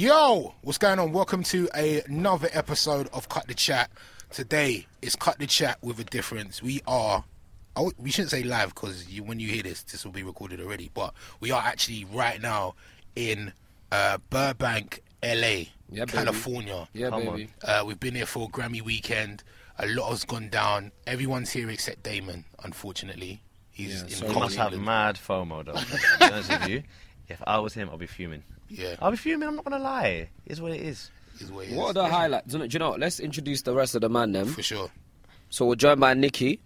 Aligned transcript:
Yo, 0.00 0.54
what's 0.62 0.78
going 0.78 0.98
on? 0.98 1.12
Welcome 1.12 1.42
to 1.42 1.68
a- 1.76 2.00
another 2.06 2.48
episode 2.54 3.06
of 3.12 3.28
Cut 3.28 3.46
the 3.48 3.54
Chat. 3.54 3.90
Today 4.30 4.86
is 5.02 5.14
Cut 5.14 5.38
the 5.38 5.46
Chat 5.46 5.76
with 5.82 6.00
a 6.00 6.04
difference. 6.04 6.62
We 6.62 6.80
are, 6.86 7.22
oh, 7.76 7.92
we 7.98 8.10
shouldn't 8.10 8.30
say 8.30 8.42
live 8.42 8.70
because 8.74 9.10
you, 9.10 9.22
when 9.22 9.38
you 9.40 9.48
hear 9.48 9.62
this, 9.62 9.82
this 9.82 10.02
will 10.02 10.12
be 10.12 10.22
recorded 10.22 10.58
already. 10.58 10.90
But 10.94 11.12
we 11.40 11.50
are 11.50 11.60
actually 11.60 12.06
right 12.06 12.40
now 12.40 12.76
in 13.14 13.52
uh, 13.92 14.16
Burbank, 14.30 15.02
LA, 15.22 15.28
Yeah, 15.36 15.66
baby. 15.90 16.12
California. 16.12 16.88
Yeah, 16.94 17.10
Come 17.10 17.26
baby. 17.26 17.50
Uh, 17.62 17.84
we've 17.86 18.00
been 18.00 18.14
here 18.14 18.24
for 18.24 18.48
Grammy 18.48 18.80
weekend. 18.80 19.42
A 19.78 19.86
lot 19.86 20.08
has 20.08 20.24
gone 20.24 20.48
down. 20.48 20.92
Everyone's 21.06 21.50
here 21.50 21.68
except 21.68 22.04
Damon, 22.04 22.46
unfortunately. 22.64 23.42
He's 23.70 23.96
Yeah, 23.96 24.02
in 24.04 24.08
so 24.08 24.26
He 24.28 24.32
Cold 24.32 24.44
must 24.44 24.56
have 24.56 24.72
mad 24.80 25.16
FOMO 25.16 25.62
though. 25.62 25.72
to 25.74 26.18
be 26.18 26.24
honest 26.24 26.48
with 26.48 26.68
you, 26.68 26.82
if 27.28 27.42
I 27.46 27.58
was 27.58 27.74
him, 27.74 27.90
I'd 27.92 27.98
be 27.98 28.06
fuming. 28.06 28.44
Yeah, 28.70 28.94
I'll 29.00 29.10
be 29.10 29.16
fuming. 29.16 29.48
I'm 29.48 29.56
not 29.56 29.64
gonna 29.64 29.82
lie. 29.82 30.28
It's 30.46 30.60
what 30.60 30.72
it 30.72 30.80
is. 30.80 31.10
is 31.40 31.50
what 31.50 31.66
he 31.66 31.74
What 31.74 31.86
are 31.86 31.88
is. 31.90 31.94
the 31.94 32.08
highlights? 32.08 32.54
Do 32.54 32.64
you 32.70 32.78
know? 32.78 32.92
Let's 32.92 33.18
introduce 33.20 33.62
the 33.62 33.74
rest 33.74 33.94
of 33.94 34.00
the 34.00 34.08
man 34.08 34.32
then. 34.32 34.46
For 34.46 34.62
sure. 34.62 34.90
So 35.50 35.66
we're 35.66 35.74
joined 35.74 36.00
by 36.00 36.14
Nikki. 36.14 36.60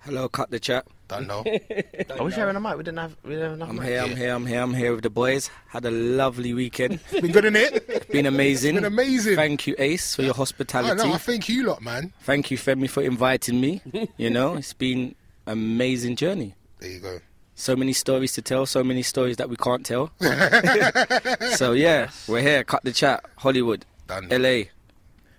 Hello, 0.00 0.28
cut 0.30 0.50
the 0.50 0.58
chat. 0.58 0.86
Don't 1.08 1.26
know. 1.26 1.44
Are 2.18 2.24
we 2.24 2.30
sharing 2.32 2.56
a 2.56 2.60
mic? 2.60 2.76
We 2.78 2.84
didn't 2.84 2.98
have. 3.00 3.16
We 3.22 3.30
didn't 3.30 3.44
have 3.44 3.52
enough. 3.54 3.68
I'm 3.68 3.76
mic. 3.76 3.84
here, 3.86 4.00
I'm 4.02 4.16
here, 4.16 4.34
I'm 4.34 4.46
here, 4.46 4.62
I'm 4.62 4.72
here 4.74 4.92
with 4.94 5.02
the 5.02 5.10
boys. 5.10 5.50
Had 5.68 5.84
a 5.84 5.90
lovely 5.90 6.54
weekend. 6.54 7.00
been 7.12 7.32
good 7.32 7.44
in 7.44 7.56
it. 7.56 8.08
Been 8.10 8.24
amazing. 8.26 8.76
Been 8.76 8.84
amazing. 8.84 9.36
Thank 9.36 9.66
you, 9.66 9.74
Ace, 9.78 10.14
for 10.14 10.22
your 10.22 10.32
I 10.34 10.36
hospitality. 10.38 10.96
know. 11.06 11.12
I 11.12 11.18
thank 11.18 11.48
you 11.50 11.64
lot, 11.64 11.82
man. 11.82 12.12
Thank 12.22 12.50
you, 12.50 12.56
Femi, 12.56 12.88
for 12.88 13.02
inviting 13.02 13.60
me. 13.60 13.82
You 14.16 14.30
know, 14.30 14.54
it's 14.54 14.72
been 14.72 15.14
amazing 15.46 16.16
journey. 16.16 16.54
There 16.78 16.90
you 16.90 17.00
go. 17.00 17.18
So 17.60 17.76
many 17.76 17.92
stories 17.92 18.32
to 18.32 18.40
tell, 18.40 18.64
so 18.64 18.82
many 18.82 19.02
stories 19.02 19.36
that 19.36 19.50
we 19.50 19.56
can't 19.56 19.84
tell. 19.84 20.10
so 21.56 21.72
yeah, 21.72 22.08
we're 22.26 22.40
here. 22.40 22.64
Cut 22.64 22.82
the 22.84 22.90
chat. 22.90 23.22
Hollywood, 23.36 23.84
Done. 24.06 24.28
LA. 24.30 24.72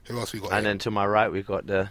Who 0.03 0.19
else 0.19 0.31
we 0.31 0.39
got? 0.39 0.51
And 0.51 0.63
here? 0.63 0.69
then 0.69 0.77
to 0.85 0.91
my 0.91 1.03
right, 1.03 1.31
we 1.31 1.41
got 1.41 1.65
the. 1.65 1.89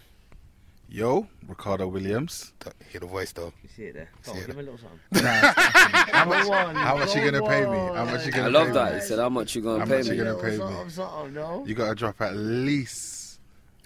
Yo, 0.88 1.26
Ricardo 1.48 1.88
Williams. 1.88 2.52
Don't 2.60 2.76
hear 2.92 3.00
the 3.00 3.08
voice 3.08 3.32
though. 3.32 3.52
You 3.64 3.68
see 3.74 3.82
it 3.86 3.94
there? 3.94 4.10
See 4.22 4.38
it. 4.38 4.46
give 4.46 4.54
me 4.56 4.62
a 4.62 4.66
little 4.66 4.78
something. 4.78 5.00
How 6.14 6.24
much, 6.26 6.46
how 6.76 6.96
much 6.96 7.16
you 7.16 7.28
gonna 7.28 7.46
pay 7.48 7.62
me? 7.62 7.78
How 7.96 8.04
much 8.04 8.26
you 8.26 8.32
I 8.32 8.36
gonna 8.36 8.50
love 8.50 8.66
pay 8.68 8.72
that. 8.74 8.92
me? 8.92 9.00
He 9.00 9.06
said, 9.06 9.18
"How 9.18 9.28
much 9.28 9.56
you 9.56 9.62
gonna 9.62 9.80
How 9.80 9.84
pay 9.86 9.96
much 9.98 10.08
me?" 10.10 10.16
you 10.16 10.24
gonna 10.24 10.38
pay 10.40 10.50
me? 10.58 11.34
no 11.34 11.64
You 11.66 11.74
gotta 11.74 11.94
drop 11.96 12.20
at 12.20 12.36
least. 12.36 13.19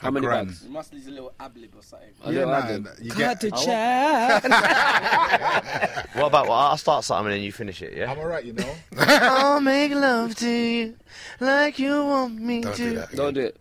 How 0.04 0.10
many 0.10 0.26
grand. 0.26 0.48
bags? 0.48 0.62
You 0.64 0.70
must 0.70 0.92
need 0.92 1.06
a 1.06 1.10
little 1.10 1.32
ab 1.40 1.56
lib 1.56 1.74
or 1.76 1.82
something. 1.82 2.08
A 2.24 2.32
Yeah, 2.32 2.44
little 2.44 2.50
nah, 2.52 2.60
admin. 2.90 3.04
you 3.04 3.10
Cut 3.10 3.18
get. 3.18 3.40
the 3.40 3.50
chat. 3.50 4.44
What 6.14 6.26
about? 6.28 6.44
Well, 6.48 6.52
I'll 6.58 6.76
start 6.76 7.04
something 7.04 7.26
and 7.32 7.34
then 7.36 7.42
you 7.42 7.50
finish 7.52 7.82
it. 7.82 7.94
Yeah. 7.96 8.12
I'm 8.12 8.18
alright, 8.18 8.44
you 8.44 8.52
know. 8.52 8.74
I'll 8.98 9.60
make 9.60 9.92
love 9.92 10.34
to 10.36 10.48
you 10.48 10.94
like 11.40 11.78
you 11.78 11.90
want 12.04 12.40
me 12.40 12.60
Don't 12.60 12.76
do 12.76 12.94
that. 12.94 13.12
Don't 13.12 13.34
do 13.34 13.40
it. 13.40 13.56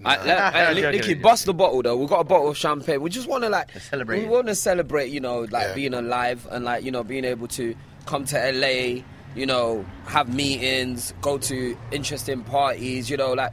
Nah. 0.00 0.10
Alright, 0.10 0.26
let- 0.26 0.54
I'm 0.54 0.76
joking, 0.76 1.00
Nikki, 1.00 1.14
bust 1.14 1.46
the 1.46 1.54
bottle 1.54 1.82
though. 1.82 1.96
We've 1.96 2.08
got 2.08 2.20
a 2.20 2.24
bottle 2.24 2.48
of 2.50 2.56
champagne. 2.56 3.00
We 3.00 3.10
just 3.10 3.26
want 3.28 3.42
to 3.44 3.50
like 3.50 3.70
celebrate 3.80 4.18
We 4.20 4.24
it. 4.26 4.30
want 4.30 4.46
to 4.46 4.54
celebrate, 4.54 5.10
you 5.10 5.20
know, 5.20 5.40
like 5.40 5.68
Yeah. 5.68 5.74
being 5.74 5.94
alive 5.94 6.46
and 6.50 6.64
like 6.64 6.84
you 6.84 6.90
know 6.92 7.02
being 7.02 7.24
able 7.24 7.48
to 7.48 7.74
come 8.06 8.24
to 8.26 8.52
LA, 8.52 9.02
you 9.34 9.46
know, 9.46 9.84
have 10.06 10.32
meetings, 10.32 11.12
go 11.20 11.38
to 11.38 11.76
interesting 11.90 12.44
parties. 12.44 13.10
You 13.10 13.16
know, 13.16 13.32
like 13.32 13.52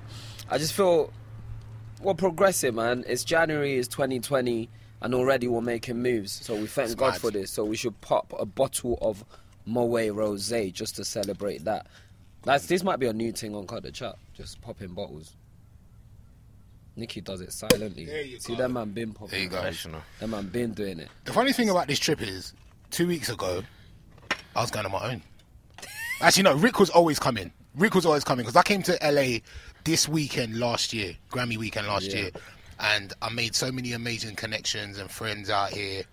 I 0.49 0.59
just 0.59 0.73
feel 0.73 1.11
we're 2.05 2.13
progressing, 2.13 2.75
man. 2.75 3.03
It's 3.07 3.23
January, 3.23 3.77
it's 3.77 3.87
2020, 3.87 4.69
and 5.01 5.13
already 5.15 5.47
we're 5.47 5.61
making 5.61 6.01
moves. 6.01 6.31
So 6.31 6.55
we 6.55 6.67
thank 6.67 6.85
It's 6.85 6.95
God 6.95 7.13
mad. 7.13 7.21
for 7.21 7.31
this. 7.31 7.51
So 7.51 7.65
we 7.65 7.75
should 7.75 7.99
pop 8.01 8.31
a 8.37 8.45
bottle 8.45 8.97
of 9.01 9.25
Moet 9.65 10.11
Rosé 10.13 10.71
just 10.71 10.95
to 10.97 11.03
celebrate 11.05 11.65
that. 11.65 11.87
That's 12.43 12.67
this 12.67 12.83
might 12.83 12.99
be 12.99 13.07
a 13.07 13.13
new 13.13 13.31
thing 13.31 13.55
on 13.55 13.65
Cut 13.65 13.81
the 13.83 13.91
Chat. 13.91 14.15
Just 14.35 14.61
popping 14.61 14.89
bottles. 14.89 15.35
Nikki 16.95 17.19
does 17.21 17.41
it 17.41 17.51
silently. 17.51 18.05
There 18.05 18.21
you 18.21 18.39
See 18.39 18.53
go. 18.55 18.61
that 18.61 18.69
man 18.69 18.91
been 18.91 19.11
popping. 19.11 19.31
There 19.31 19.39
you 19.41 19.49
go. 19.49 19.57
Professional. 19.57 20.01
That 20.19 20.27
man 20.27 20.47
been 20.47 20.71
doing 20.73 20.99
it. 20.99 21.09
The 21.25 21.33
funny 21.33 21.51
thing 21.51 21.69
about 21.69 21.87
this 21.87 21.99
trip 21.99 22.21
is, 22.21 22.53
two 22.91 23.07
weeks 23.07 23.29
ago, 23.29 23.63
I 24.55 24.61
was 24.61 24.71
going 24.71 24.85
on 24.85 24.91
my 24.91 25.11
own. 25.11 25.21
Actually, 26.21 26.43
no. 26.43 26.55
Rick 26.55 26.79
was 26.79 26.89
always 26.91 27.19
coming. 27.19 27.51
Rick 27.77 27.95
was 27.95 28.05
always 28.05 28.23
coming 28.23 28.43
because 28.45 28.55
I 28.55 28.63
came 28.63 28.81
to 28.83 28.97
LA 29.03 29.39
this 29.83 30.07
weekend 30.07 30.57
last 30.59 30.93
year, 30.93 31.15
Grammy 31.31 31.57
weekend 31.57 31.87
last 31.87 32.07
Yeah. 32.07 32.15
year, 32.17 32.31
and 32.79 33.13
I 33.21 33.29
made 33.29 33.55
so 33.55 33.71
many 33.71 33.93
amazing 33.93 34.35
connections 34.35 34.97
and 34.97 35.09
friends 35.09 35.49
out 35.49 35.71
here. 35.71 36.03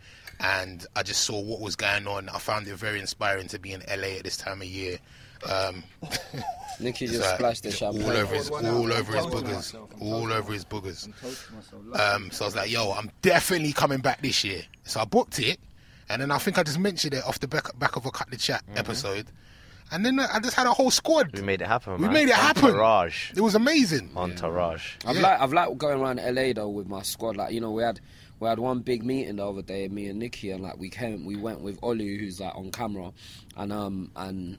And 0.40 0.84
I 0.96 1.04
just 1.04 1.22
saw 1.22 1.38
what 1.40 1.60
was 1.60 1.76
going 1.76 2.08
on. 2.08 2.28
I 2.28 2.38
found 2.38 2.66
it 2.66 2.74
very 2.74 2.98
inspiring 2.98 3.46
to 3.48 3.60
be 3.60 3.72
in 3.72 3.82
LA 3.88 4.16
at 4.18 4.24
this 4.24 4.36
time 4.36 4.60
of 4.60 4.66
year. 4.66 4.98
Um, 5.48 5.84
Nikki 6.80 7.04
it's 7.04 7.14
just 7.14 7.24
like 7.26 7.34
splashed 7.36 7.62
the 7.62 7.70
champagne. 7.70 8.02
all 8.04 8.10
over 8.16 8.34
his, 8.34 8.50
all 8.50 8.92
over 8.92 9.12
his 9.16 9.26
boogers, 9.26 10.00
all 10.00 10.32
over 10.32 10.52
his 10.52 10.64
boogers. 10.64 11.06
Um, 11.98 12.30
so 12.32 12.44
I 12.44 12.48
was 12.48 12.56
like, 12.56 12.70
yo, 12.72 12.90
I'm 12.92 13.10
definitely 13.22 13.72
coming 13.72 14.00
back 14.00 14.20
this 14.22 14.42
year. 14.42 14.62
So 14.84 15.00
I 15.00 15.04
booked 15.04 15.38
it, 15.38 15.60
and 16.08 16.22
then 16.22 16.30
I 16.32 16.38
think 16.38 16.58
I 16.58 16.64
just 16.64 16.78
mentioned 16.78 17.14
it 17.14 17.24
off 17.24 17.38
the 17.38 17.46
back, 17.48 17.76
back 17.78 17.94
of 17.96 18.06
a 18.06 18.10
cut 18.10 18.30
the 18.30 18.36
chat 18.36 18.62
episode, 18.74 19.26
and 19.90 20.04
then 20.06 20.18
I 20.20 20.38
just 20.40 20.54
had 20.56 20.66
a 20.66 20.72
whole 20.72 20.90
squad. 20.90 21.30
We 21.34 21.42
made 21.42 21.60
it 21.60 21.66
happen. 21.68 21.94
We 21.94 22.02
man. 22.04 22.12
made 22.12 22.28
it 22.28 22.34
happen. 22.34 22.66
Entourage. 22.66 23.32
It 23.36 23.40
was 23.40 23.54
amazing. 23.54 24.10
Entourage. 24.16 24.96
I've 25.06 25.16
Yeah. 25.16 25.22
like 25.22 25.40
I've 25.40 25.52
liked 25.52 25.78
going 25.78 26.00
around 26.00 26.16
LA 26.18 26.52
though 26.52 26.68
with 26.68 26.86
my 26.88 27.02
squad. 27.02 27.36
Like 27.36 27.52
you 27.52 27.60
know 27.60 27.70
we 27.72 27.82
had 27.82 28.00
we 28.40 28.48
had 28.48 28.58
one 28.58 28.80
big 28.80 29.04
meeting 29.04 29.36
the 29.36 29.48
other 29.48 29.62
day, 29.62 29.88
me 29.88 30.06
and 30.08 30.18
Nikki, 30.18 30.50
and 30.50 30.62
like 30.62 30.78
we 30.78 30.88
came 30.88 31.24
we 31.24 31.36
went 31.36 31.60
with 31.60 31.80
Olu 31.80 32.18
who's 32.20 32.40
like 32.40 32.54
on 32.54 32.70
camera, 32.70 33.12
and 33.56 33.72
um 33.72 34.10
and 34.16 34.58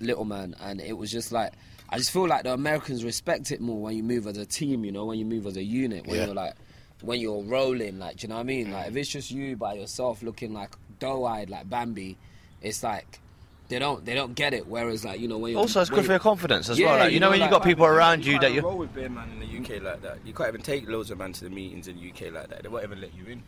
Little 0.00 0.24
Man, 0.24 0.54
and 0.60 0.80
it 0.80 0.96
was 0.96 1.10
just 1.10 1.30
like 1.32 1.52
I 1.90 1.98
just 1.98 2.10
feel 2.10 2.26
like 2.26 2.44
the 2.44 2.52
Americans 2.52 3.04
respect 3.04 3.52
it 3.52 3.60
more 3.60 3.80
when 3.80 3.96
you 3.96 4.02
move 4.02 4.26
as 4.26 4.36
a 4.38 4.46
team. 4.46 4.84
You 4.84 4.92
know 4.92 5.04
when 5.04 5.18
you 5.18 5.24
move 5.24 5.46
as 5.46 5.56
a 5.56 5.62
unit 5.62 6.06
when 6.06 6.16
Yeah. 6.16 6.26
you're 6.26 6.34
like 6.34 6.54
when 7.02 7.20
you're 7.20 7.42
rolling. 7.44 7.98
Like 7.98 8.16
do 8.16 8.24
you 8.24 8.28
know 8.28 8.36
what 8.36 8.40
I 8.40 8.44
mean? 8.44 8.72
Like 8.72 8.88
if 8.88 8.96
it's 8.96 9.08
just 9.10 9.30
you 9.30 9.56
by 9.56 9.74
yourself 9.74 10.22
looking 10.22 10.52
like 10.52 10.70
doe-eyed 10.98 11.50
like 11.50 11.68
Bambi, 11.68 12.16
it's 12.62 12.82
like. 12.82 13.20
They 13.68 13.78
don't, 13.78 14.04
they 14.04 14.14
don't 14.14 14.34
get 14.34 14.52
it. 14.52 14.66
Whereas, 14.66 15.04
like 15.04 15.20
you 15.20 15.26
know, 15.28 15.38
when 15.38 15.52
you're 15.52 15.60
Also, 15.60 15.80
it's 15.80 15.90
when 15.90 16.00
good 16.00 16.06
for 16.06 16.12
your 16.12 16.18
confidence 16.18 16.68
as 16.68 16.78
Yeah, 16.78 16.86
well. 16.90 16.98
Like, 16.98 17.08
you 17.10 17.14
you 17.14 17.20
know, 17.20 17.26
know, 17.26 17.30
when 17.30 17.40
like- 17.40 17.50
you've 17.50 17.58
got 17.58 17.64
people 17.64 17.86
around 17.86 18.24
you 18.24 18.32
can't 18.32 18.42
that 18.42 18.52
you. 18.52 18.60
roll 18.60 18.76
with 18.78 18.94
beer 18.94 19.08
man 19.08 19.30
in 19.30 19.40
the 19.40 19.46
UK 19.76 19.82
like 19.82 20.02
that. 20.02 20.18
You 20.24 20.34
can't 20.34 20.48
even 20.50 20.60
take 20.62 20.86
loads 20.88 21.10
of 21.10 21.18
man 21.18 21.32
to 21.32 21.44
the 21.44 21.50
meetings 21.50 21.88
in 21.88 21.96
the 21.96 22.08
UK 22.10 22.30
like 22.32 22.48
that. 22.50 22.62
They 22.62 22.68
won't 22.68 22.84
even 22.84 23.00
let 23.00 23.14
you 23.14 23.24
in. 23.26 23.42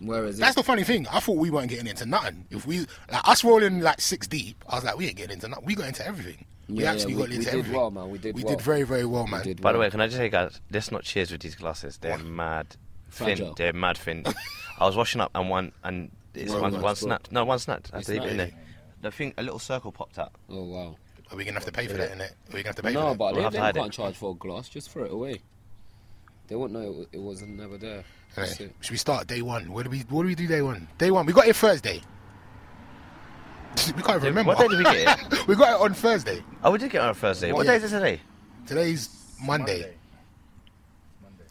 Whereas, 0.00 0.38
That's 0.38 0.54
the 0.54 0.62
funny 0.62 0.84
thing. 0.84 1.08
I 1.10 1.18
thought 1.18 1.38
we 1.38 1.50
weren't 1.50 1.70
getting 1.70 1.88
into 1.88 2.06
nothing. 2.06 2.46
If 2.50 2.66
we 2.66 2.80
like 3.10 3.26
us 3.28 3.42
rolling 3.42 3.80
like 3.80 4.00
six 4.00 4.28
deep, 4.28 4.64
I 4.68 4.76
was 4.76 4.84
like, 4.84 4.96
we 4.96 5.06
ain't 5.06 5.16
getting 5.16 5.34
into 5.34 5.48
nothing. 5.48 5.64
We 5.64 5.74
got 5.74 5.88
into 5.88 6.06
everything. 6.06 6.44
We 6.68 6.82
Yeah, 6.84 6.92
actually 6.92 7.12
yeah, 7.14 7.16
we- 7.16 7.22
got 7.22 7.28
we 7.30 7.34
into 7.36 7.44
did 7.46 7.58
everything. 7.58 7.72
well, 7.80 7.90
man. 7.90 8.10
We 8.10 8.18
did 8.18 8.34
We 8.36 8.44
well. 8.44 8.54
did 8.54 8.62
very, 8.62 8.82
very 8.84 9.04
well, 9.06 9.26
man. 9.26 9.42
did 9.42 9.60
By 9.60 9.72
the 9.72 9.78
way, 9.78 9.90
can 9.90 10.00
I 10.00 10.06
just 10.06 10.18
say, 10.18 10.28
guys, 10.28 10.60
let's 10.70 10.92
not 10.92 11.02
cheers 11.02 11.32
with 11.32 11.40
these 11.40 11.56
glasses. 11.56 11.96
They're 11.98 12.18
mad 12.18 12.76
Fragile. 13.08 13.46
thin. 13.46 13.54
They're 13.56 13.72
mad 13.72 13.96
thin. 13.98 14.24
I 14.78 14.84
was 14.86 14.94
washing 14.94 15.20
up 15.20 15.30
and 15.34 15.48
one 15.50 15.72
and 15.82 16.10
it's 16.34 16.52
One 16.52 16.60
one, 16.74 16.80
one 16.82 16.94
snapped. 16.94 17.32
No, 17.32 17.44
one 17.44 17.58
snapped. 17.58 17.90
I 17.92 17.96
had 17.96 18.00
It's 18.02 18.06
to 18.08 18.12
leave 18.12 18.22
it 18.22 18.30
in 18.30 18.36
there. 18.36 18.50
The 19.00 19.10
thing, 19.10 19.32
a 19.38 19.42
little 19.42 19.58
circle 19.58 19.92
popped 19.92 20.18
up. 20.18 20.36
Oh 20.48 20.64
wow! 20.64 20.96
Are 21.30 21.36
we 21.36 21.44
gonna 21.44 21.54
have 21.58 21.66
to 21.66 21.72
pay 21.72 21.86
for 21.86 21.94
that, 21.98 22.10
innit? 22.10 22.30
Are 22.30 22.34
we 22.52 22.62
gonna 22.62 22.68
have 22.68 22.76
to 22.76 22.82
pay 22.82 22.92
No, 22.92 23.00
for 23.00 23.08
that? 23.10 23.18
but 23.18 23.24
We'll 23.26 23.34
they, 23.34 23.42
have 23.42 23.52
to 23.52 23.56
they 23.58 23.62
hide 23.62 23.74
can't 23.76 23.86
it. 23.88 23.92
charge 23.92 24.16
for 24.16 24.32
a 24.32 24.34
glass. 24.34 24.68
Just 24.68 24.90
throw 24.90 25.04
it 25.04 25.12
away. 25.12 25.40
They 26.48 26.56
won't 26.56 26.72
know 26.72 26.80
it, 26.80 26.94
wa- 26.94 27.04
it 27.12 27.20
wasn't 27.20 27.56
never 27.56 27.76
there. 27.78 28.04
That's 28.34 28.54
Innit? 28.56 28.60
it. 28.66 28.74
Should 28.80 28.90
we 28.92 28.96
start 28.96 29.26
day 29.26 29.42
one? 29.42 29.70
What 29.72 29.84
do 29.84 29.90
we 29.90 30.00
What 30.08 30.22
do 30.22 30.28
we 30.28 30.34
do 30.34 30.46
day 30.46 30.62
one? 30.62 30.88
Day 30.98 31.10
one. 31.10 31.26
We 31.26 31.32
got 31.32 31.46
it 31.46 31.54
Thursday. 31.56 32.00
we 33.96 34.02
can't 34.02 34.16
even 34.16 34.22
remember. 34.30 34.48
What 34.54 34.58
day 34.58 34.68
did 34.68 34.78
we 34.78 34.84
get 34.84 35.32
it? 35.32 35.46
we 35.46 35.54
got 35.54 35.74
it 35.78 35.80
on 35.84 35.94
Thursday. 35.94 36.42
Oh, 36.64 36.72
we 36.72 36.78
did 36.78 36.90
get 36.90 36.98
it 36.98 37.04
on 37.04 37.10
a 37.10 37.14
Thursday. 37.14 37.52
What 37.52 37.66
Yeah. 37.66 37.72
day 37.78 37.84
is 37.84 37.92
it 37.92 37.96
today? 37.96 38.20
Today's 38.66 39.08
Monday. 39.42 39.94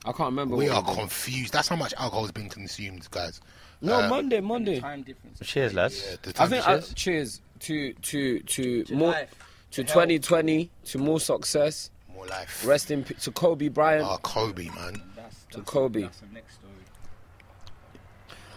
I 0.06 0.12
can't 0.12 0.30
remember. 0.30 0.56
We 0.56 0.68
what 0.70 0.78
are 0.78 0.82
we 0.82 0.88
did. 0.90 1.00
confused. 1.00 1.54
That's 1.54 1.68
how 1.68 1.76
much 1.76 1.94
alcohol 1.98 2.24
has 2.24 2.32
been 2.32 2.50
consumed, 2.50 3.10
guys. 3.12 3.40
No, 3.82 4.02
Uh, 4.02 4.10
Monday, 4.10 4.42
Monday. 4.42 4.80
Time 4.80 5.04
difference. 5.04 5.40
Cheers, 5.44 5.74
lads. 5.74 6.04
Yeah, 6.26 6.32
I 6.40 6.48
think 6.48 6.64
to 6.64 6.70
I, 6.70 6.74
cheers. 6.80 6.94
cheers 6.96 7.42
to 7.60 7.94
to 7.94 8.40
to 8.40 8.84
To 8.86 8.96
more 8.96 9.12
life, 9.12 9.30
to 9.72 9.84
to 9.84 9.88
2020 9.88 10.70
to 10.86 10.98
more 10.98 11.20
success. 11.20 11.92
more 12.14 12.26
life. 12.26 12.66
Rest 12.66 12.90
in 12.92 13.04
pe- 13.04 13.16
to 13.16 13.32
Kobe 13.32 13.68
Bryant. 13.68 14.08
Oh, 14.10 14.18
Kobe, 14.24 14.66
man. 14.70 15.02
That's, 15.16 15.44
To 15.52 15.58
that's, 15.58 15.70
Kobe. 15.70 16.02
That's 16.02 16.20
the 16.20 16.26
next 16.34 16.56
story. 16.56 16.74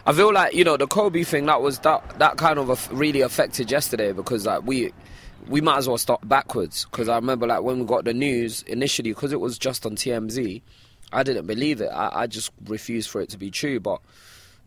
I 0.06 0.12
feel 0.12 0.32
like 0.32 0.54
you 0.54 0.64
know 0.64 0.76
the 0.78 0.86
Kobe 0.86 1.22
thing 1.24 1.46
that 1.46 1.60
was 1.60 1.78
that 1.80 2.18
that 2.18 2.36
kind 2.38 2.58
of 2.58 2.70
aff- 2.70 2.88
really 2.90 3.20
affected 3.20 3.70
yesterday 3.70 4.12
because 4.12 4.46
like 4.46 4.62
we 4.66 4.92
we 5.48 5.60
might 5.60 5.76
as 5.76 5.88
well 5.88 5.98
start 5.98 6.26
backwards 6.26 6.86
because 6.86 7.08
I 7.08 7.16
remember 7.16 7.46
like 7.46 7.62
when 7.62 7.78
we 7.80 7.84
got 7.84 8.04
the 8.04 8.14
news 8.14 8.62
initially 8.62 9.10
because 9.10 9.32
it 9.32 9.40
was 9.40 9.58
just 9.58 9.84
on 9.84 9.96
TMZ, 9.96 10.62
I 11.12 11.22
didn't 11.22 11.46
believe 11.46 11.80
it. 11.82 11.88
I, 11.88 12.22
I 12.22 12.26
just 12.26 12.50
refused 12.66 13.10
for 13.10 13.20
it 13.20 13.28
to 13.30 13.38
be 13.38 13.50
true. 13.50 13.78
But 13.80 14.00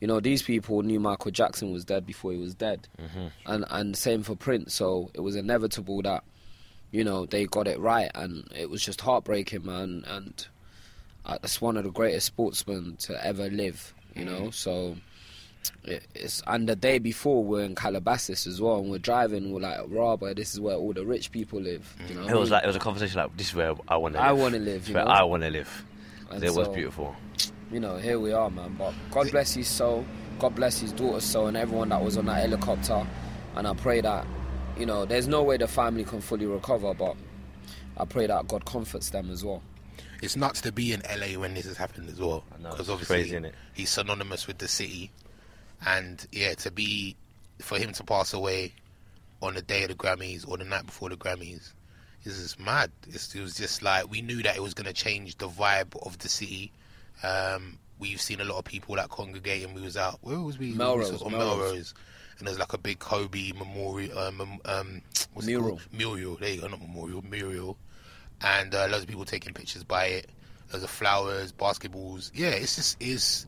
you 0.03 0.07
know 0.07 0.19
these 0.19 0.43
people 0.43 0.81
knew 0.81 0.99
Michael 0.99 1.31
Jackson 1.31 1.71
was 1.71 1.85
dead 1.85 2.05
before 2.05 2.33
he 2.33 2.37
was 2.37 2.53
dead, 2.53 2.89
mm-hmm. 3.01 3.27
and 3.45 3.63
and 3.69 3.95
same 3.95 4.21
for 4.21 4.35
Prince. 4.35 4.73
So 4.73 5.09
it 5.13 5.21
was 5.21 5.37
inevitable 5.37 6.01
that 6.01 6.25
you 6.91 7.05
know 7.05 7.25
they 7.25 7.45
got 7.45 7.69
it 7.69 7.79
right, 7.79 8.11
and 8.13 8.45
it 8.53 8.69
was 8.69 8.83
just 8.83 8.99
heartbreaking, 8.99 9.65
man. 9.65 10.03
And 10.05 10.45
uh, 11.25 11.37
that's 11.41 11.61
one 11.61 11.77
of 11.77 11.85
the 11.85 11.89
greatest 11.89 12.25
sportsmen 12.25 12.97
to 12.97 13.25
ever 13.25 13.49
live. 13.49 13.93
You 14.13 14.25
mm-hmm. 14.25 14.43
know, 14.43 14.51
so 14.51 14.97
it- 15.85 16.05
it's 16.13 16.43
and 16.47 16.67
the 16.67 16.75
day 16.75 16.99
before 16.99 17.41
we're 17.41 17.63
in 17.63 17.73
Calabasas 17.73 18.45
as 18.45 18.59
well, 18.59 18.79
and 18.79 18.91
we're 18.91 18.97
driving. 18.97 19.53
We're 19.53 19.61
like, 19.61 19.79
"Rah, 19.87 20.17
but 20.17 20.35
this 20.35 20.53
is 20.53 20.59
where 20.59 20.75
all 20.75 20.91
the 20.91 21.05
rich 21.05 21.31
people 21.31 21.61
live." 21.61 21.95
You 22.09 22.15
mm. 22.15 22.25
know, 22.27 22.35
It 22.35 22.37
was 22.37 22.51
like 22.51 22.65
it 22.65 22.67
was 22.67 22.75
a 22.75 22.79
conversation 22.79 23.21
like 23.21 23.37
this 23.37 23.47
is 23.47 23.55
where 23.55 23.73
I 23.87 23.95
want 23.95 24.15
to. 24.15 24.19
Live. 24.19 24.29
I 24.29 24.33
wanna 24.33 24.59
live, 24.59 24.81
This 24.81 24.89
you 24.89 24.95
is 24.95 24.95
where 24.95 25.05
know? 25.05 25.11
I 25.11 25.23
want 25.23 25.43
to 25.43 25.49
live. 25.49 25.85
And 26.29 26.43
it 26.43 26.53
was 26.53 26.67
beautiful. 26.67 27.15
You 27.73 27.79
know, 27.79 27.97
here 27.97 28.19
we 28.19 28.31
are, 28.31 28.49
man. 28.49 28.75
But 28.77 28.93
God 29.11 29.31
bless 29.31 29.53
his 29.53 29.67
soul. 29.67 30.05
God 30.39 30.55
bless 30.55 30.79
his 30.79 30.91
daughter's 30.93 31.23
soul 31.23 31.47
and 31.47 31.57
everyone 31.57 31.89
that 31.89 32.01
was 32.01 32.17
on 32.17 32.27
that 32.27 32.41
helicopter. 32.41 33.05
And 33.55 33.67
I 33.67 33.73
pray 33.73 34.01
that, 34.01 34.25
you 34.77 34.85
know, 34.85 35.05
there's 35.05 35.27
no 35.27 35.43
way 35.43 35.57
the 35.57 35.67
family 35.67 36.03
can 36.03 36.21
fully 36.21 36.45
recover, 36.45 36.93
but 36.93 37.15
I 37.97 38.05
pray 38.05 38.27
that 38.27 38.47
God 38.47 38.65
comforts 38.65 39.09
them 39.09 39.29
as 39.29 39.43
well. 39.43 39.61
It's 40.21 40.35
nuts 40.35 40.61
to 40.61 40.71
be 40.71 40.93
in 40.93 41.01
LA 41.01 41.39
when 41.39 41.53
this 41.53 41.65
has 41.65 41.77
happened 41.77 42.09
as 42.09 42.19
well. 42.19 42.43
Because 42.61 42.89
obviously 42.89 43.15
crazy, 43.15 43.35
innit? 43.35 43.51
he's 43.73 43.89
synonymous 43.89 44.47
with 44.47 44.57
the 44.57 44.69
city, 44.69 45.11
and 45.85 46.25
yeah, 46.31 46.53
to 46.53 46.71
be 46.71 47.17
for 47.59 47.77
him 47.77 47.91
to 47.93 48.03
pass 48.03 48.33
away 48.33 48.73
on 49.41 49.53
the 49.53 49.61
day 49.61 49.83
of 49.83 49.89
the 49.89 49.95
Grammys 49.95 50.47
or 50.47 50.57
the 50.57 50.63
night 50.63 50.85
before 50.85 51.09
the 51.09 51.17
Grammys 51.17 51.73
is 52.23 52.41
just 52.41 52.59
mad. 52.59 52.89
It's, 53.09 53.35
it 53.35 53.41
was 53.41 53.55
just 53.55 53.81
like 53.83 54.09
we 54.09 54.21
knew 54.21 54.41
that 54.43 54.55
it 54.55 54.63
was 54.63 54.73
going 54.73 54.87
to 54.87 54.93
change 54.93 55.37
the 55.37 55.49
vibe 55.49 55.93
of 56.05 56.17
the 56.19 56.29
city. 56.29 56.71
Um, 57.21 57.77
we've 57.99 58.19
seen 58.21 58.41
a 58.41 58.43
lot 58.43 58.57
of 58.57 58.65
people 58.65 58.95
that 58.95 59.09
congregate, 59.09 59.63
and 59.63 59.75
we 59.75 59.81
was 59.81 59.97
out. 59.97 60.19
Where 60.21 60.39
was 60.39 60.57
we? 60.57 60.73
Melrose, 60.73 61.07
We 61.07 61.13
was 61.13 61.21
on 61.21 61.31
Melrose. 61.31 61.57
Melrose. 61.71 61.93
And 62.39 62.47
there's 62.47 62.59
like 62.59 62.73
a 62.73 62.77
big 62.77 62.99
Kobe 62.99 63.51
memorial, 63.51 64.17
um, 64.17 64.41
um, 64.41 64.59
um, 64.65 65.01
Mural. 65.43 65.79
Mural. 65.91 66.35
There 66.35 66.49
you 66.49 66.61
go, 66.61 66.67
not 66.67 66.81
memorial, 66.81 67.23
mural. 67.29 67.77
And 68.41 68.73
uh, 68.73 68.87
loads 68.87 69.03
of 69.03 69.07
people 69.07 69.23
taking 69.23 69.53
pictures 69.53 69.83
by 69.83 70.05
it. 70.07 70.29
Loads 70.71 70.83
of 70.83 70.89
flowers, 70.89 71.53
basketballs. 71.53 72.31
Yeah, 72.33 72.49
it's 72.49 72.75
just 72.75 73.01
is, 73.01 73.45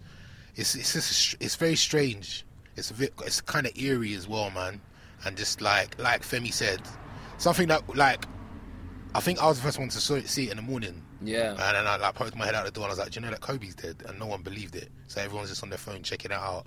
it's 0.56 0.75
it's 0.75 0.94
just 0.94 1.35
it's 1.39 1.56
very 1.56 1.75
strange. 1.75 2.45
It's 2.77 2.91
a 2.91 2.94
bit, 2.94 3.13
it's 3.25 3.41
kind 3.41 3.65
of 3.65 3.75
eerie 3.77 4.13
as 4.13 4.27
well, 4.27 4.51
man. 4.51 4.79
And 5.25 5.35
just 5.35 5.61
like 5.61 6.00
like 6.00 6.21
Femi 6.21 6.53
said, 6.53 6.81
something 7.38 7.68
that 7.69 7.95
like 7.95 8.25
I 9.15 9.19
think 9.19 9.41
I 9.41 9.47
was 9.47 9.57
the 9.57 9.63
first 9.63 9.79
one 9.79 9.89
to 9.89 10.00
see 10.00 10.45
it 10.45 10.51
in 10.51 10.57
the 10.57 10.63
morning. 10.63 11.01
Yeah. 11.25 11.51
And 11.51 11.60
then 11.60 11.88
I 11.88 11.98
like 11.98 12.16
poked 12.16 12.36
my 12.36 12.45
head 12.45 12.56
out 12.56 12.66
the 12.66 12.72
door 12.72 12.83
and 12.86 12.92
I 12.92 12.94
was 12.94 13.00
like, 13.00 13.12
Do 13.12 13.19
you 13.19 13.25
know 13.25 13.31
that 13.31 13.42
Kobe's 13.42 13.75
dead? 13.75 14.04
And 14.07 14.19
no 14.19 14.27
one 14.27 14.42
believed 14.42 14.75
it. 14.75 14.89
So 15.07 15.22
everyone's 15.22 15.50
just 15.50 15.63
on 15.63 15.69
their 15.69 15.77
phone 15.77 16.04
checking 16.04 16.31
it 16.31 16.38
out, 16.38 16.66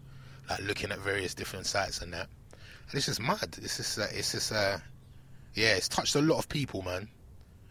like 0.49 0.61
looking 0.61 0.91
at 0.91 0.99
various 0.99 1.35
different 1.35 1.67
sites 1.67 2.01
and 2.01 2.13
that. 2.13 2.29
And 2.53 2.97
it's 2.97 3.07
just 3.07 3.21
mad. 3.21 3.57
It's 3.63 3.77
just, 3.77 3.99
uh, 3.99 4.07
it's 4.11 4.33
just, 4.33 4.53
uh, 4.53 4.79
yeah, 5.55 5.75
it's 5.75 5.89
touched 5.89 6.15
a 6.15 6.23
lot 6.23 6.39
of 6.39 6.49
people, 6.49 6.83
man. 6.83 7.09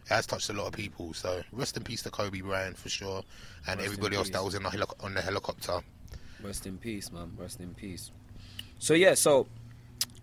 It 0.05 0.09
has 0.09 0.25
touched 0.25 0.49
a 0.49 0.53
lot 0.53 0.67
of 0.67 0.73
people. 0.73 1.13
So 1.13 1.41
rest 1.51 1.75
in 1.77 1.83
peace 1.83 2.03
to 2.03 2.09
Kobe 2.09 2.41
Bryant 2.41 2.77
for 2.77 2.89
sure, 2.89 3.23
and 3.67 3.79
Rest 3.79 3.91
everybody 3.91 4.15
else 4.15 4.29
that 4.29 4.43
was 4.43 4.55
in 4.55 4.63
the 4.63 4.69
helic- 4.69 5.03
on 5.03 5.13
the 5.13 5.21
helicopter. 5.21 5.81
Rest 6.41 6.67
in 6.67 6.77
peace, 6.77 7.11
man. 7.11 7.31
Rest 7.37 7.59
in 7.59 7.73
peace. 7.73 8.11
So 8.79 8.93
yeah, 8.93 9.15
so 9.15 9.47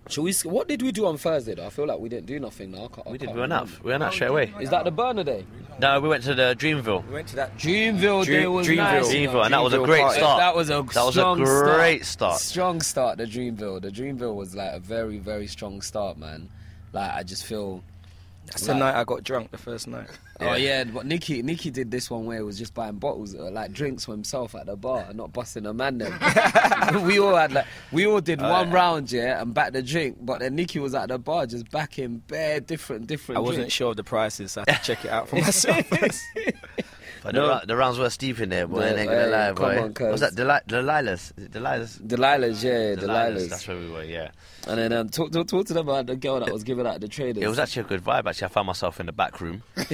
should 0.09 0.23
we? 0.23 0.33
What 0.45 0.69
did 0.69 0.83
we 0.83 0.93
do 0.93 1.07
on 1.07 1.17
Thursday? 1.17 1.55
Though? 1.55 1.67
I 1.67 1.71
feel 1.71 1.87
like 1.87 1.99
we 1.99 2.09
didn't 2.09 2.27
do 2.27 2.39
nothing. 2.39 2.73
Now 2.73 2.85
I 2.85 2.89
can't, 2.89 3.07
I 3.07 3.11
We 3.11 3.19
did. 3.19 3.27
can't 3.27 3.35
We 3.37 3.41
went 3.41 3.53
out. 3.53 3.69
We 3.83 3.91
went 3.91 4.03
out 4.03 4.13
straight 4.13 4.27
away. 4.31 4.53
Is 4.61 4.71
that 4.71 4.85
the 4.85 4.93
Burna 4.93 5.25
day? 5.25 5.45
No, 5.81 6.01
we 6.01 6.09
went 6.09 6.23
to 6.25 6.35
the 6.35 6.55
Dreamville. 6.59 7.07
We 7.09 7.15
went 7.15 7.29
to 7.29 7.37
that. 7.37 7.57
Dreamville 7.59 8.25
Dream- 8.25 8.41
day 8.43 8.47
was 8.47 8.67
Dreamville. 8.69 8.77
nice. 8.77 9.13
you 9.15 9.27
know. 9.27 9.33
Dreamville, 9.33 9.45
and 9.47 9.55
that 9.55 9.63
was 9.63 9.73
a 9.75 9.79
great 9.79 10.03
party. 10.03 10.19
start. 10.21 10.39
That 10.41 10.55
was 10.55 10.69
a 10.71 10.73
That 10.83 11.05
was 11.05 11.09
a 11.09 11.13
strong 11.13 11.39
great 11.43 12.05
start. 12.05 12.41
Strong 12.41 12.81
start. 12.83 13.19
The 13.19 13.25
Dreamville. 13.27 13.81
The 13.83 13.91
Dreamville 13.91 14.35
was 14.37 14.55
like 14.55 14.73
a 14.73 14.79
very 14.81 15.19
very 15.19 15.47
strong 15.47 15.81
start, 15.81 16.19
man. 16.19 16.49
Like 16.93 17.11
I 17.13 17.23
just 17.23 17.45
feel. 17.45 17.83
That's 18.47 18.67
the 18.67 18.75
night 18.75 18.95
I 18.95 19.05
got 19.05 19.25
drunk. 19.25 19.51
The 19.51 19.59
first 19.59 19.89
night. 19.89 20.09
Oh 20.41 20.55
yeah, 20.55 20.85
but 20.85 21.07
Nikki 21.07 21.43
Nikki 21.43 21.71
did 21.71 21.91
this 21.91 22.11
one 22.11 22.27
where 22.27 22.39
he 22.39 22.43
was 22.43 22.59
just 22.59 22.75
buying 22.75 22.97
bottles 22.97 23.35
uh, 23.35 23.51
like 23.51 23.73
drinks 23.73 24.05
for 24.05 24.13
himself 24.13 24.55
at 24.55 24.67
the 24.67 24.77
bar 24.77 25.07
not 25.15 25.33
busting 25.33 25.65
a 25.67 25.73
man. 25.73 25.99
Then 25.99 26.13
we 27.07 27.19
all 27.19 27.35
had 27.37 27.53
like 27.53 27.67
we 27.93 28.07
all 28.07 28.21
did 28.21 28.41
one 28.41 28.71
round, 28.71 29.11
yeah, 29.13 29.41
and 29.41 29.55
back 29.55 29.73
the 29.73 29.83
drink. 29.83 30.19
But 30.21 30.41
then 30.41 30.57
Nikki 30.57 30.79
was 30.81 30.95
at 30.95 31.09
the 31.09 31.19
bar 31.19 31.47
just 31.47 31.71
backing 31.71 32.19
bare 32.19 32.61
different 32.61 33.07
different. 33.07 33.39
I 33.39 33.41
wasn't 33.41 33.63
drinks. 33.63 33.75
sure 33.75 33.91
of 33.91 33.97
the 33.97 34.05
prices, 34.05 34.53
so 34.53 34.65
I 34.67 34.73
had 34.73 34.83
to 34.83 34.87
check 34.87 35.05
it 35.05 35.11
out 35.11 35.29
for 35.29 35.37
myself. 35.41 35.87
first. 37.25 37.35
But 37.35 37.35
No. 37.35 37.61
the, 37.61 37.67
the 37.67 37.77
rounds 37.77 37.99
were 37.99 38.11
steep 38.11 38.39
in 38.41 38.49
there, 38.51 38.67
boy. 38.67 38.81
Yeah, 38.81 38.87
I 38.87 38.89
ain't 38.91 39.09
gonna 39.11 39.21
hey, 39.23 39.31
lie, 39.31 39.47
come 39.49 39.57
boy. 39.57 39.83
on, 39.83 39.95
cuz. 39.95 40.07
was 40.13 40.21
that 40.21 40.35
Deli- 40.35 40.61
Delilah's? 40.69 41.33
Is 41.37 41.45
it 41.47 41.53
Delilah's? 41.53 41.99
Delilah's, 41.99 42.65
yeah, 42.65 42.95
Delilah's. 42.95 43.49
That's 43.51 43.67
where 43.69 43.77
we 43.79 43.91
were. 43.91 44.05
Yeah. 44.05 44.31
And 44.69 44.79
then 44.79 44.93
um, 44.93 45.09
talk, 45.09 45.33
talk, 45.33 45.47
talk 45.49 45.67
to 45.67 45.75
them 45.75 45.89
about 45.89 46.07
the 46.07 46.17
girl 46.17 46.41
that 46.41 46.53
was 46.53 46.65
giving 46.65 46.87
out 46.87 47.01
the 47.01 47.09
traders. 47.09 47.43
It 47.43 47.49
was 47.49 47.59
actually 47.59 47.83
a 47.83 47.87
good 47.87 48.03
vibe. 48.05 48.27
Actually, 48.27 48.47
I 48.47 48.49
found 48.49 48.67
myself 48.67 49.01
in 49.01 49.07
the 49.07 49.13
back 49.13 49.41
room, 49.41 49.63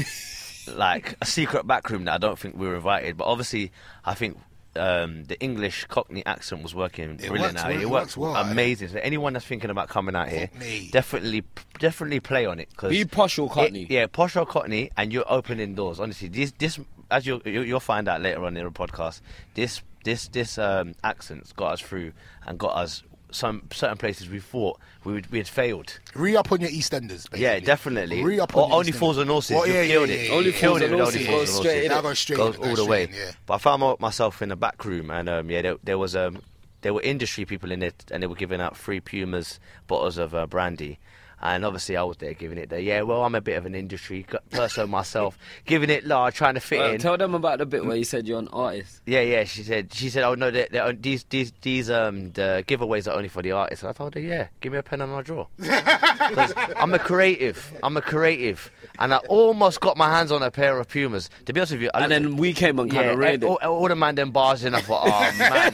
like 0.75 1.17
a 1.21 1.27
secret 1.27 1.67
back 1.67 1.89
room 1.91 2.05
that 2.05 2.15
I 2.15 2.19
don't 2.19 2.39
think 2.39 2.57
we 2.57 2.67
were 2.69 2.77
invited. 2.77 3.17
But 3.17 3.25
obviously, 3.27 3.73
I 4.05 4.15
think 4.15 4.39
um, 4.77 5.25
the 5.25 5.41
English 5.41 5.87
Cockney 5.87 6.25
accent 6.27 6.63
was 6.63 6.75
working 6.75 7.17
brilliant. 7.17 7.41
works 7.55 7.57
out 7.57 7.69
well, 7.69 7.73
here. 7.79 7.83
it 7.83 7.91
works 7.91 8.17
well, 8.17 8.37
eh? 8.37 8.51
amazing. 8.51 8.89
So 8.89 8.99
anyone 9.01 9.33
that's 9.33 9.45
thinking 9.47 9.71
about 9.71 9.89
coming 9.89 10.15
out 10.15 10.29
here, 10.29 10.47
Cockney. 10.49 10.89
definitely, 10.93 11.43
definitely 11.79 12.21
play 12.21 12.47
on 12.47 12.61
it. 12.61 12.75
Cause 12.77 12.91
Be 12.91 13.05
posh 13.05 13.39
or 13.39 13.49
Cockney. 13.51 13.83
it- 13.83 13.91
yeah, 13.91 14.07
posh 14.07 14.37
or 14.37 14.47
Cockney, 14.47 14.91
and 14.97 15.13
you're 15.13 15.25
opening 15.31 15.75
doors. 15.75 15.99
Honestly, 15.99 16.29
this, 16.29 16.53
this, 16.59 16.79
as 17.11 17.27
you, 17.27 17.41
you 17.45 17.63
you'll 17.63 17.81
find 17.81 18.09
out 18.09 18.21
later 18.21 18.45
on 18.45 18.57
in 18.57 18.65
the 18.65 18.71
podcast, 18.71 19.21
this, 19.55 19.83
this, 20.05 20.29
this 20.29 20.59
um, 20.59 20.95
accent's 21.05 21.53
got 21.53 21.73
us 21.73 21.81
through 21.81 22.13
and 22.47 22.59
got 22.59 22.77
us 22.77 23.03
some 23.33 23.63
certain 23.73 23.97
places 23.97 24.29
we 24.29 24.41
thought 24.41 24.79
we 25.05 25.13
would, 25.13 25.31
we 25.31 25.39
had 25.39 25.49
failed. 25.49 26.01
Re 26.15 26.37
up 26.37 26.51
on 26.53 26.61
your 26.61 26.71
EastEnders, 26.71 27.31
basically. 27.31 27.43
Yeah, 27.43 27.61
definitely. 27.61 28.25
Re 28.25 28.41
up 28.41 28.57
or 28.57 28.65
on 28.65 28.69
your 28.71 28.79
only. 28.79 28.93
Fools 28.93 29.19
and 29.19 29.31
Horses. 29.31 29.57
Well, 29.57 29.67
you 29.67 29.75
yeah, 29.75 29.87
killed 29.87 30.09
yeah, 30.09 30.15
it. 30.17 30.31
Only 30.31 30.53
killed 30.53 30.83
it 30.83 30.91
and 30.91 30.95
with 30.95 31.01
Horses 31.01 31.17
Only 31.17 31.27
Fools 31.27 31.49
and 31.49 31.65
Horses. 31.65 31.89
That 31.89 32.03
goes 32.03 32.19
straight 32.19 32.37
Goes 32.37 32.57
all 32.59 32.77
the 32.77 32.87
way. 32.87 33.09
yeah. 33.13 33.33
But 33.47 33.55
I 33.55 33.59
found 33.59 34.01
myself 34.01 34.43
in 34.43 34.49
the 34.49 34.57
back 34.57 34.85
room, 34.85 35.11
and 35.11 35.29
um, 35.29 35.51
yeah, 35.51 35.63
there, 35.63 35.77
there 35.85 35.99
was 35.99 36.17
um, 36.17 36.43
there 36.83 36.95
were 36.95 37.03
industry 37.03 37.45
people 37.45 37.71
in 37.73 37.83
it, 37.83 38.05
and 38.11 38.23
they 38.23 38.27
were 38.27 38.35
giving 38.35 38.61
out 38.61 38.77
free 38.77 39.01
Pumas 39.01 39.61
bottles 39.87 40.19
of 40.19 40.35
uh, 40.35 40.47
brandy. 40.47 40.99
And 41.43 41.65
obviously, 41.65 41.97
I 41.97 42.03
was 42.03 42.19
there 42.19 42.35
giving 42.35 42.59
it 42.59 42.69
the 42.69 42.83
yeah. 42.83 43.01
Well, 43.03 43.25
I'm 43.25 43.35
a 43.35 43.41
bit 43.41 43.57
of 43.57 43.65
an 43.65 43.75
industry 43.75 44.27
person 44.51 44.91
myself, 44.91 45.39
giving 45.65 45.89
it 45.89 46.05
large, 46.07 46.35
trying 46.35 46.55
to 46.55 46.61
fit 46.61 46.81
Uh, 46.81 46.89
in. 46.93 46.99
tell 47.01 47.17
them 47.17 47.35
about 47.35 47.59
the 47.59 47.67
bit 47.67 47.85
where 47.87 47.97
you 47.97 48.05
said 48.05 48.29
you're 48.29 48.39
an 48.39 48.49
artist. 48.49 49.01
Yeah, 49.07 49.23
yeah. 49.23 49.45
She 49.45 49.63
said, 49.63 49.93
she 49.95 50.11
said, 50.11 50.23
oh 50.25 50.35
no, 50.35 50.51
they're, 50.51 50.69
they're, 50.71 50.93
these 50.93 51.25
these 51.31 51.53
these 51.63 51.91
um 51.91 52.33
the 52.33 52.63
giveaways 52.69 53.11
are 53.11 53.17
only 53.17 53.29
for 53.29 53.41
the 53.43 53.53
artists. 53.53 53.83
And 53.83 53.89
I 53.91 53.93
told 53.95 54.15
her, 54.15 54.21
yeah, 54.21 54.49
give 54.61 54.73
me 54.73 54.79
a 54.79 54.83
pen 54.83 55.01
and 55.01 55.11
I'll 55.13 55.23
draw. 55.23 55.47
'Cause 55.61 56.53
I'm 56.77 56.93
a 56.95 56.99
creative. 56.99 57.73
I'm 57.83 57.97
a 57.97 58.03
creative, 58.03 58.71
and 58.99 59.13
I 59.15 59.17
almost 59.29 59.81
got 59.81 59.97
my 59.97 60.09
hands 60.11 60.31
on 60.31 60.43
a 60.43 60.51
pair 60.51 60.79
of 60.79 60.89
Pumas. 60.89 61.31
To 61.47 61.53
be 61.53 61.61
honest 61.61 61.73
with 61.73 61.83
you, 61.83 61.91
I 61.95 62.03
And 62.05 62.11
looked- 62.13 62.23
then 62.23 62.37
we 62.37 62.53
came 62.53 62.79
and 62.79 62.91
kind 62.91 63.07
yeah, 63.07 63.13
of 63.13 63.19
raided. 63.19 63.45
all, 63.45 63.57
all 63.63 63.89
the 63.89 63.97
man 63.97 64.15
them 64.15 64.31
bars 64.31 64.63
in. 64.65 64.75
I 64.75 64.81
thought, 64.81 65.07
oh 65.07 65.39
man, 65.39 65.73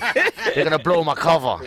they're 0.54 0.64
gonna 0.64 0.78
blow 0.78 1.02
my 1.04 1.14
cover. 1.14 1.58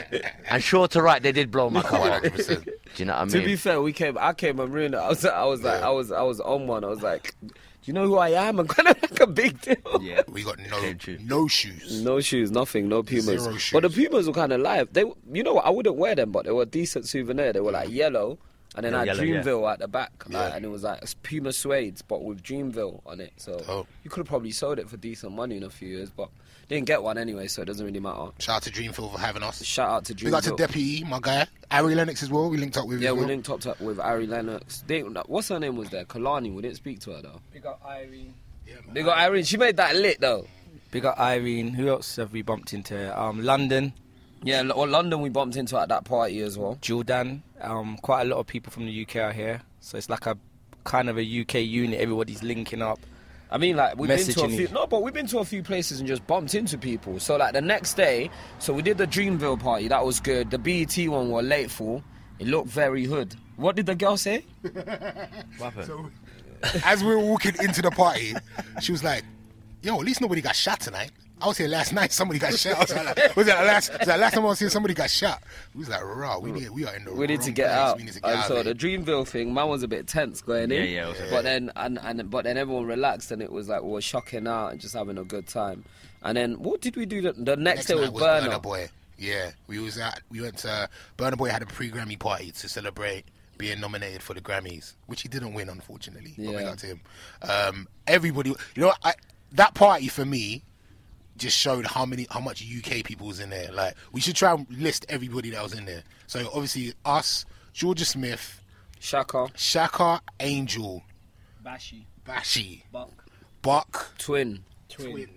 And 0.49 0.63
sure 0.63 0.87
to 0.87 1.01
right, 1.01 1.21
they 1.21 1.31
did 1.33 1.51
blow 1.51 1.69
my 1.69 1.81
cover. 1.81 2.21
Do 2.29 2.61
you 2.95 3.05
know 3.05 3.13
what 3.13 3.21
I 3.21 3.25
mean? 3.25 3.31
To 3.33 3.45
be 3.45 3.55
fair, 3.55 3.81
we 3.89 3.93
came. 3.93 4.17
I 4.19 4.33
came 4.33 4.59
and 4.59 4.71
ruined 4.73 4.93
it. 4.93 4.97
I 4.97 5.09
was, 5.09 5.25
I 5.25 5.43
was 5.45 5.63
like, 5.63 5.81
I 5.81 5.89
was, 5.89 6.11
I 6.11 6.21
was 6.21 6.39
on 6.39 6.67
one. 6.67 6.83
I 6.83 6.87
was 6.87 7.01
like, 7.01 7.33
do 7.41 7.49
you 7.85 7.93
know 7.93 8.05
who 8.05 8.17
I 8.17 8.29
am? 8.29 8.59
I'm 8.59 8.67
kind 8.67 8.87
of 8.89 9.01
like 9.01 9.19
a 9.19 9.27
big 9.27 9.59
deal. 9.61 9.75
yeah. 10.01 10.21
We 10.27 10.43
got 10.43 10.59
no 10.59 10.79
no 11.21 11.47
shoes. 11.47 12.01
No 12.03 12.19
shoes, 12.19 12.51
nothing, 12.51 12.87
no 12.87 13.01
Pumas. 13.03 13.25
Zero 13.43 13.53
shoes. 13.57 13.71
But 13.73 13.81
the. 13.83 13.89
Pumas 13.89 14.27
were 14.27 14.33
kind 14.33 14.53
of 14.53 14.61
live. 14.61 14.93
They, 14.93 15.01
you 15.33 15.43
know 15.43 15.53
what? 15.55 15.65
I 15.65 15.71
wouldn't 15.71 15.95
wear 15.95 16.13
them, 16.15 16.31
but 16.31 16.45
they 16.45 16.51
were 16.51 16.63
a 16.63 16.67
decent 16.67 17.07
souvenir. 17.07 17.51
They 17.53 17.61
were 17.61 17.71
like 17.71 17.89
yellow, 17.89 18.37
and 18.75 18.85
then 18.85 18.93
Yeah, 18.93 18.97
I 18.97 18.99
had 18.99 19.07
yellow, 19.07 19.23
yeah. 19.23 19.41
Dreamville 19.41 19.71
at 19.73 19.79
the 19.79 19.87
back, 19.87 20.11
like, 20.27 20.33
Yeah. 20.33 20.55
and 20.55 20.63
it 20.65 20.69
was 20.69 20.83
like 20.83 21.01
Puma 21.23 21.49
suedes, 21.49 22.01
but 22.07 22.23
with 22.23 22.43
Dreamville 22.43 23.01
on 23.07 23.19
it. 23.21 23.33
So 23.37 23.59
Oh. 23.67 23.87
you 24.03 24.09
could 24.11 24.19
have 24.19 24.27
probably 24.27 24.51
sold 24.51 24.77
it 24.77 24.87
for 24.89 24.97
decent 24.97 25.31
money 25.33 25.57
in 25.57 25.63
a 25.63 25.69
few 25.69 25.87
years, 25.89 26.11
but 26.11 26.29
didn't 26.69 26.85
get 26.85 27.03
one 27.03 27.17
anyway, 27.17 27.47
so 27.47 27.61
it 27.63 27.65
doesn't 27.65 27.85
really 27.85 27.99
matter. 27.99 28.29
Shout 28.39 28.55
out 28.57 28.61
to 28.63 28.71
Dreamville 28.71 29.11
for 29.11 29.19
having 29.19 29.43
us. 29.43 29.63
Shout 29.63 29.89
out 29.89 30.05
to 30.05 30.25
We 30.25 30.31
got 30.31 30.43
to 30.43 30.51
Dreamville. 30.51 30.57
Deputy, 30.57 31.03
my 31.03 31.19
guy. 31.21 31.47
Ari 31.71 31.95
Lennox 31.95 32.23
as 32.23 32.29
well. 32.29 32.49
We 32.49 32.57
linked 32.57 32.77
up 32.77 32.87
with. 32.87 33.01
yeah, 33.01 33.09
as 33.09 33.13
we 33.15 33.19
well. 33.19 33.27
linked 33.27 33.49
up 33.49 33.59
to- 33.61 33.75
with 33.79 33.99
Ari 33.99 34.27
Lennox. 34.27 34.83
They, 34.87 35.01
what's 35.01 35.49
her 35.49 35.59
name 35.59 35.75
was 35.75 35.89
there? 35.89 36.05
Kehlani. 36.05 36.53
We 36.55 36.61
didn't 36.61 36.77
speak 36.77 36.99
to 37.01 37.11
her 37.11 37.21
though. 37.21 37.41
Big 37.51 37.65
up 37.65 37.81
Irene. 37.85 38.33
They 38.93 39.03
got 39.03 39.17
Irene. 39.17 39.43
She 39.43 39.57
made 39.57 39.77
that 39.77 39.95
lit 39.95 40.21
though. 40.21 40.47
Big 40.91 41.05
up 41.05 41.19
Irene. 41.19 41.69
Who 41.73 41.89
else 41.89 42.15
have 42.17 42.31
we 42.33 42.41
bumped 42.43 42.73
into? 42.73 43.19
Um, 43.19 43.43
London, 43.43 43.93
Yeah, 44.43 44.61
well, 44.63 44.87
London 44.87 45.21
we 45.21 45.29
bumped 45.29 45.55
into 45.57 45.77
at 45.79 45.89
that 45.89 46.05
party 46.05 46.39
as 46.41 46.57
well. 46.57 46.77
Jordan. 46.81 47.43
Um, 47.61 47.97
quite 47.97 48.21
a 48.21 48.25
lot 48.25 48.37
of 48.37 48.47
people 48.47 48.71
from 48.71 48.85
the 48.85 49.01
UK 49.01 49.15
are 49.17 49.31
here, 49.33 49.61
so 49.81 49.97
it's 49.97 50.09
like 50.09 50.25
a 50.27 50.37
kind 50.83 51.09
of 51.09 51.17
a 51.17 51.41
UK 51.41 51.55
unit. 51.55 51.99
Everybody's 51.99 52.41
linking 52.43 52.81
up. 52.81 52.99
I 53.51 53.57
mean, 53.57 53.75
like 53.75 53.97
we've 53.97 54.07
been 54.07 54.19
to 54.19 54.43
a 54.43 54.47
few. 54.49 54.59
you. 54.59 54.67
No, 54.69 54.85
but 54.85 55.01
we've 55.01 55.13
been 55.13 55.27
to 55.27 55.39
a 55.39 55.45
few 55.45 55.63
places 55.63 55.99
and 55.99 56.07
just 56.07 56.25
bumped 56.27 56.53
into 56.53 56.77
people. 56.77 57.19
So 57.19 57.35
like 57.37 57.53
the 57.53 57.61
next 57.61 57.95
day, 57.95 58.29
so 58.59 58.73
we 58.73 58.81
did 58.81 58.97
the 58.97 59.07
Dreamville 59.07 59.59
party. 59.59 59.87
That 59.87 60.05
was 60.05 60.19
good. 60.19 60.51
The 60.51 60.59
BET 60.59 60.95
one 61.09 61.29
we're 61.29 61.41
late 61.41 61.71
for. 61.71 62.03
It 62.37 62.47
looked 62.47 62.69
very 62.69 63.05
hood. 63.05 63.35
What 63.57 63.75
did 63.75 63.85
the 63.87 63.95
girl 63.95 64.17
say? 64.17 64.45
What 65.57 65.73
happened? 65.73 66.11
As 66.85 67.03
we 67.03 67.09
were 67.15 67.19
walking 67.19 67.55
into 67.61 67.81
the 67.81 67.91
party, 67.91 68.33
she 68.81 68.91
was 68.91 69.03
like, 69.03 69.23
"Yo, 69.81 69.95
at 69.95 70.05
least 70.05 70.21
nobody 70.21 70.41
got 70.41 70.55
shot 70.55 70.79
tonight." 70.79 71.11
I 71.41 71.47
was 71.47 71.57
here 71.57 71.67
last 71.67 71.93
night. 71.99 72.11
Somebody 72.11 72.39
got 72.39 72.53
shot. 72.57 72.79
Was 72.79 72.93
like, 72.95 73.35
was 73.35 73.45
that 73.47 73.65
last? 73.65 73.91
Was 73.97 74.07
that 74.07 74.19
last 74.19 74.33
time 74.33 74.43
I 74.43 74.47
was 74.49 74.59
here? 74.59 74.69
Somebody 74.69 74.93
got 74.93 75.09
shot. 75.09 75.41
We 75.73 75.79
was 75.79 75.89
like, 75.89 76.03
"Raw, 76.03 76.39
we 76.39 76.51
need, 76.51 76.69
we 76.69 76.85
are 76.85 76.95
in 76.95 77.05
the 77.05 77.13
We 77.13 77.27
need 77.27 77.39
wrong 77.39 77.45
to 77.45 77.51
get 77.51 77.67
place. 77.67 77.77
out. 77.77 77.97
We 77.97 78.03
need 78.03 78.13
to 78.13 78.21
get 78.21 78.29
and 78.31 78.39
out." 78.39 78.47
so 78.47 78.57
of 78.57 78.65
the. 78.65 78.75
Dreamville 78.75 79.27
thing, 79.27 79.53
man 79.53 79.67
was 79.69 79.83
a 79.83 79.87
bit 79.87 80.07
tense 80.07 80.41
going 80.41 80.71
in. 80.71 80.83
Yeah, 80.89 81.07
yeah, 81.07 81.09
it 81.11 81.29
But 81.31 81.43
then 81.43 81.71
and, 81.75 81.99
and 82.01 82.29
but 82.29 82.43
then 82.43 82.57
everyone 82.57 82.85
relaxed 82.85 83.31
and 83.31 83.41
it 83.41 83.51
was 83.51 83.69
like 83.69 83.81
we 83.83 83.89
were 83.91 84.01
shocking 84.01 84.47
out 84.47 84.69
and 84.71 84.79
just 84.81 84.93
having 84.95 85.17
a 85.17 85.23
good 85.23 85.47
time. 85.47 85.85
And 86.23 86.35
then 86.37 86.55
what 86.61 86.81
did 86.81 86.95
we 86.97 87.05
do 87.05 87.21
the, 87.21 87.31
the 87.33 87.55
next, 87.55 87.77
Next 87.77 87.85
day 87.87 87.95
night 87.95 88.01
was 88.01 88.11
was 88.11 88.23
Burna. 88.23 88.47
Burna 88.49 88.61
Boy. 88.61 88.89
Yeah, 89.17 89.51
we 89.67 89.79
was 89.79 89.97
at 89.97 90.21
we 90.29 90.41
went 90.41 90.57
to 90.59 90.89
Burna 91.17 91.37
Boy 91.37 91.49
had 91.49 91.61
a 91.61 91.65
pre-Grammy 91.65 92.17
party 92.19 92.51
to 92.51 92.69
celebrate 92.69 93.25
being 93.57 93.79
nominated 93.81 94.21
for 94.23 94.33
the 94.33 94.39
Grammys, 94.39 94.93
which 95.07 95.21
he 95.21 95.27
didn't 95.27 95.53
win, 95.53 95.67
unfortunately. 95.69 96.33
Yeah. 96.37 96.45
But 96.51 96.57
big 96.57 96.65
Yeah. 96.65 96.71
up 96.71 96.77
to 96.77 96.85
him. 96.87 97.01
Um, 97.41 97.87
everybody, 98.07 98.51
you 98.51 98.55
know, 98.81 98.93
I, 99.03 99.13
that 99.51 99.73
party 99.73 100.07
for 100.07 100.23
me 100.25 100.63
just 101.39 101.57
showed 101.57 101.85
how 101.85 102.05
many, 102.05 102.27
how 102.29 102.39
much 102.39 102.63
UK 102.63 103.03
people 103.03 103.27
was 103.27 103.39
in 103.39 103.49
there. 103.49 103.71
Like, 103.71 103.95
we 104.11 104.21
should 104.21 104.35
try 104.35 104.53
and 104.53 104.67
list 104.69 105.05
everybody 105.09 105.49
that 105.51 105.63
was 105.63 105.73
in 105.73 105.85
there. 105.85 106.03
So 106.27 106.47
obviously, 106.53 106.93
us, 107.05 107.45
Jorja 107.73 108.05
Smith, 108.05 108.63
Shaka, 108.99 109.47
Shaka, 109.55 110.21
Angel, 110.39 111.03
Bashy, 111.65 112.05
Bashy, 112.25 112.83
Buck, 112.91 113.25
Buck, 113.61 114.13
Twin, 114.17 114.63
Twin, 114.89 115.29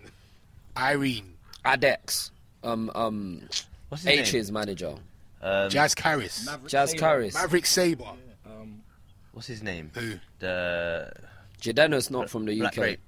Irene, 0.76 1.34
Adex, 1.64 2.30
um, 2.62 2.90
um, 2.94 3.42
What's 3.88 4.04
his 4.04 4.34
H's 4.34 4.52
manager. 4.52 4.94
Um, 5.40 5.70
Jazz 5.70 5.94
Karis, 5.94 6.48
Jazz 6.68 6.94
Karis. 6.94 7.34
Maverick 7.34 7.66
Sabre. 7.66 8.04
what's 9.32 9.46
his 9.46 9.62
name? 9.62 9.90
Who? 9.94 10.14
The 10.38 11.12
Jidenna's 11.60 12.10
not 12.10 12.30
from 12.30 12.44
the 12.44 12.52
UK. 12.52 12.58
Black 12.58 12.72
UK. 12.72 12.76
Grape. 12.76 13.00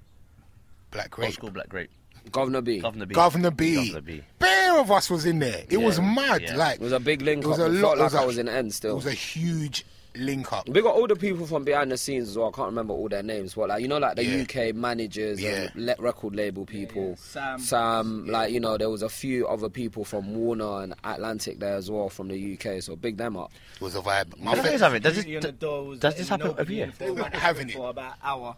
Black 0.90 1.18
Old 1.18 1.32
school 1.32 1.50
Black 1.50 1.68
Grape. 1.68 1.90
Governor 2.32 2.60
B. 2.62 2.78
Governor 2.80 3.06
B. 3.06 3.14
Governor 3.14 3.50
B. 3.50 3.74
Governor 3.76 4.00
B. 4.00 4.22
Bare 4.38 4.78
of 4.80 4.90
us 4.90 5.08
was 5.10 5.24
in 5.26 5.38
there. 5.38 5.64
It 5.68 5.76
was 5.78 6.00
mad. 6.00 6.42
yeah. 6.42 6.56
Like 6.56 6.76
It 6.76 6.80
was 6.80 6.92
a 6.92 7.00
big 7.00 7.22
link 7.22 7.44
It 7.44 7.48
was 7.48 7.58
up. 7.60 7.68
a 7.68 7.74
It 7.74 7.80
lot- 7.80 7.96
felt 7.96 7.98
it 7.98 8.02
was 8.02 8.12
like 8.14 8.20
I 8.20 8.24
a- 8.24 8.26
was 8.26 8.38
in 8.38 8.46
the 8.46 8.52
end 8.52 8.74
still. 8.74 8.92
it 8.92 8.94
was 8.96 9.06
a 9.06 9.12
huge 9.12 9.84
link 10.16 10.52
up. 10.52 10.68
We 10.68 10.80
got 10.80 10.94
all 10.94 11.08
the 11.08 11.16
people 11.16 11.44
from 11.44 11.64
behind 11.64 11.90
the 11.90 11.96
scenes 11.96 12.28
as 12.28 12.38
well. 12.38 12.48
I 12.48 12.52
can't 12.52 12.66
remember 12.68 12.94
all 12.94 13.08
their 13.08 13.22
names, 13.24 13.54
but 13.54 13.68
like 13.68 13.82
you 13.82 13.88
know, 13.88 13.98
like 13.98 14.14
the 14.16 14.24
Yeah. 14.24 14.42
UK 14.42 14.72
managers 14.72 15.40
Yeah. 15.42 15.68
and 15.74 15.86
le- 15.86 15.96
record 15.98 16.36
label 16.36 16.64
people. 16.64 17.16
Sam. 17.18 17.58
Sam, 17.58 18.26
like 18.28 18.52
you 18.52 18.60
know, 18.60 18.78
there 18.78 18.90
was 18.90 19.02
a 19.02 19.08
few 19.08 19.46
other 19.48 19.68
people 19.68 20.04
from 20.04 20.34
Warner 20.34 20.82
and 20.82 20.94
Atlantic 21.02 21.58
there 21.58 21.74
as 21.74 21.90
well 21.90 22.08
from 22.08 22.28
the 22.28 22.36
UK. 22.38 22.80
So 22.80 22.94
big 22.96 23.16
them 23.16 23.36
up. 23.36 23.50
It 23.74 23.80
was 23.80 23.96
a 23.96 24.00
vibe. 24.00 24.38
My 24.38 24.52
Can 24.52 24.60
I 24.60 24.62
tell 24.62 24.72
you 24.72 24.78
something? 24.78 25.02
Does 25.02 25.14
Beauty 25.24 25.36
on 25.36 25.42
the 25.42 25.50
this, 25.90 25.98
does 26.00 26.14
this 26.16 26.28
happen 26.28 26.54
every 26.58 26.76
year? 26.76 26.92
They 26.96 27.10
weren't 27.10 27.34
having 27.34 27.70
it. 27.70 27.74
for 27.74 27.90
about 27.90 28.12
an 28.12 28.18
hour. 28.22 28.56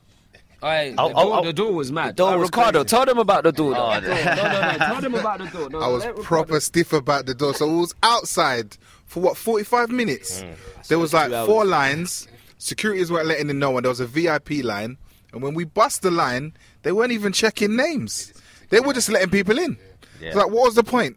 Alright, 0.63 0.95
I'll- 0.99 1.11
the, 1.11 1.15
I'll- 1.17 1.25
door, 1.27 1.35
I'll- 1.37 1.45
the 1.45 1.53
door 1.53 1.73
was 1.73 1.93
mad. 1.93 2.17
door 2.17 2.31
Uh, 2.35 2.39
was 2.39 2.49
Ricardo, 2.49 2.83
tell 2.85 3.05
them 3.05 3.19
about 3.19 3.45
the 3.45 3.53
door. 3.53 3.75
Oh, 3.77 4.01
though. 4.01 4.09
no, 4.09 4.15
no, 4.25 4.73
no, 4.73 4.79
tell 4.79 5.01
them 5.01 5.15
about 5.15 5.39
the 5.41 5.47
door. 5.47 5.71
No, 5.71 5.79
I 5.83 5.89
was 5.89 6.03
let 6.05 6.17
Ricardo- 6.17 6.23
proper 6.27 6.61
stiff 6.61 6.93
about 6.93 7.27
the 7.27 7.35
door, 7.35 7.55
so 7.55 7.67
we 7.69 7.77
was 7.77 7.95
outside 8.03 8.77
for 9.05 9.21
what 9.23 9.37
45 9.37 9.91
minutes. 9.91 10.43
Mm. 10.43 10.89
There 10.89 10.99
was 10.99 11.13
like 11.13 11.31
four 11.47 11.65
lines. 11.65 12.27
Securities 12.59 13.11
weren't 13.13 13.27
letting 13.27 13.51
in 13.51 13.59
no 13.59 13.71
one. 13.71 13.83
There 13.83 13.91
was 13.91 14.01
a 14.01 14.07
VIP 14.07 14.65
line, 14.65 14.97
and 15.33 15.43
when 15.43 15.53
we 15.55 15.65
bust 15.65 16.01
the 16.03 16.11
line, 16.11 16.55
they 16.83 16.91
weren't 16.93 17.13
even 17.13 17.33
checking 17.33 17.77
names. 17.77 18.33
They 18.71 18.81
were 18.81 18.95
just 18.95 19.11
letting 19.11 19.29
people 19.31 19.59
in. 19.59 19.77
Yeah. 20.21 20.29
It's 20.29 20.37
like, 20.37 20.47
what 20.47 20.65
was 20.65 20.75
the 20.75 20.83
point? 20.83 21.17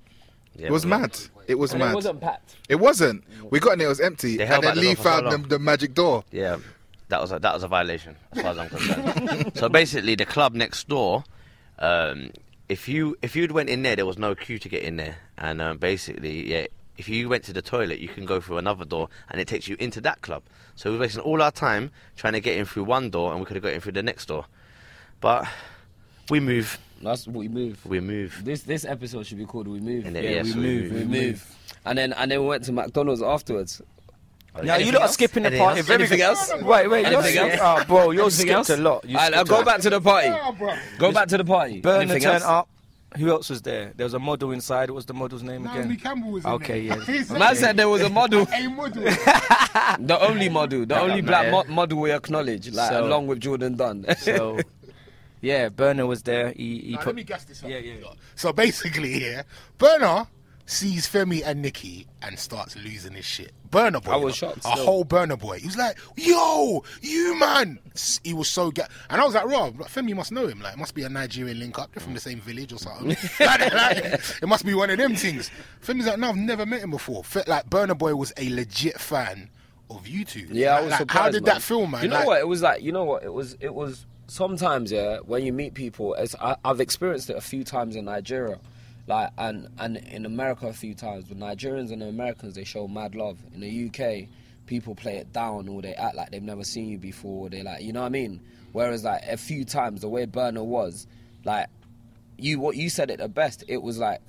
Yeah, 0.55 0.67
it 0.67 0.71
was 0.73 0.85
well, 0.85 0.99
mad. 0.99 1.17
It 1.47 1.57
was 1.57 1.71
And 1.71 1.79
mad. 1.79 1.91
it 1.91 1.95
wasn't 1.95 2.19
packed. 2.21 2.55
It 2.67 2.75
wasn't. 2.75 3.23
We 3.49 3.59
got 3.61 3.71
in 3.73 3.81
it 3.81 3.87
was 3.87 4.01
empty. 4.01 4.35
They 4.37 4.45
and 4.45 4.61
then 4.61 4.75
Lee 4.77 4.93
door 4.93 4.95
so 4.97 5.03
found 5.03 5.31
the, 5.31 5.37
the 5.47 5.59
magic 5.59 5.93
door. 5.95 6.23
Yeah, 6.31 6.57
that 7.09 7.21
was 7.21 7.31
a, 7.31 7.39
that 7.39 7.53
was 7.53 7.63
a 7.63 7.67
violation 7.67 8.15
as 8.31 8.41
far 8.41 8.51
as 8.51 8.57
I'm 8.57 8.69
concerned. 8.69 9.51
so 9.55 9.67
basically, 9.69 10.15
the 10.15 10.25
club 10.25 10.53
next 10.53 10.87
door, 10.87 11.23
um, 11.79 12.31
if 12.69 12.87
you 12.87 13.17
if 13.21 13.35
you'd 13.35 13.51
went 13.51 13.69
in 13.69 13.81
there, 13.83 13.95
there 13.95 14.05
was 14.05 14.17
no 14.17 14.35
queue 14.35 14.59
to 14.59 14.69
get 14.69 14.83
in 14.83 14.95
there, 14.97 15.17
and 15.37 15.61
um, 15.61 15.77
basically, 15.77 16.49
yeah, 16.49 16.67
if 16.97 17.09
you 17.09 17.27
went 17.29 17.43
to 17.45 17.53
the 17.53 17.61
toilet, 17.61 17.99
you 17.99 18.07
can 18.07 18.25
go 18.25 18.39
through 18.39 18.57
another 18.57 18.85
door, 18.85 19.09
and 19.29 19.41
it 19.41 19.47
takes 19.47 19.67
you 19.67 19.75
into 19.79 19.99
that 20.01 20.21
club. 20.21 20.43
So 20.75 20.91
we 20.91 20.97
were 20.97 21.01
wasting 21.01 21.21
all 21.21 21.41
our 21.41 21.51
time 21.51 21.91
trying 22.15 22.33
to 22.33 22.39
get 22.41 22.57
in 22.57 22.65
through 22.65 22.85
one 22.85 23.09
door, 23.09 23.31
and 23.31 23.39
we 23.39 23.45
could 23.45 23.55
have 23.55 23.63
got 23.63 23.73
in 23.73 23.81
through 23.81 23.93
the 23.93 24.03
next 24.03 24.27
door, 24.27 24.45
but 25.19 25.45
we 26.29 26.39
move, 26.39 26.77
That's 27.01 27.25
what 27.25 27.37
we 27.37 27.47
move. 27.47 27.83
we 27.85 27.99
move. 27.99 28.39
This 28.43 28.61
this 28.63 28.85
episode 28.85 29.25
should 29.25 29.39
be 29.39 29.45
called 29.45 29.67
"We 29.67 29.79
Move." 29.79 30.05
And 30.05 30.15
then, 30.15 30.23
yeah, 30.23 30.29
yes, 30.29 30.53
we 30.53 30.61
we 30.61 30.67
move. 30.67 30.91
move. 30.91 31.09
We 31.09 31.19
move. 31.21 31.55
And 31.85 31.97
then 31.97 32.13
and 32.13 32.29
then 32.29 32.41
we 32.41 32.47
went 32.47 32.65
to 32.65 32.71
McDonald's 32.71 33.21
afterwards. 33.23 33.81
Now 34.63 34.75
you 34.77 34.91
lot 34.91 35.03
are 35.03 35.07
skipping 35.07 35.43
the 35.43 35.49
Anything 35.49 35.65
party. 35.65 35.79
else? 35.79 35.89
Anything 35.89 36.21
else? 36.21 36.51
Wait, 36.61 36.87
wait. 36.87 37.07
You're 37.07 37.21
Anything 37.21 37.49
skip- 37.49 37.59
else? 37.61 37.81
Oh, 37.81 37.85
bro, 37.85 38.11
you're 38.11 38.23
Anything 38.23 38.29
skipped 38.39 38.51
else? 38.51 38.69
a 38.69 38.77
lot. 38.77 39.05
You 39.05 39.15
Alright, 39.15 39.31
now 39.31 39.37
skipped 39.37 39.49
go 39.49 39.61
a- 39.61 39.65
back 39.65 39.81
to 39.81 39.89
the 39.89 40.01
party. 40.01 40.29
Go 40.97 41.11
back 41.11 41.27
to 41.29 41.37
the 41.37 41.45
party. 41.45 41.81
Burna 41.81 42.01
Anything 42.01 42.21
turned 42.23 42.33
else? 42.35 42.43
up. 42.43 42.69
Who 43.17 43.29
else 43.31 43.49
was 43.49 43.61
there? 43.63 43.91
There 43.95 44.03
was 44.05 44.13
a 44.13 44.19
model 44.19 44.51
inside. 44.51 44.89
What 44.91 44.95
was 44.97 45.05
the 45.07 45.15
model's 45.15 45.41
name 45.41 45.65
again? 45.65 45.95
Campbell 45.97 46.31
was 46.31 46.45
Okay, 46.45 46.81
yeah. 46.81 46.95
Man 47.39 47.55
said 47.55 47.75
there 47.75 47.89
was 47.89 48.01
a 48.01 48.09
model, 48.09 48.47
A 48.53 48.67
model. 48.67 49.01
the 49.03 50.17
only 50.21 50.49
model, 50.49 50.85
the 50.85 50.99
only 50.99 51.21
black 51.21 51.43
man. 51.51 51.51
mo- 51.67 51.73
model 51.73 51.99
we 52.01 52.11
acknowledge, 52.11 52.69
like 52.71 52.91
So- 52.91 53.05
along 53.05 53.25
with 53.27 53.39
Jourdan 53.39 53.75
Dunn. 53.77 54.05
So, 54.19 54.59
yeah, 55.41 55.69
Burna 55.69 56.05
was 56.07 56.21
there. 56.21 56.51
He, 56.51 56.79
he 56.79 56.91
Now, 56.91 56.97
put. 56.97 57.05
let 57.07 57.15
me 57.15 57.23
guess 57.23 57.45
this 57.45 57.63
up. 57.63 57.69
Yeah, 57.69 57.77
yeah. 57.79 57.93
So 58.35 58.53
basically, 58.53 59.13
here, 59.19 59.43
Burna 59.79 60.27
sees 60.69 61.07
Femi 61.07 61.41
and 61.43 61.61
Nikki 61.61 62.05
and 62.21 62.37
starts 62.37 62.75
losing 62.75 63.13
his 63.13 63.25
shit. 63.25 63.51
Burna 63.71 64.03
boy, 64.03 64.11
I 64.11 64.15
was 64.17 64.39
you 64.39 64.47
know, 64.47 64.53
shocked 64.53 64.65
A 64.65 64.71
still. 64.71 64.85
whole 64.85 65.05
Burna 65.05 65.37
boy. 65.39 65.59
He 65.59 65.65
was 65.65 65.77
like, 65.77 65.97
"Yo, 66.15 66.83
you 67.01 67.39
man!" 67.39 67.79
He 68.23 68.33
was 68.33 68.47
so 68.47 68.69
ga- 68.71 68.87
and 69.09 69.19
I 69.19 69.25
was 69.25 69.33
like, 69.33 69.45
"Rob, 69.45 69.79
like, 69.79 69.89
Femi 69.89 70.15
must 70.15 70.31
know 70.31 70.47
him. 70.47 70.61
Like, 70.61 70.73
it 70.73 70.79
must 70.79 70.93
be 70.93 71.03
a 71.03 71.09
Nigerian 71.09 71.59
link 71.59 71.77
up. 71.79 71.91
They're 71.93 72.01
from 72.03 72.13
the 72.13 72.19
same 72.19 72.39
village 72.41 72.71
or 72.73 72.77
something. 72.77 73.09
like, 73.39 73.73
like, 73.73 73.97
it 74.41 74.47
must 74.47 74.65
be 74.65 74.73
one 74.73 74.89
of 74.89 74.97
them 74.97 75.15
things." 75.15 75.49
Femi's 75.83 76.05
like, 76.05 76.19
"No, 76.19 76.29
I've 76.29 76.35
never 76.35 76.65
met 76.65 76.81
him 76.81 76.91
before." 76.91 77.23
Like, 77.47 77.69
Burna 77.69 77.97
boy 77.97 78.15
was 78.15 78.31
a 78.37 78.49
legit 78.49 78.99
fan 78.99 79.49
of 79.89 80.07
you 80.07 80.23
two. 80.23 80.47
Yeah, 80.51 80.75
I 80.77 80.81
was 80.81 80.91
like, 80.91 80.99
surprised. 80.99 81.19
How 81.25 81.31
did 81.31 81.45
man. 81.45 81.55
that 81.55 81.61
feel, 81.63 81.87
man? 81.87 82.03
You 82.03 82.09
know 82.09 82.15
Like, 82.17 82.27
what? 82.27 82.39
It 82.39 82.47
was 82.47 82.61
like 82.61 82.83
you 82.83 82.91
know 82.91 83.05
what? 83.05 83.23
It 83.23 83.33
was 83.33 83.57
it 83.59 83.73
was 83.73 84.05
sometimes 84.27 84.91
yeah. 84.91 85.17
When 85.25 85.43
you 85.43 85.51
meet 85.53 85.73
people, 85.73 86.13
it's, 86.13 86.35
I, 86.35 86.55
I've 86.63 86.79
experienced 86.79 87.29
it 87.31 87.37
a 87.37 87.41
few 87.41 87.63
times 87.63 87.95
in 87.95 88.05
Nigeria, 88.05 88.59
like 89.09 89.31
and 89.39 89.67
and 89.79 89.97
in 89.97 90.25
America 90.25 90.67
a 90.67 90.73
few 90.73 90.93
times. 90.93 91.25
But 91.25 91.39
Nigerians 91.39 91.91
and 91.91 92.01
Americans 92.01 92.55
they 92.55 92.63
show 92.63 92.87
mad 92.87 93.15
love. 93.15 93.39
In 93.53 93.61
the 93.61 93.87
UK, 93.87 94.29
people 94.67 94.95
play 94.95 95.17
it 95.17 95.33
down 95.33 95.67
or 95.67 95.81
they 95.81 95.93
act 95.95 96.15
like 96.15 96.29
they've 96.29 96.41
never 96.41 96.63
seen 96.63 96.87
you 96.89 96.97
before. 96.97 97.49
They 97.49 97.63
like 97.63 97.81
you 97.81 97.91
know 97.91 98.01
what 98.01 98.07
I 98.07 98.09
mean. 98.09 98.39
Whereas 98.71 99.03
like 99.03 99.23
a 99.27 99.35
few 99.35 99.65
times 99.65 100.01
the 100.01 100.09
way 100.09 100.27
Burna 100.27 100.63
was, 100.63 101.07
like 101.43 101.67
you 102.37 102.59
what 102.59 102.77
you 102.77 102.89
said 102.89 103.09
it 103.09 103.17
the 103.17 103.27
best. 103.27 103.65
It 103.67 103.81
was 103.81 103.97
like. 103.97 104.21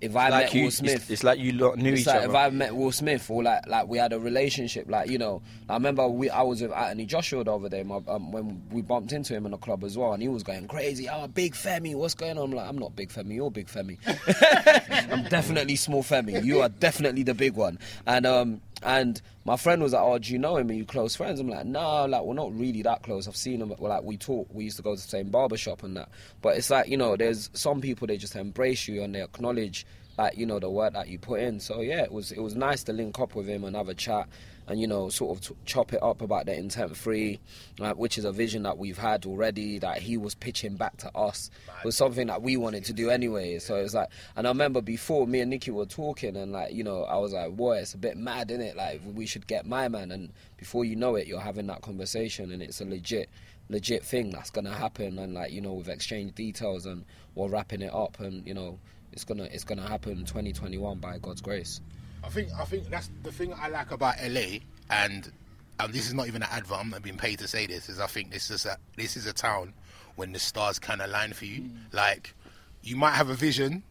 If 0.00 0.14
I 0.14 0.28
like 0.28 0.44
met 0.44 0.54
you, 0.54 0.64
Will 0.64 0.70
Smith, 0.70 1.10
it's 1.10 1.24
like 1.24 1.38
you 1.38 1.52
lot 1.52 1.78
knew 1.78 1.92
it's 1.92 2.02
each 2.02 2.06
like 2.06 2.16
other. 2.16 2.28
if 2.28 2.34
I 2.34 2.50
met 2.50 2.76
Will 2.76 2.92
Smith 2.92 3.30
or 3.30 3.42
like 3.42 3.66
like 3.66 3.88
we 3.88 3.98
had 3.98 4.12
a 4.12 4.20
relationship, 4.20 4.90
like 4.90 5.08
you 5.08 5.18
know, 5.18 5.42
I 5.68 5.74
remember 5.74 6.06
we 6.08 6.28
I 6.28 6.42
was 6.42 6.60
with 6.62 6.72
Anthony 6.72 7.06
Joshua 7.06 7.44
the 7.44 7.54
other 7.54 7.68
day, 7.68 7.82
my, 7.82 8.00
um, 8.08 8.30
when 8.32 8.62
we 8.70 8.82
bumped 8.82 9.12
into 9.12 9.34
him 9.34 9.46
in 9.46 9.52
the 9.52 9.58
club 9.58 9.84
as 9.84 9.96
well, 9.96 10.12
and 10.12 10.22
he 10.22 10.28
was 10.28 10.42
going 10.42 10.68
crazy. 10.68 11.08
Oh, 11.08 11.26
big 11.28 11.54
Femi, 11.54 11.94
what's 11.94 12.14
going 12.14 12.36
on? 12.36 12.44
I'm 12.44 12.52
like, 12.52 12.68
I'm 12.68 12.78
not 12.78 12.94
big 12.94 13.08
Femi, 13.08 13.34
you're 13.34 13.50
big 13.50 13.68
Femi. 13.68 13.98
I'm 15.12 15.24
definitely 15.24 15.76
small 15.76 16.02
Femi. 16.02 16.44
You 16.44 16.60
are 16.60 16.68
definitely 16.68 17.22
the 17.22 17.34
big 17.34 17.54
one. 17.54 17.78
And 18.06 18.26
um 18.26 18.60
and 18.82 19.20
my 19.44 19.56
friend 19.56 19.82
was 19.82 19.92
like, 19.92 20.02
oh, 20.02 20.18
do 20.18 20.32
you 20.32 20.38
know 20.38 20.56
him? 20.56 20.68
Are 20.68 20.74
you 20.74 20.84
close 20.84 21.16
friends? 21.16 21.40
I'm 21.40 21.48
like, 21.48 21.64
no, 21.64 22.04
like 22.06 22.22
we're 22.22 22.34
not 22.34 22.56
really 22.56 22.82
that 22.82 23.02
close. 23.02 23.26
I've 23.26 23.36
seen 23.36 23.62
him. 23.62 23.72
Well, 23.78 23.90
like 23.90 24.02
we 24.02 24.16
talk. 24.16 24.48
We 24.52 24.64
used 24.64 24.76
to 24.76 24.82
go 24.82 24.94
to 24.94 25.00
the 25.00 25.08
same 25.08 25.30
barber 25.30 25.56
shop 25.56 25.82
and 25.82 25.96
that. 25.96 26.10
But 26.42 26.56
it's 26.56 26.70
like 26.70 26.88
you 26.88 26.96
know, 26.96 27.16
there's 27.16 27.50
some 27.54 27.80
people 27.80 28.06
they 28.06 28.16
just 28.16 28.36
embrace 28.36 28.86
you 28.86 29.02
and 29.02 29.14
they 29.14 29.22
acknowledge 29.22 29.86
like 30.18 30.36
you 30.36 30.46
know 30.46 30.58
the 30.58 30.70
work 30.70 30.92
that 30.94 31.08
you 31.08 31.18
put 31.18 31.40
in. 31.40 31.60
So 31.60 31.80
yeah, 31.80 32.02
it 32.02 32.12
was 32.12 32.32
it 32.32 32.40
was 32.40 32.54
nice 32.54 32.82
to 32.84 32.92
link 32.92 33.18
up 33.18 33.34
with 33.34 33.46
him 33.46 33.64
and 33.64 33.76
have 33.76 33.88
a 33.88 33.94
chat 33.94 34.28
and 34.68 34.80
you 34.80 34.86
know 34.86 35.08
sort 35.08 35.36
of 35.36 35.44
t- 35.44 35.54
chop 35.64 35.92
it 35.92 36.02
up 36.02 36.20
about 36.20 36.46
the 36.46 36.54
intent 36.56 36.96
free, 36.96 37.40
like, 37.78 37.96
which 37.96 38.18
is 38.18 38.24
a 38.24 38.32
vision 38.32 38.62
that 38.64 38.78
we've 38.78 38.98
had 38.98 39.26
already 39.26 39.78
that 39.78 39.98
he 39.98 40.16
was 40.16 40.34
pitching 40.34 40.76
back 40.76 40.96
to 40.98 41.16
us. 41.16 41.50
It 41.80 41.84
was 41.84 41.96
something 41.96 42.26
that 42.26 42.42
we 42.42 42.56
wanted 42.56 42.84
to 42.84 42.92
do 42.92 43.10
anyway. 43.10 43.58
So 43.58 43.76
it's 43.76 43.94
like, 43.94 44.08
and 44.36 44.46
I 44.46 44.50
remember 44.50 44.80
before 44.80 45.26
me 45.26 45.40
and 45.40 45.50
Nikki 45.50 45.70
were 45.70 45.86
talking 45.86 46.36
and 46.36 46.52
like 46.52 46.72
you 46.72 46.84
know 46.84 47.04
I 47.04 47.16
was 47.16 47.32
like, 47.32 47.56
boy, 47.56 47.78
it's 47.78 47.94
a 47.94 47.98
bit 47.98 48.16
mad, 48.16 48.50
isn't 48.50 48.62
it? 48.62 48.76
Like 48.76 49.00
we 49.04 49.26
should 49.26 49.46
get 49.46 49.66
my 49.66 49.88
man. 49.88 50.10
And 50.10 50.32
before 50.56 50.84
you 50.84 50.96
know 50.96 51.16
it, 51.16 51.26
you're 51.26 51.40
having 51.40 51.66
that 51.68 51.82
conversation 51.82 52.52
and 52.52 52.62
it's 52.62 52.80
a 52.80 52.84
legit 52.84 53.30
legit 53.68 54.04
thing 54.04 54.30
that's 54.30 54.50
gonna 54.50 54.72
happen 54.72 55.18
and 55.18 55.34
like 55.34 55.50
you 55.50 55.60
know 55.60 55.72
we've 55.72 55.88
exchanged 55.88 56.36
details 56.36 56.86
and 56.86 57.04
we're 57.34 57.48
wrapping 57.48 57.82
it 57.82 57.92
up 57.92 58.20
and 58.20 58.46
you 58.46 58.54
know 58.54 58.78
it's 59.12 59.24
gonna 59.24 59.44
it's 59.44 59.64
gonna 59.64 59.86
happen 59.86 60.18
2021 60.24 60.98
by 60.98 61.18
God's 61.18 61.40
grace. 61.40 61.80
I 62.26 62.28
think 62.28 62.48
I 62.58 62.64
think 62.64 62.90
that's 62.90 63.10
the 63.22 63.30
thing 63.30 63.54
I 63.54 63.68
like 63.68 63.92
about 63.92 64.16
LA, 64.20 64.58
and 64.90 65.30
and 65.78 65.92
this 65.92 66.06
is 66.06 66.14
not 66.14 66.26
even 66.26 66.42
an 66.42 66.48
advert. 66.50 66.78
I'm 66.78 66.90
not 66.90 67.02
being 67.02 67.16
paid 67.16 67.38
to 67.38 67.48
say 67.48 67.66
this. 67.66 67.88
Is 67.88 68.00
I 68.00 68.06
think 68.06 68.32
this 68.32 68.50
is 68.50 68.66
a 68.66 68.76
this 68.96 69.16
is 69.16 69.26
a 69.26 69.32
town 69.32 69.72
when 70.16 70.32
the 70.32 70.38
stars 70.38 70.78
can 70.78 71.00
align 71.00 71.32
for 71.32 71.44
you. 71.44 71.62
Mm. 71.62 71.76
Like 71.92 72.34
you 72.82 72.96
might 72.96 73.12
have 73.12 73.30
a 73.30 73.34
vision, 73.34 73.84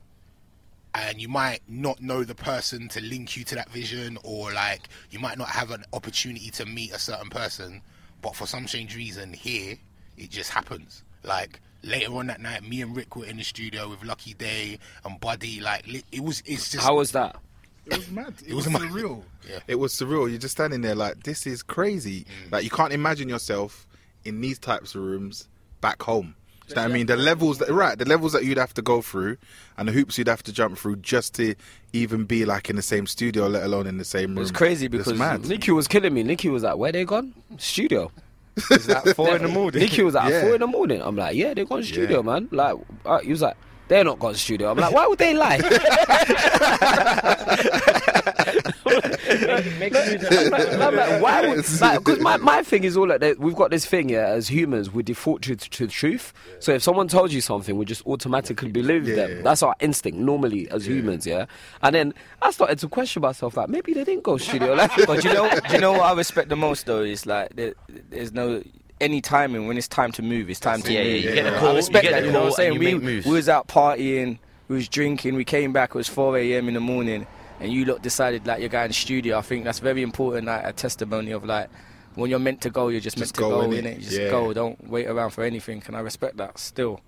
and 0.93 1.21
you 1.21 1.29
might 1.29 1.61
not 1.69 2.01
know 2.01 2.23
the 2.23 2.35
person 2.35 2.89
to 2.89 3.01
link 3.01 3.37
you 3.37 3.45
to 3.45 3.55
that 3.55 3.69
vision, 3.69 4.17
or 4.23 4.51
like 4.51 4.89
you 5.11 5.19
might 5.19 5.37
not 5.37 5.49
have 5.49 5.71
an 5.71 5.85
opportunity 5.93 6.49
to 6.51 6.65
meet 6.65 6.91
a 6.91 6.99
certain 6.99 7.29
person, 7.29 7.81
but 8.21 8.35
for 8.35 8.45
some 8.45 8.67
strange 8.67 8.95
reason 8.95 9.31
here 9.31 9.77
it 10.17 10.29
just 10.29 10.51
happens. 10.51 11.03
Like 11.23 11.61
later 11.83 12.13
on 12.15 12.27
that 12.27 12.41
night, 12.41 12.67
me 12.67 12.81
and 12.81 12.95
Rick 12.95 13.15
were 13.15 13.25
in 13.25 13.37
the 13.37 13.43
studio 13.43 13.89
with 13.89 14.03
Lucky 14.03 14.33
Daye 14.33 14.79
and 15.03 15.19
Buddy. 15.19 15.61
Like 15.61 15.87
it 16.11 16.21
was, 16.21 16.43
it's 16.45 16.71
just 16.71 16.83
How 16.83 16.95
was 16.95 17.11
that? 17.13 17.37
It 17.85 17.97
was 17.97 18.09
mad. 18.11 18.33
It, 18.43 18.49
It 18.51 18.53
was, 18.53 18.67
was 18.67 18.81
surreal. 18.81 19.23
Yeah. 19.49 19.59
It 19.67 19.75
was 19.75 19.93
surreal. 19.93 20.27
You're 20.29 20.39
just 20.39 20.55
standing 20.55 20.81
there 20.81 20.95
like, 20.95 21.21
this 21.23 21.45
is 21.45 21.61
crazy. 21.61 22.25
Like 22.51 22.63
you 22.63 22.71
can't 22.71 22.91
imagine 22.91 23.29
yourself 23.29 23.85
in 24.23 24.41
these 24.41 24.57
types 24.57 24.95
of 24.95 25.01
rooms 25.01 25.47
back 25.81 26.01
home. 26.01 26.33
Do 26.67 26.71
you 26.71 26.75
know 26.77 26.81
what 26.81 26.89
I 26.89 26.93
mean? 26.95 27.05
The 27.05 27.15
levels 27.15 27.59
that 27.59 27.69
right, 27.69 27.95
the 27.95 28.05
levels 28.05 28.33
that 28.33 28.43
you'd 28.43 28.57
have 28.57 28.73
to 28.73 28.81
go 28.81 29.03
through, 29.03 29.37
and 29.77 29.87
the 29.87 29.91
hoops 29.91 30.17
you'd 30.17 30.27
have 30.27 30.41
to 30.43 30.51
jump 30.51 30.79
through 30.79 30.95
just 30.95 31.35
to 31.35 31.53
even 31.93 32.23
be 32.23 32.43
like 32.43 32.71
in 32.71 32.75
the 32.75 32.81
same 32.81 33.05
studio, 33.05 33.45
let 33.47 33.61
alone 33.61 33.85
in 33.85 33.99
the 33.99 34.03
same 34.03 34.29
room. 34.29 34.37
It 34.39 34.41
was 34.41 34.51
crazy 34.51 34.87
It's 34.87 34.91
because 34.91 35.13
mad. 35.13 35.45
Nicky 35.47 35.69
was 35.71 35.87
killing 35.87 36.11
me. 36.11 36.23
Nicky 36.23 36.49
was 36.49 36.63
like, 36.63 36.77
"Where 36.77 36.91
they 36.91 37.05
gone? 37.05 37.35
Studio." 37.59 38.11
it's 38.71 38.87
like 38.87 39.15
four 39.15 39.35
in 39.35 39.43
the 39.43 39.47
morning. 39.47 39.79
Nicky 39.79 40.01
was 40.01 40.15
like, 40.15 40.29
Yeah. 40.31 40.41
four 40.41 40.55
in 40.55 40.61
the 40.61 40.65
morning. 40.65 41.03
I'm 41.03 41.15
like, 41.15 41.35
"Yeah, 41.35 41.53
they 41.53 41.65
gone 41.65 41.83
studio, 41.83 42.23
man." 42.23 42.47
Like, 42.51 42.75
uh, 43.05 43.19
he 43.19 43.29
was 43.29 43.43
like, 43.43 43.57
"They're 43.87 44.03
not 44.03 44.19
gone 44.19 44.35
studio." 44.35 44.71
I'm 44.71 44.77
like, 44.77 44.93
"Why 44.93 45.07
would 45.07 45.19
they 45.19 45.33
lie?" 45.33 45.59
I'm 49.27 50.51
like, 50.51 50.73
I'm 50.73 50.95
like, 50.95 51.21
why 51.21 51.47
would? 51.47 51.57
Because 51.57 52.19
my, 52.19 52.37
my 52.37 52.63
thing 52.63 52.83
is 52.83 52.95
all 52.97 53.07
like 53.07 53.19
that. 53.21 53.39
We've 53.39 53.55
got 53.55 53.71
this 53.71 53.85
thing, 53.85 54.09
yeah. 54.09 54.27
As 54.27 54.47
humans, 54.47 54.91
we 54.91 55.03
default 55.03 55.41
to, 55.43 55.55
to 55.55 55.85
the 55.87 55.91
truth. 55.91 56.33
So 56.59 56.73
if 56.73 56.83
someone 56.83 57.07
tells 57.07 57.33
you 57.33 57.41
something, 57.41 57.77
we 57.77 57.85
just 57.85 58.05
automatically 58.05 58.71
believe 58.71 59.07
Yeah. 59.07 59.15
them. 59.15 59.43
That's 59.43 59.63
our 59.63 59.75
instinct 59.79 60.19
normally 60.19 60.69
as 60.69 60.87
humans, 60.87 61.25
yeah. 61.25 61.45
And 61.81 61.95
then 61.95 62.13
I 62.41 62.51
started 62.51 62.79
to 62.79 62.87
question 62.87 63.21
myself, 63.21 63.57
like 63.57 63.69
maybe 63.69 63.93
they 63.93 64.03
didn't 64.03 64.23
go 64.23 64.37
studio. 64.37 64.73
Like, 64.73 64.91
But 65.07 65.23
you 65.23 65.33
know, 65.33 65.49
do 65.49 65.73
you 65.73 65.79
know 65.81 65.93
what 65.93 66.01
I 66.01 66.13
respect 66.13 66.49
the 66.49 66.55
most 66.55 66.85
though? 66.85 67.01
Is 67.01 67.25
like 67.25 67.55
there, 67.55 67.73
there's 68.09 68.31
no 68.31 68.63
any 69.01 69.21
timing 69.21 69.67
when 69.67 69.77
it's 69.77 69.87
time 69.87 70.11
to 70.13 70.21
move. 70.21 70.49
It's 70.49 70.59
time 70.59 70.81
to 70.83 70.93
Yeah, 70.93 71.01
yeah, 71.01 71.13
move. 71.13 71.23
you 71.23 71.33
get 71.33 71.43
the 71.43 71.55
I 71.55 71.59
call, 71.59 71.69
you 71.71 71.75
respect 71.77 72.03
get 72.03 72.11
that. 72.11 72.25
You 72.25 72.31
know 72.31 72.41
what 72.43 72.47
I'm 72.47 72.53
saying? 72.53 72.79
We, 72.79 72.95
we 72.95 73.21
was 73.21 73.49
out 73.49 73.67
partying, 73.67 74.39
we 74.67 74.75
was 74.77 74.87
drinking. 74.87 75.35
We 75.35 75.45
came 75.45 75.73
back. 75.73 75.89
It 75.91 75.95
was 75.95 76.07
4 76.07 76.37
a.m. 76.37 76.67
in 76.67 76.73
the 76.73 76.79
morning, 76.79 77.27
and 77.59 77.71
you 77.71 77.85
lot 77.85 78.01
decided 78.01 78.47
like 78.47 78.59
you're 78.61 78.69
going 78.69 78.87
to 78.87 78.93
studio. 78.93 79.37
I 79.37 79.41
think 79.41 79.63
that's 79.63 79.79
very 79.79 80.01
important. 80.01 80.47
Like 80.47 80.65
a 80.65 80.73
testimony 80.73 81.31
of 81.31 81.43
like. 81.45 81.69
When 82.15 82.29
you're 82.29 82.39
meant 82.39 82.61
to 82.61 82.69
go, 82.69 82.87
you're 82.87 83.01
just, 83.01 83.17
Just 83.17 83.33
meant 83.33 83.35
to 83.35 83.41
go, 83.41 83.61
go, 83.63 83.67
innit? 83.67 83.83
innit? 83.83 83.95
You 83.97 84.01
just 84.01 84.17
Yeah. 84.17 84.29
go. 84.29 84.53
Don't 84.53 84.87
wait 84.89 85.05
around 85.05 85.31
for 85.31 85.43
anything. 85.43 85.83
And 85.85 85.97
I 85.97 85.99
respect 85.99 86.37
that 86.37 86.57
still. 86.57 87.01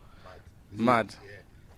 Mad. 0.74 1.15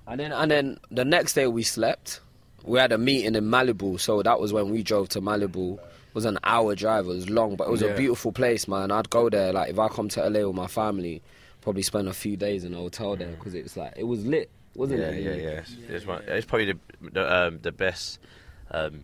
And 0.08 0.20
then 0.20 0.32
and 0.32 0.50
then 0.50 0.80
the 0.90 1.06
next 1.06 1.34
day 1.36 1.46
we 1.46 1.62
slept. 1.62 2.22
We 2.64 2.80
had 2.80 2.92
a 2.92 2.98
meeting 2.98 3.36
in 3.36 3.44
Malibu, 3.46 4.00
so 4.00 4.24
that 4.24 4.40
was 4.40 4.52
when 4.52 4.72
we 4.72 4.82
drove 4.82 5.10
to 5.10 5.22
Malibu. 5.22 5.78
It 6.10 6.16
was 6.16 6.26
an 6.26 6.40
hour 6.44 6.76
drive. 6.76 7.06
It 7.06 7.10
was 7.10 7.30
long, 7.30 7.56
but 7.56 7.68
it 7.68 7.72
was 7.72 7.82
Yeah. 7.82 7.90
a 7.90 7.98
beautiful 7.98 8.32
place, 8.32 8.68
man. 8.68 8.92
I'd 8.92 9.10
go 9.10 9.30
there 9.30 9.54
like 9.54 9.70
if 9.70 9.80
I 9.80 9.88
come 9.88 10.10
to 10.10 10.22
LA 10.30 10.46
with 10.46 10.56
my 10.56 10.68
family, 10.68 11.22
probably 11.62 11.84
spend 11.84 12.08
a 12.08 12.14
few 12.14 12.36
days 12.36 12.64
in 12.64 12.74
a 12.74 12.78
hotel 12.78 13.16
there 13.16 13.28
because 13.30 13.54
it's 13.54 13.78
like 13.78 13.94
it 13.96 14.06
was 14.06 14.26
lit, 14.26 14.50
wasn't 14.76 15.00
Yeah, 15.02 15.10
it? 15.10 15.22
yeah, 15.24 15.34
yeah. 15.36 15.50
It's, 15.60 15.76
it's, 15.88 16.06
one, 16.08 16.24
it's 16.28 16.46
probably 16.46 16.66
the 16.74 16.78
the, 17.12 17.34
um, 17.36 17.60
the 17.62 17.72
best 17.72 18.20
um, 18.72 19.02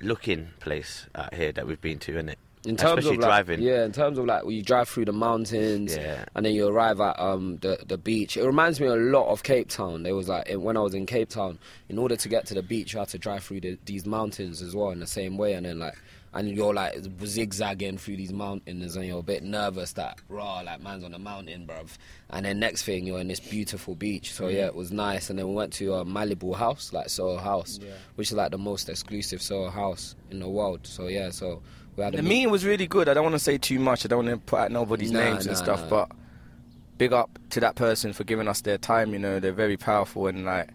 looking 0.00 0.48
place 0.60 1.06
out 1.14 1.34
here 1.34 1.52
that 1.52 1.66
we've 1.66 1.80
been 1.80 1.98
to, 2.00 2.12
isn't 2.12 2.28
it? 2.28 2.38
In 2.64 2.76
terms 2.76 2.98
Especially 3.00 3.16
of 3.16 3.22
like, 3.22 3.28
driving. 3.46 3.60
yeah, 3.60 3.84
in 3.84 3.90
terms 3.90 4.18
of 4.18 4.24
like 4.26 4.44
you 4.46 4.62
drive 4.62 4.88
through 4.88 5.06
the 5.06 5.12
mountains, 5.12 5.96
Yeah. 5.96 6.24
and 6.36 6.46
then 6.46 6.54
you 6.54 6.68
arrive 6.68 7.00
at 7.00 7.18
um 7.18 7.56
the 7.60 7.78
the 7.86 7.98
beach. 7.98 8.36
It 8.36 8.44
reminds 8.46 8.78
me 8.80 8.86
a 8.86 8.94
lot 8.94 9.26
of 9.28 9.42
Cape 9.42 9.68
Town. 9.68 10.04
There 10.04 10.14
was 10.14 10.28
like 10.28 10.48
when 10.54 10.76
I 10.76 10.80
was 10.80 10.94
in 10.94 11.04
Cape 11.06 11.28
Town, 11.28 11.58
in 11.88 11.98
order 11.98 12.14
to 12.14 12.28
get 12.28 12.46
to 12.46 12.54
the 12.54 12.62
beach, 12.62 12.92
you 12.92 13.00
had 13.00 13.08
to 13.08 13.18
drive 13.18 13.42
through 13.42 13.62
the, 13.62 13.78
these 13.86 14.06
mountains 14.06 14.62
as 14.62 14.76
well 14.76 14.90
in 14.90 15.00
the 15.00 15.06
same 15.08 15.36
way, 15.36 15.54
and 15.54 15.66
then 15.66 15.78
like. 15.80 15.96
And 16.34 16.48
you're 16.48 16.72
like 16.72 16.94
zigzagging 17.26 17.98
through 17.98 18.16
these 18.16 18.32
mountains, 18.32 18.96
and 18.96 19.04
you're 19.06 19.18
a 19.18 19.22
bit 19.22 19.42
nervous 19.42 19.92
that 19.94 20.18
raw, 20.30 20.60
like 20.60 20.80
man's 20.80 21.04
on 21.04 21.12
a 21.12 21.18
mountain, 21.18 21.66
bruv. 21.66 21.90
And 22.30 22.46
then 22.46 22.58
next 22.58 22.84
thing, 22.84 23.06
you're 23.06 23.20
in 23.20 23.28
this 23.28 23.38
beautiful 23.38 23.94
beach. 23.94 24.32
So 24.32 24.48
yeah, 24.48 24.64
it 24.64 24.74
was 24.74 24.92
nice. 24.92 25.28
And 25.28 25.38
then 25.38 25.46
we 25.48 25.54
went 25.54 25.74
to 25.74 25.92
a 25.92 26.06
Malibu 26.06 26.54
House, 26.56 26.90
like 26.94 27.10
Soho 27.10 27.36
House, 27.36 27.78
which 28.14 28.28
is 28.30 28.34
like 28.38 28.50
the 28.50 28.56
most 28.56 28.88
exclusive 28.88 29.42
Soho 29.42 29.68
House 29.68 30.14
in 30.30 30.40
the 30.40 30.48
world. 30.48 30.86
So 30.86 31.08
yeah, 31.08 31.28
so 31.28 31.48
we 31.50 31.58
had 31.58 31.60
a 31.60 31.81
The 31.96 32.10
meet- 32.12 32.22
meeting 32.24 32.50
was 32.50 32.64
really 32.64 32.86
good. 32.86 33.08
I 33.08 33.14
don't 33.14 33.22
want 33.24 33.34
to 33.34 33.38
say 33.38 33.58
too 33.58 33.78
much. 33.78 34.04
I 34.04 34.08
don't 34.08 34.24
want 34.26 34.40
to 34.40 34.44
put 34.46 34.58
out 34.60 34.70
nobody's 34.72 35.10
Nah, 35.12 35.20
names 35.20 35.46
and 35.46 35.56
stuff, 35.56 35.80
nah. 35.82 35.88
but 35.88 36.10
big 36.98 37.12
up 37.12 37.38
to 37.50 37.60
that 37.60 37.74
person 37.74 38.12
for 38.12 38.24
giving 38.24 38.48
us 38.48 38.60
their 38.62 38.78
time. 38.78 39.12
You 39.12 39.18
know, 39.18 39.40
they're 39.40 39.52
very 39.52 39.76
powerful 39.76 40.26
and 40.26 40.44
like 40.44 40.68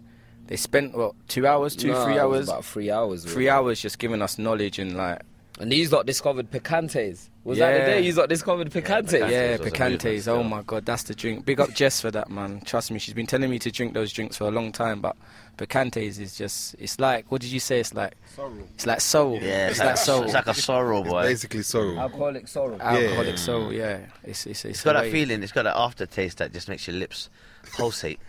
they 0.46 0.56
spent 0.56 0.96
what 0.96 1.14
two 1.28 1.46
hours, 1.46 1.74
two, 1.76 1.94
three 2.04 2.18
hours, 2.18 2.48
about 2.48 2.64
three 2.64 2.90
hours. 2.90 3.24
three 3.24 3.34
really. 3.46 3.50
hours 3.50 3.80
just 3.80 3.98
giving 3.98 4.22
us 4.22 4.38
knowledge 4.38 4.78
and 4.78 4.96
like 4.96 5.22
And 5.60 5.72
these 5.72 5.92
lot 5.92 6.06
discovered 6.06 6.50
picantes. 6.52 7.28
Was 7.42 7.58
that 7.58 7.72
the 7.72 7.78
Yeah. 7.78 7.86
day 7.86 8.00
you 8.02 8.12
lot 8.12 8.28
discovered 8.28 8.70
picantes? 8.70 9.08
Picantes. 9.08 9.30
yeah, 9.30 9.56
was 9.56 9.70
picantes. 9.72 10.28
Oh 10.28 10.42
my 10.44 10.62
god, 10.62 10.86
that's 10.86 11.02
the 11.04 11.14
drink. 11.14 11.44
Big 11.44 11.58
up 11.58 11.72
Jess 11.74 12.00
for 12.00 12.10
that, 12.12 12.30
man. 12.30 12.60
Trust 12.64 12.90
me, 12.92 12.98
she's 12.98 13.14
been 13.14 13.26
telling 13.26 13.50
me 13.50 13.58
to 13.58 13.70
drink 13.72 13.92
those 13.94 14.12
drinks 14.12 14.36
for 14.36 14.44
a 14.44 14.50
long 14.50 14.70
time. 14.70 15.00
But 15.00 15.16
picantes 15.56 16.20
is 16.20 16.36
just, 16.36 16.76
it's 16.78 17.00
like, 17.00 17.30
what 17.32 17.40
did 17.40 17.50
you 17.50 17.58
say? 17.58 17.80
It's 17.80 17.92
like, 17.92 18.14
sorrow. 18.36 18.52
it's 18.74 18.86
like 18.86 19.00
soul. 19.00 19.34
Yeah, 19.42 19.68
it's 19.68 19.80
like 19.80 19.96
soul. 19.96 20.22
It's 20.24 20.34
like 20.34 20.46
a 20.46 20.54
sorrow, 20.54 21.02
boy. 21.02 21.20
It's 21.22 21.28
Basically, 21.42 21.62
sorrow. 21.62 21.96
Alcoholic 21.98 22.46
sorrow. 22.46 22.78
Alcoholic 22.78 23.38
soul. 23.38 23.72
Yeah, 23.72 24.00
it's 24.22 24.46
it's 24.46 24.64
it's, 24.64 24.84
got 24.84 24.92
that 24.92 25.10
feeling. 25.10 25.42
It's 25.42 25.52
got 25.52 25.64
that 25.64 25.76
aftertaste 25.76 26.38
that 26.38 26.52
just 26.52 26.68
makes 26.68 26.86
your 26.86 26.96
lips 26.96 27.30
pulsate. 27.72 28.20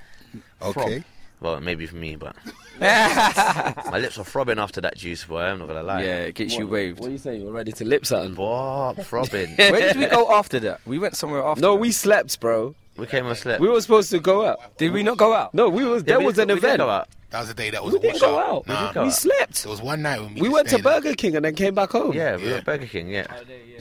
Okay. 0.62 1.04
Well, 1.42 1.60
maybe 1.62 1.86
for 1.86 1.96
me, 1.96 2.16
but 2.18 2.36
my 2.82 3.98
lips 3.98 4.18
are 4.18 4.26
throbbing 4.26 4.60
after 4.60 4.82
that 4.82 4.98
juice, 4.98 5.24
boy. 5.24 5.42
I'm 5.42 5.60
not 5.60 5.68
gonna 5.68 5.84
lie. 5.84 6.04
Yeah, 6.04 6.18
it 6.26 6.36
gets 6.36 6.58
you 6.58 6.68
waved. 6.68 7.00
What 7.00 7.10
are 7.10 7.12
you 7.12 7.18
saying? 7.18 7.42
You're 7.42 7.52
ready 7.52 7.72
to 7.74 7.86
lip 7.86 8.06
something? 8.06 8.34
Boy, 8.36 8.94
throbbing. 9.04 9.50
Where 9.56 9.94
did 9.94 9.96
we 9.98 10.08
go 10.08 10.32
after 10.34 10.60
that? 10.62 10.82
We 10.86 11.00
went 11.00 11.16
somewhere 11.16 11.44
after. 11.46 11.62
No, 11.62 11.74
that. 11.74 11.80
we 11.82 11.92
slept, 11.92 12.40
bro. 12.40 12.76
we 12.98 13.06
came 13.06 13.26
and 13.26 13.38
slept. 13.38 13.62
We 13.62 13.70
were 13.70 13.80
supposed 13.82 14.10
to 14.12 14.20
go 14.20 14.46
out. 14.46 14.78
did. 14.78 14.92
We 14.92 15.04
not 15.04 15.18
go 15.18 15.34
out? 15.34 15.54
No, 15.54 15.70
we 15.70 15.86
was 15.86 16.04
Yeah, 16.04 16.08
there 16.08 16.20
we 16.20 16.26
was 16.26 16.36
did- 16.36 16.44
an 16.44 16.48
we 16.50 16.56
did 16.56 16.64
event. 16.66 16.78
go 16.80 16.90
out. 16.90 17.08
That 17.32 17.40
was 17.42 17.48
the 17.50 17.54
day 17.54 17.70
that 17.70 17.84
was 17.84 17.94
We 17.94 18.00
didn't 18.00 18.22
go 18.22 18.40
out. 18.40 18.68
Nah. 18.68 18.88
did 18.88 18.94
go 18.96 19.02
We 19.04 19.08
out. 19.10 19.14
slept. 19.14 19.62
There 19.64 19.70
was 19.72 19.82
one 19.84 20.02
night 20.02 20.20
when 20.20 20.34
we, 20.34 20.42
We 20.42 20.50
went 20.50 20.68
to. 20.70 20.80
Burger 20.80 21.14
King 21.14 21.36
and 21.36 21.46
then 21.46 21.54
came 21.54 21.76
back 21.76 21.92
home. 21.92 22.14
Yeah, 22.14 22.38
we 22.38 22.44
were 22.44 22.50
Yeah. 22.50 22.56
at 22.58 22.66
Burger 22.66 22.88
King. 22.88 23.10
Yeah. 23.10 23.28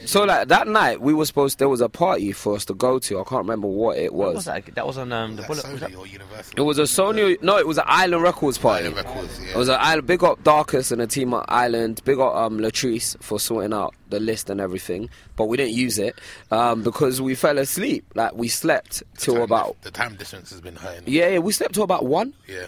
So 0.05 0.23
like 0.23 0.47
that 0.49 0.67
night, 0.67 1.01
we 1.01 1.13
were 1.13 1.25
supposed. 1.25 1.57
There 1.59 1.67
was 1.67 1.81
a 1.81 1.89
party 1.89 2.31
for 2.31 2.55
us 2.55 2.63
to 2.65 2.73
go 2.73 2.99
to. 2.99 3.19
I 3.19 3.23
can't 3.23 3.41
remember 3.41 3.67
what 3.67 3.97
it 3.97 4.13
What 4.13 4.27
was. 4.27 4.35
was 4.35 4.45
that? 4.45 4.75
That 4.75 4.85
was 4.87 4.97
on 4.97 5.11
um, 5.11 5.35
the 5.35 5.41
Was 5.49 5.61
bullet. 5.61 5.63
that 5.63 5.71
Was 5.71 5.79
that? 5.81 5.91
Sony 5.91 5.97
or 5.99 6.07
Universal? 6.07 6.53
It 6.57 6.61
was 6.61 6.77
a 6.79 6.83
Sony. 6.83 7.41
No, 7.41 7.57
it 7.57 7.67
was 7.67 7.77
an 7.79 7.85
Island 7.87 8.21
Records 8.23 8.57
party. 8.57 8.85
Island 8.85 8.97
Records, 8.97 9.39
yeah. 9.41 9.49
It 9.51 9.57
was 9.57 9.67
an 9.69 9.77
island. 9.79 10.07
Big 10.07 10.23
up 10.23 10.43
Darcus 10.43 10.91
and 10.91 11.01
the 11.01 11.07
team 11.07 11.33
at 11.33 11.45
Island. 11.49 12.01
Big 12.05 12.19
up 12.19 12.35
um, 12.35 12.59
Latrice 12.59 13.21
for 13.21 13.39
sorting 13.39 13.73
out 13.73 13.93
the 14.09 14.19
list 14.19 14.49
and 14.49 14.61
everything. 14.61 15.09
But 15.35 15.45
we 15.45 15.57
didn't 15.57 15.73
use 15.73 15.97
it 15.99 16.15
um, 16.51 16.83
because 16.83 17.21
we 17.21 17.33
fell 17.35 17.57
asleep. 17.57 18.05
Like 18.15 18.33
we 18.35 18.47
slept 18.47 19.01
till 19.17 19.33
Time 19.35 19.43
about. 19.43 19.81
the 19.81 19.91
time 19.91 20.15
difference 20.15 20.51
has 20.51 20.61
been 20.61 20.75
hurting. 20.75 21.03
Yeah, 21.07 21.29
yeah, 21.29 21.39
we 21.39 21.51
slept 21.51 21.73
till 21.73 21.83
about 21.83 22.05
one. 22.05 22.33
Yeah. 22.47 22.67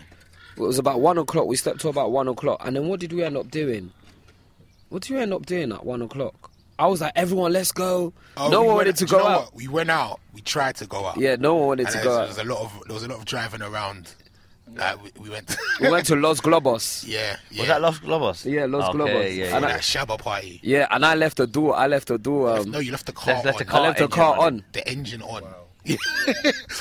It 0.57 0.59
was 0.61 0.77
about 0.79 0.99
one 0.99 1.17
o'clock. 1.17 1.47
We 1.47 1.55
slept 1.55 1.81
till 1.81 1.89
about 1.89 2.11
one 2.11 2.27
o'clock. 2.27 2.61
And 2.65 2.75
then 2.75 2.87
what 2.87 2.99
did 2.99 3.13
we 3.13 3.23
end 3.23 3.37
up 3.37 3.49
doing? 3.51 3.91
What 4.89 5.03
did 5.03 5.13
we 5.13 5.19
end 5.21 5.33
up 5.33 5.45
doing 5.45 5.71
at 5.71 5.85
one 5.85 6.01
o'clock? 6.01 6.51
I 6.77 6.87
was 6.87 6.99
like, 7.01 7.13
everyone, 7.15 7.53
let's 7.53 7.71
go. 7.71 8.11
Oh, 8.37 8.49
no 8.49 8.61
we 8.61 8.67
one 8.67 8.75
went- 8.77 8.87
wanted 8.87 8.95
to 8.97 9.05
go 9.05 9.19
out. 9.25 9.43
what? 9.45 9.55
We 9.55 9.67
went 9.67 9.89
out. 9.91 10.19
We 10.33 10.41
tried 10.41 10.75
to 10.77 10.85
go 10.87 11.05
out. 11.05 11.17
Yeah, 11.17 11.35
no 11.35 11.55
one 11.55 11.67
wanted 11.67 11.87
And 11.87 11.95
to 11.95 12.03
go 12.03 12.09
was, 12.09 12.17
out. 12.17 12.19
there 12.19 12.27
was 12.27 12.37
a 12.37 12.43
lot 12.43 12.61
of 12.63 12.87
there 12.87 12.93
was 12.95 13.03
a 13.03 13.07
lot 13.07 13.17
of 13.19 13.25
driving 13.25 13.61
around. 13.61 14.13
Like 14.73 15.03
we, 15.03 15.11
we 15.19 15.29
went. 15.29 15.55
We 15.81 15.89
went 15.91 16.05
to 16.07 16.15
Los 16.15 16.39
Globos. 16.41 17.05
yeah, 17.07 17.37
yeah. 17.51 17.59
Was 17.61 17.67
that 17.67 17.81
Los 17.81 17.99
Globos? 17.99 18.45
Yeah, 18.51 18.65
Los 18.65 18.89
okay, 18.89 18.97
Globos. 18.97 19.35
Yeah, 19.35 19.49
For 19.49 19.55
And 19.57 19.63
yeah. 19.63 19.69
I- 19.69 19.71
that 19.73 19.81
Shabba 19.81 20.17
party? 20.19 20.59
Yeah, 20.63 20.87
and 20.91 21.05
I 21.05 21.15
left 21.15 21.37
the 21.37 21.47
door. 21.47 21.75
I 21.75 21.87
left 21.87 22.07
the 22.07 22.17
door. 22.17 22.57
Um, 22.57 22.71
no, 22.71 22.79
you 22.79 22.91
left 22.91 23.05
the 23.05 23.11
car 23.13 23.33
Left- 23.35 23.45
left 23.45 23.55
on. 23.55 23.59
the 23.59 23.65
car 23.71 23.81
I 23.81 23.87
left 23.87 23.99
the 23.99 24.07
car 24.07 24.37
running. 24.37 24.59
on. 24.61 24.65
The 24.71 24.87
engine 24.89 25.21
on. 25.21 25.43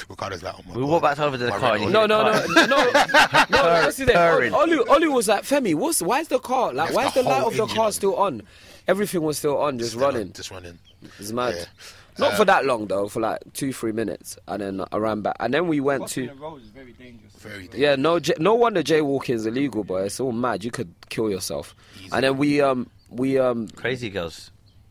Ricardo's 0.08 0.42
like, 0.42 0.54
oh 0.58 0.62
my 0.68 0.74
We 0.74 0.80
God. 0.82 0.90
walked 0.90 1.02
back 1.02 1.18
over 1.18 1.38
to 1.38 1.44
the 1.44 1.50
My 1.50 1.58
car. 1.58 1.72
red 1.72 1.80
and 1.82 1.92
you 1.92 1.98
hot. 1.98 2.08
No, 2.08 2.22
no, 2.22 2.32
the 2.32 2.66
no, 2.66 2.76
car. 2.92 3.46
no, 3.50 3.56
no. 3.58 3.62
That's 3.82 4.00
it. 4.00 4.08
purring. 4.08 4.54
Oli, 4.54 4.78
Oli 4.78 5.08
was 5.08 5.28
like, 5.28 5.42
Femi, 5.44 5.74
what's 5.74 6.02
why 6.02 6.20
is 6.20 6.28
the 6.28 6.38
car 6.38 6.72
like? 6.72 6.92
Left 6.92 6.94
Why 6.94 7.06
is 7.06 7.14
the 7.14 7.22
the 7.22 7.28
light 7.28 7.42
of 7.46 7.56
the 7.56 7.66
car 7.74 7.86
on. 7.86 7.92
still 7.92 8.16
on? 8.16 8.42
Everything 8.88 9.22
was 9.22 9.38
still 9.38 9.58
on, 9.58 9.78
just 9.78 9.92
Still 9.92 10.04
on, 10.04 10.14
running. 10.14 10.32
Just 10.32 10.50
running. 10.50 10.78
It's 11.18 11.32
mad. 11.32 11.54
Yeah. 11.56 11.64
Not 12.18 12.32
Uh, 12.32 12.36
for 12.36 12.44
that 12.46 12.64
long 12.66 12.86
though, 12.86 13.08
for 13.08 13.20
like 13.20 13.38
two, 13.54 13.72
three 13.72 13.92
minutes, 13.92 14.36
and 14.48 14.60
then 14.62 14.84
I 14.92 14.96
ran 14.96 15.22
back. 15.22 15.36
And 15.40 15.54
then 15.54 15.68
we 15.68 15.80
went 15.80 16.08
to. 16.08 16.28
Very 17.38 17.68
dangerous. 17.68 17.74
Yeah, 17.74 17.96
no, 17.96 18.18
j- 18.20 18.34
no 18.38 18.54
wonder 18.54 18.82
jaywalking 18.82 19.34
is 19.34 19.46
illegal, 19.46 19.82
boy. 19.82 20.02
It's 20.02 20.20
all 20.20 20.32
mad. 20.32 20.62
You 20.62 20.70
could 20.70 20.92
kill 21.08 21.30
yourself. 21.30 21.74
Easy. 21.98 22.10
And 22.12 22.24
then 22.24 22.36
we, 22.36 22.60
um, 22.60 22.90
we, 23.08 23.38
um, 23.38 23.68
Crazy 23.68 24.10
girls. 24.10 24.50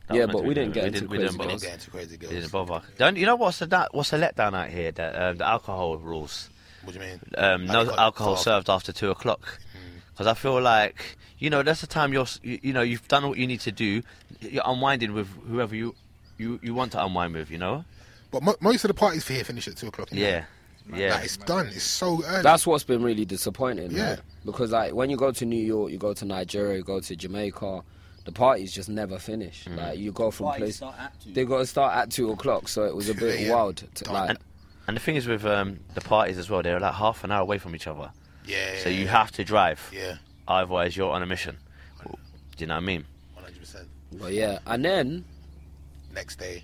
That 0.09 0.15
Yeah, 0.17 0.25
but 0.25 0.43
we 0.43 0.53
didn't 0.53 0.73
get 0.73 0.83
we 0.83 0.87
into 0.87 0.99
didn't, 1.01 1.11
we 1.11 1.17
crazy 1.17 1.27
didn't 1.29 1.39
We 1.39 1.45
bother. 1.45 1.49
didn't 1.51 1.61
get 1.61 1.73
into 1.73 1.91
crazy 1.91 2.17
girls. 2.17 2.33
We 2.33 2.39
didn't 2.39 2.51
bother. 2.51 2.81
Don't 2.97 3.15
you 3.17 3.25
know 3.25 3.35
what's 3.37 3.59
the 3.59 3.65
that 3.67 3.93
what's 3.93 4.09
the 4.09 4.17
letdown 4.17 4.53
out 4.53 4.69
here? 4.69 4.91
That 4.91 5.15
um, 5.15 5.37
the 5.37 5.47
alcohol 5.47 5.97
rules. 5.97 6.49
What 6.83 6.93
do 6.93 6.99
you 6.99 7.05
mean? 7.05 7.19
Um, 7.37 7.65
no 7.65 7.73
Alcohol- 7.79 7.99
alcohol 7.99 8.35
served 8.37 8.69
after 8.69 8.91
two 8.91 9.09
o'clock. 9.11 9.59
Because 10.11 10.27
I 10.27 10.33
feel 10.33 10.59
like 10.61 11.17
you 11.37 11.49
know 11.49 11.63
that's 11.63 11.81
the 11.81 11.87
time 11.87 12.11
you're 12.11 12.25
you, 12.43 12.59
you 12.61 12.73
know 12.73 12.81
you've 12.81 13.07
done 13.07 13.27
what 13.27 13.37
you 13.37 13.47
need 13.47 13.61
to 13.61 13.71
do. 13.71 14.01
You're 14.41 14.63
unwinding 14.65 15.13
with 15.13 15.27
whoever 15.47 15.75
you 15.75 15.95
you, 16.37 16.59
you 16.63 16.73
want 16.73 16.91
to 16.93 17.03
unwind 17.05 17.33
with. 17.35 17.49
You 17.51 17.57
know. 17.57 17.85
But 18.31 18.43
mo- 18.43 18.55
most 18.61 18.83
of 18.83 18.89
the 18.89 18.93
parties 18.93 19.23
for 19.23 19.33
here 19.33 19.43
finish 19.43 19.67
at 19.67 19.77
two 19.77 19.87
o'clock. 19.87 20.11
you 20.11 20.21
know? 20.21 20.27
Yeah. 20.27 20.45
Yeah. 20.93 21.13
Like, 21.15 21.25
it's 21.25 21.37
done. 21.37 21.67
It's 21.67 21.83
so 21.83 22.23
early. 22.25 22.41
that's 22.43 22.65
what's 22.65 22.83
been 22.83 23.03
really 23.03 23.25
disappointing. 23.25 23.91
Yeah. 23.91 24.09
right? 24.11 24.19
Because 24.45 24.71
like 24.71 24.93
when 24.93 25.09
you 25.09 25.17
go 25.17 25.31
to 25.31 25.45
New 25.45 25.63
York, 25.63 25.91
you 25.91 25.97
go 25.97 26.13
to 26.13 26.25
Nigeria, 26.25 26.77
you 26.77 26.83
go 26.83 26.99
to 26.99 27.15
Jamaica, 27.15 27.83
the 28.29 28.35
parties 28.39 28.71
just 28.71 28.89
never 28.89 29.17
finish. 29.19 29.65
Mm. 29.65 29.77
Like 29.77 29.99
you 29.99 30.11
go 30.11 30.29
from 30.31 30.53
place, 30.53 30.81
they 31.25 31.45
got 31.45 31.59
to 31.59 31.65
start 31.65 31.95
at 31.95 32.11
two 32.11 32.31
o'clock, 32.31 32.67
so 32.67 32.83
it 32.83 32.95
was 32.95 33.09
a 33.09 33.13
bit 33.23 33.39
Yeah. 33.39 33.53
wild. 33.55 33.77
To, 33.95 34.11
like, 34.11 34.29
And, 34.29 34.39
and 34.87 34.97
the 34.97 35.01
thing 35.01 35.15
is 35.15 35.27
with 35.27 35.45
um, 35.45 35.79
the 35.95 36.01
parties 36.01 36.37
as 36.37 36.49
well, 36.49 36.61
they're 36.61 36.79
like 36.79 36.93
half 36.93 37.23
an 37.23 37.31
hour 37.31 37.41
away 37.41 37.57
from 37.57 37.75
each 37.75 37.87
other. 37.87 38.11
yeah. 38.45 38.77
So 38.83 38.89
you 38.89 39.07
have 39.07 39.31
to 39.33 39.43
drive. 39.43 39.79
Yeah. 39.93 40.15
Otherwise, 40.47 40.95
you're 40.97 41.11
on 41.11 41.21
a 41.23 41.25
mission. 41.25 41.57
Do 42.03 42.17
you 42.63 42.67
know 42.67 42.75
what 42.75 42.83
I 42.83 42.85
mean? 42.85 43.05
One 43.35 43.43
hundred 43.45 43.59
percent. 43.61 43.87
but 44.13 44.33
yeah, 44.33 44.59
and 44.67 44.83
then 44.83 45.25
Next 46.13 46.37
day, 46.39 46.63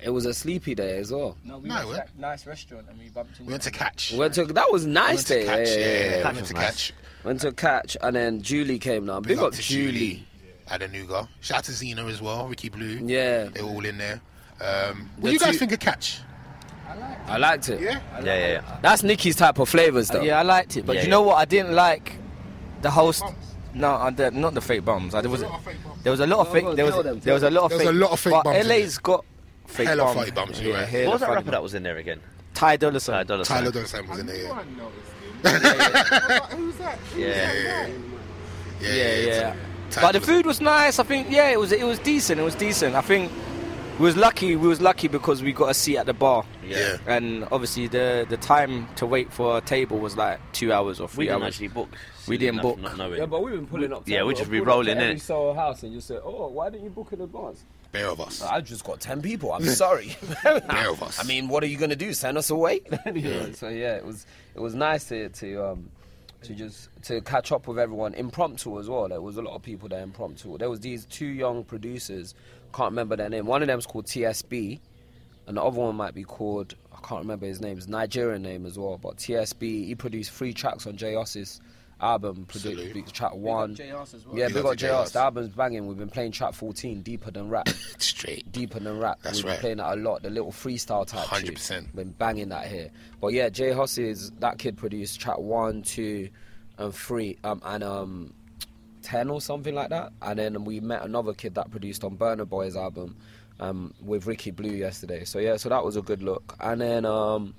It 0.00 0.10
was 0.10 0.24
a 0.24 0.32
sleepy 0.32 0.74
day 0.74 0.98
as 0.98 1.10
well. 1.12 1.36
No, 1.44 1.58
we 1.58 1.68
No, 1.68 1.74
went 1.74 1.88
to 1.88 1.94
that 1.96 2.18
nice 2.18 2.46
restaurant 2.46 2.86
and 2.88 2.98
we 2.98 3.08
bumped 3.08 3.32
into 3.32 3.42
We 3.44 3.50
went 3.52 3.62
to 3.64 3.70
catch. 3.72 4.12
We 4.12 4.18
went 4.18 4.34
to 4.34 4.44
that 4.46 4.72
was 4.72 4.84
We 4.86 4.92
nice 4.92 5.16
went 5.16 5.26
to 5.26 5.34
day. 5.34 5.44
catch. 5.44 5.68
yeah, 5.68 5.74
yeah, 5.74 5.86
yeah. 5.86 6.10
Yeah, 6.18 6.28
we 6.30 6.34
went 6.36 6.46
to 6.46 6.54
nice. 6.54 6.64
catch. 6.64 6.92
Went 7.24 7.40
to 7.42 7.52
catch, 7.52 7.96
and 8.02 8.16
then 8.16 8.42
Julie 8.42 8.78
came 8.78 9.06
down. 9.06 9.22
Big 9.22 9.30
Big, 9.30 9.38
up 9.38 9.44
up 9.46 9.52
to 9.54 9.62
Julie. 9.62 9.92
Julie. 9.92 10.26
Adenuga. 10.68 11.28
Shout 11.40 11.58
out 11.58 11.64
to 11.64 11.72
Zena 11.72 12.06
as 12.06 12.22
well. 12.22 12.48
Ricky 12.48 12.68
Blue. 12.68 13.00
Yeah, 13.04 13.44
They're 13.44 13.62
all 13.64 13.84
in 13.84 13.98
there. 13.98 14.20
Um, 14.60 15.10
what 15.18 15.28
do 15.28 15.32
you 15.34 15.38
guys 15.38 15.52
two- 15.52 15.58
think 15.58 15.72
of 15.72 15.80
catch? 15.80 16.20
I 16.88 16.94
liked 16.96 17.28
it. 17.28 17.30
I 17.30 17.36
liked 17.38 17.68
it. 17.68 17.80
Yeah. 17.80 18.00
Yeah, 18.18 18.24
yeah, 18.24 18.52
yeah. 18.52 18.78
That's 18.82 19.02
Nikki's 19.02 19.36
type 19.36 19.58
of 19.58 19.68
flavors, 19.68 20.08
though. 20.08 20.22
Yeah, 20.22 20.38
I 20.38 20.42
liked 20.42 20.76
it, 20.76 20.84
but 20.86 20.96
Yeah, 20.96 21.02
you 21.02 21.06
yeah. 21.08 21.10
know 21.10 21.22
what? 21.22 21.36
I 21.36 21.44
didn't 21.46 21.74
like 21.74 22.12
the 22.82 22.90
host. 22.90 23.24
No, 23.74 23.94
I 23.94 24.10
did- 24.10 24.34
not 24.34 24.54
the 24.54 24.60
fake 24.60 24.84
bums. 24.84 25.14
I, 25.14 25.22
there 25.22 25.30
was 25.30 25.42
there 26.02 26.10
was 26.12 26.20
a 26.20 26.26
lot 26.26 26.40
of 26.40 26.52
fake. 26.52 26.64
go 26.64 26.74
There 26.74 26.84
was 26.84 27.22
there 27.24 27.34
was 27.34 27.42
a 27.42 27.50
lot 27.50 27.64
of 27.64 27.70
fake. 27.72 27.78
There 27.80 27.88
was 27.92 27.96
a 27.96 28.00
lot 28.00 28.10
of 28.12 28.20
fake 28.20 28.32
but 28.34 28.44
bums 28.44 28.66
LA's 28.68 28.98
got 28.98 29.24
fake 29.66 29.88
Hella 29.88 30.04
bums. 30.04 30.16
funny 30.16 30.30
bums, 30.32 30.60
you're 30.60 30.74
right. 30.74 30.88
hella 30.88 31.04
What 31.06 31.12
was 31.12 31.20
that 31.22 31.30
rapper 31.30 31.50
that 31.52 31.62
was 31.62 31.74
in 31.74 31.82
there 31.82 31.96
again? 31.96 32.20
Ty 32.54 32.76
Dolla 32.76 33.00
Sign. 33.00 33.14
Ty 33.14 33.22
Dolla 33.24 33.44
Sign. 33.46 33.58
Tyler 33.58 33.72
Dunstone 33.72 34.08
was 34.08 34.18
in 34.18 34.26
there. 34.26 34.52
Yeah. 37.16 37.16
Yeah. 37.16 37.52
Yeah. 37.52 37.88
Yeah, 38.80 39.14
yeah. 39.16 39.54
Tyler 39.92 40.08
But 40.08 40.20
the 40.20 40.26
food 40.26 40.46
was 40.46 40.60
nice. 40.60 40.98
I 40.98 41.04
think 41.04 41.30
yeah, 41.30 41.48
it 41.50 41.60
was 41.60 41.70
it 41.72 41.84
was 41.86 41.98
decent. 42.00 42.40
It 42.40 42.44
was 42.44 42.54
decent. 42.54 42.94
I 42.96 43.00
think 43.02 43.30
we 43.98 44.06
was 44.06 44.16
lucky. 44.16 44.56
We 44.56 44.66
was 44.68 44.80
lucky 44.80 45.06
because 45.08 45.42
we 45.42 45.52
got 45.52 45.70
a 45.70 45.74
seat 45.74 45.98
at 45.98 46.06
the 46.06 46.14
bar, 46.14 46.44
Yeah. 46.66 46.96
and 47.06 47.46
obviously 47.52 47.86
the 47.88 48.26
the 48.28 48.38
time 48.38 48.88
to 48.96 49.06
wait 49.06 49.32
for 49.32 49.58
a 49.58 49.60
table 49.60 49.98
was 49.98 50.16
like 50.16 50.40
two 50.52 50.72
hours 50.72 50.98
or 50.98 51.08
three 51.08 51.26
We 51.26 51.26
three 51.26 51.26
didn't 51.34 51.42
hours. 51.42 51.54
actually 51.54 51.68
book. 51.68 51.88
We 52.26 52.38
didn't 52.38 52.56
Not- 52.56 52.62
book. 52.62 53.18
Yeah, 53.18 53.26
but 53.26 53.42
we've 53.42 53.54
been 53.54 53.66
pulling 53.66 53.92
up. 53.92 54.08
Yeah, 54.08 54.22
we 54.24 54.34
just 54.34 54.50
be 54.50 54.60
rolling, 54.60 54.96
in. 54.98 55.08
We 55.14 55.18
saw 55.18 55.50
a 55.50 55.54
house, 55.54 55.82
and 55.82 55.92
you 55.92 56.00
said, 56.00 56.20
"Oh, 56.24 56.48
why 56.48 56.70
didn't 56.70 56.84
you 56.84 56.90
book 56.90 57.12
in 57.12 57.20
advance?" 57.20 57.64
Bare 57.90 58.08
of 58.08 58.20
us. 58.22 58.40
I 58.42 58.60
just 58.62 58.84
got 58.84 59.00
ten 59.00 59.20
people. 59.20 59.52
I'm 59.52 59.64
sorry. 59.66 60.16
Bare 60.44 60.90
of 60.90 61.02
us. 61.02 61.18
I 61.20 61.24
mean, 61.24 61.48
what 61.48 61.62
are 61.62 61.66
you 61.66 61.76
gonna 61.76 61.94
do? 61.96 62.12
Send 62.14 62.38
us 62.38 62.48
away? 62.48 62.80
yeah. 63.14 63.52
So 63.52 63.68
yeah, 63.68 63.96
it 63.96 64.06
was 64.06 64.24
it 64.54 64.60
was 64.60 64.74
nice 64.74 65.04
to 65.08 65.28
to 65.28 65.62
um 65.70 65.90
to 66.44 66.54
just 66.54 66.88
to 67.02 67.20
catch 67.20 67.52
up 67.52 67.66
with 67.66 67.78
everyone 67.78 68.14
impromptu 68.14 68.78
as 68.78 68.88
well. 68.88 69.08
There 69.08 69.20
was 69.20 69.36
a 69.36 69.42
lot 69.42 69.54
of 69.54 69.62
people 69.62 69.88
there 69.88 70.02
impromptu. 70.02 70.58
There 70.58 70.70
was 70.70 70.80
these 70.80 71.04
two 71.06 71.26
young 71.26 71.64
producers. 71.64 72.34
Can't 72.72 72.90
remember 72.90 73.16
their 73.16 73.28
name. 73.28 73.46
One 73.46 73.62
of 73.62 73.68
them's 73.68 73.86
called 73.86 74.06
TSB, 74.06 74.80
and 75.46 75.56
the 75.56 75.62
other 75.62 75.78
one 75.78 75.94
might 75.96 76.14
be 76.14 76.24
called 76.24 76.74
I 76.92 77.06
can't 77.06 77.22
remember 77.22 77.46
his 77.46 77.60
name. 77.60 77.78
It's 77.78 77.88
Nigerian 77.88 78.42
name 78.42 78.64
as 78.64 78.78
well. 78.78 78.98
But 78.98 79.16
TSB, 79.16 79.86
he 79.86 79.94
produced 79.94 80.30
three 80.30 80.52
tracks 80.52 80.86
on 80.86 80.96
J 80.96 81.14
Hus's 81.14 81.60
album. 82.02 82.46
Salute. 82.50 82.92
Produced 82.92 83.14
track 83.14 83.34
one. 83.34 83.76
Yeah, 83.78 84.46
Big 84.46 84.54
big 84.54 84.56
up 84.58 84.64
up 84.66 84.70
to 84.72 84.76
J 84.76 84.86
J 84.86 84.92
Hus. 84.92 84.98
Hus. 84.98 85.12
The 85.12 85.18
album's 85.20 85.48
banging. 85.50 85.86
We've 85.86 85.98
been 85.98 86.10
playing 86.10 86.32
track 86.32 86.54
14, 86.54 87.02
Deeper 87.02 87.30
Than 87.30 87.48
Rap. 87.48 87.68
Straight. 87.98 88.50
Deeper 88.52 88.80
Than 88.80 88.98
Rap. 88.98 89.20
That's 89.22 89.38
We've 89.38 89.46
right. 89.46 89.52
been 89.54 89.60
playing 89.60 89.76
that 89.78 89.94
a 89.94 89.96
lot. 89.96 90.22
The 90.22 90.30
little 90.30 90.52
freestyle 90.52 91.06
type. 91.06 91.26
100%. 91.26 91.94
Been 91.94 92.10
banging 92.10 92.48
that 92.50 92.66
here. 92.66 92.90
But 93.20 93.32
yeah, 93.32 93.48
J 93.48 93.72
Hus's, 93.72 94.30
that 94.40 94.58
kid 94.58 94.76
produced 94.76 95.20
track 95.20 95.38
one, 95.38 95.82
two, 95.82 96.28
and 96.78 96.94
three, 96.94 97.38
um, 97.44 97.62
and 97.64 97.84
um, 97.84 98.34
ten 99.02 99.30
or 99.30 99.40
something 99.40 99.74
like 99.74 99.90
that. 99.90 100.12
And 100.20 100.38
then 100.38 100.64
we 100.64 100.80
met 100.80 101.02
another 101.02 101.32
kid 101.32 101.54
that 101.54 101.70
produced 101.70 102.04
on 102.04 102.16
Burna 102.16 102.48
Boy's 102.48 102.76
album, 102.76 103.16
um, 103.60 103.94
with 104.02 104.26
Ricky 104.26 104.50
Blue 104.50 104.70
yesterday. 104.70 105.24
So 105.24 105.38
yeah, 105.38 105.56
so 105.56 105.68
that 105.68 105.84
was 105.84 105.96
a 105.96 106.02
good 106.02 106.22
look. 106.22 106.56
And 106.60 106.80
then 106.80 107.04
um, 107.04 107.54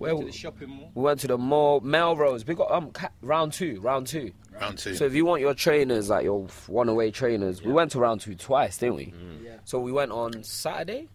where 0.00 0.14
To 0.14 0.24
the 0.24 0.32
shopping 0.32 0.70
mall. 0.70 0.90
we 0.94 1.02
went 1.02 1.20
to 1.20 1.26
the 1.26 1.38
mall, 1.38 1.80
Melrose. 1.80 2.46
We 2.46 2.54
got 2.54 2.70
um 2.72 2.90
round 3.22 3.52
two, 3.52 3.80
round 3.80 4.06
two. 4.06 4.32
Round 4.60 4.76
two. 4.78 4.94
So 4.94 5.04
if 5.04 5.14
you 5.14 5.24
want 5.24 5.40
your 5.42 5.54
trainers, 5.54 6.08
like 6.10 6.24
your 6.24 6.46
one-away 6.66 7.10
trainers, 7.12 7.62
we 7.62 7.72
went 7.72 7.92
to 7.92 7.98
round 8.00 8.20
two 8.22 8.34
twice, 8.34 8.78
didn't 8.78 8.96
we? 8.96 9.14
Yeah. 9.44 9.52
So 9.64 9.78
we 9.78 9.92
went 9.92 10.10
on 10.12 10.42
Saturday 10.42 11.08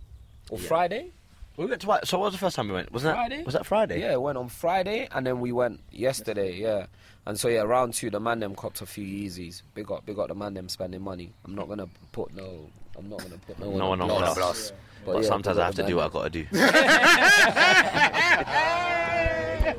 or 0.49 0.57
Friday. 0.57 1.11
We 1.57 1.65
went 1.65 1.81
to 1.81 1.87
what? 1.87 2.07
So 2.07 2.19
what 2.19 2.25
was 2.25 2.33
the 2.33 2.39
first 2.39 2.55
time 2.55 2.67
we 2.67 2.73
went? 2.73 2.91
Was 2.91 3.03
that 3.03 3.15
Friday? 3.15 3.43
Was 3.43 3.53
that 3.53 3.65
Friday? 3.65 4.01
Yeah, 4.01 4.11
we 4.17 4.23
went 4.23 4.37
on 4.37 4.49
Friday 4.49 5.07
and 5.11 5.25
then 5.25 5.39
we 5.39 5.51
went 5.51 5.79
yesterday. 5.91 6.53
Yeah, 6.57 6.87
and 7.25 7.39
so 7.39 7.47
yeah, 7.47 7.61
round 7.61 7.93
two, 7.93 8.09
the 8.09 8.19
man 8.19 8.39
them 8.39 8.55
copped 8.55 8.81
a 8.81 8.85
few 8.85 9.05
Yeezys. 9.05 9.61
Big 9.73 9.89
up, 9.91 10.05
big 10.05 10.19
up 10.19 10.27
the 10.27 10.35
man 10.35 10.53
them 10.53 10.67
spending 10.69 11.01
money. 11.01 11.31
I'm 11.45 11.55
not 11.55 11.67
gonna 11.69 11.87
put 12.11 12.33
no. 12.35 12.69
I'm 12.97 13.09
not 13.09 13.19
gonna 13.21 13.37
put 13.45 13.57
no, 13.59 13.71
No 13.77 13.89
one 13.89 14.01
on 14.01 14.07
Lord 14.07 14.35
blast. 14.35 14.71
of 14.71 14.77
blast. 15.05 15.17
But, 15.17 15.23
yeah, 15.23 15.29
sometimes 15.29 15.57
I 15.57 15.65
have 15.65 15.75
to 15.75 15.85
do 15.87 15.95
what 15.97 16.05
I 16.05 16.09
gotta 16.09 16.29
do. 16.29 16.45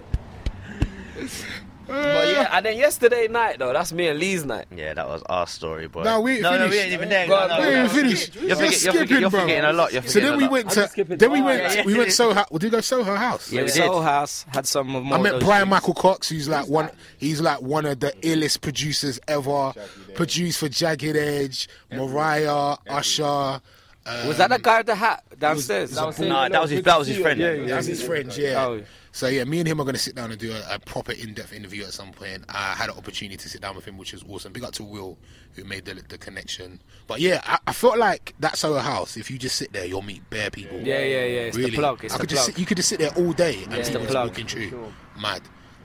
But 1.88 2.28
yeah, 2.28 2.48
and 2.52 2.66
then 2.66 2.76
yesterday 2.76 3.28
night 3.28 3.60
though, 3.60 3.72
that's 3.72 3.92
me 3.92 4.08
and 4.08 4.18
Lee's 4.18 4.44
night. 4.44 4.66
Yeah, 4.74 4.92
that 4.94 5.06
was 5.06 5.22
our 5.26 5.46
story, 5.46 5.86
boy. 5.86 6.02
No, 6.02 6.20
we 6.20 6.32
ain't 6.32 6.42
no, 6.42 6.58
no, 6.58 6.64
we 6.64 6.70
finished. 6.70 6.84
ain't 6.84 6.92
even 6.94 7.08
there. 7.08 7.28
Go 7.28 7.46
No, 7.46 7.48
no, 7.58 7.58
we 7.68 7.74
no. 7.74 7.82
ain't 7.82 7.92
finished. 7.92 8.34
You're, 8.34 8.44
You're 8.44 8.56
forget, 8.56 8.70
you're, 8.72 8.78
skipping, 8.80 9.00
forget, 9.02 9.20
you're 9.20 9.30
bro. 9.30 9.40
forgetting 9.42 9.64
a 9.64 9.72
lot. 9.72 9.92
You're 9.92 10.02
So 10.02 10.18
then 10.18 10.36
we 10.36 10.48
went 10.48 10.70
to 10.70 10.90
then 11.16 11.30
we 11.30 11.38
to- 11.38 11.44
went 11.44 11.74
yeah, 11.76 11.84
we 11.84 11.96
went 11.96 12.12
Soho. 12.12 12.44
Did 12.50 12.62
we 12.64 12.70
go 12.70 12.80
Soho 12.80 13.14
House? 13.14 13.52
Yeah, 13.52 13.60
we 13.60 13.66
did. 13.68 13.74
Soho 13.76 14.00
House 14.00 14.44
had 14.48 14.66
some 14.66 14.96
of 14.96 15.04
more 15.04 15.18
I 15.18 15.22
met 15.22 15.32
those 15.34 15.44
Bryan 15.44 15.68
drinks. 15.68 15.86
Michael 15.86 15.94
Cox, 15.94 16.28
who's 16.28 16.48
like 16.48 16.66
one. 16.68 16.90
He's 17.18 17.40
like 17.40 17.62
one 17.62 17.86
of 17.86 18.00
the 18.00 18.10
illest 18.22 18.62
producers 18.62 19.20
ever. 19.28 19.72
Produced 20.16 20.58
for 20.58 20.68
Jagged 20.68 21.14
Edge, 21.16 21.68
Mariah, 21.92 22.78
Usher. 22.88 23.60
Um, 24.06 24.28
Was 24.28 24.36
that 24.38 24.50
the 24.50 24.58
guy 24.58 24.78
with 24.78 24.86
the 24.86 24.94
hat 24.94 25.24
downstairs? 25.38 25.90
That 25.90 26.06
was- 26.06 26.18
Nah, 26.20 26.48
that 26.48 26.62
was 26.62 26.70
his. 26.70 26.82
That 26.82 26.98
was 26.98 27.08
his 27.08 27.18
friend. 27.18 27.40
Yeah, 27.40 27.52
yeah. 27.52 27.66
That's 27.66 27.86
his 27.86 28.02
friends, 28.02 28.38
yeah. 28.38 28.64
Oh. 28.64 28.82
So 29.12 29.28
yeah, 29.28 29.44
me 29.44 29.58
and 29.60 29.66
him 29.66 29.80
are 29.80 29.84
going 29.84 29.94
to 29.94 30.00
sit 30.00 30.14
down 30.14 30.30
and 30.30 30.38
do 30.38 30.52
a, 30.52 30.74
a 30.74 30.78
proper 30.78 31.12
in-depth 31.12 31.52
interview 31.54 31.84
at 31.84 31.92
some 31.94 32.12
point. 32.12 32.44
I 32.50 32.74
had 32.74 32.90
an 32.90 32.98
opportunity 32.98 33.36
to 33.38 33.48
sit 33.48 33.62
down 33.62 33.74
with 33.74 33.86
him, 33.86 33.96
which 33.96 34.12
was 34.12 34.22
awesome. 34.28 34.52
Big 34.52 34.62
up 34.62 34.72
to 34.72 34.84
Will, 34.84 35.16
who 35.54 35.64
made 35.64 35.86
the, 35.86 35.94
the 35.94 36.18
connection. 36.18 36.82
But 37.06 37.20
yeah, 37.20 37.40
I, 37.46 37.58
I 37.66 37.72
felt 37.72 37.96
like 37.98 38.34
that 38.40 38.56
Soho 38.58 38.78
House. 38.78 39.16
If 39.16 39.30
you 39.30 39.38
just 39.38 39.56
sit 39.56 39.72
there, 39.72 39.86
you'll 39.86 40.02
meet 40.02 40.28
bare 40.28 40.50
people. 40.50 40.78
Yeah, 40.80 40.98
yeah, 40.98 41.24
yeah. 41.24 41.40
It's 41.40 41.56
really. 41.56 41.70
the 41.70 41.76
plug. 41.78 42.04
It's 42.04 42.12
I 42.14 42.18
the 42.18 42.20
could 42.20 42.28
plug. 42.28 42.36
just 42.36 42.46
sit, 42.46 42.58
you 42.58 42.66
could 42.66 42.76
just 42.76 42.88
sit 42.90 42.98
there 42.98 43.10
all 43.16 43.32
day 43.32 43.62
and 43.64 43.72
it's 43.74 43.88
yeah, 43.88 43.94
the 43.94 43.98
people 44.00 44.12
plug. 44.12 44.28
talking 44.28 44.46
true. 44.46 44.92
Mad. 45.20 45.40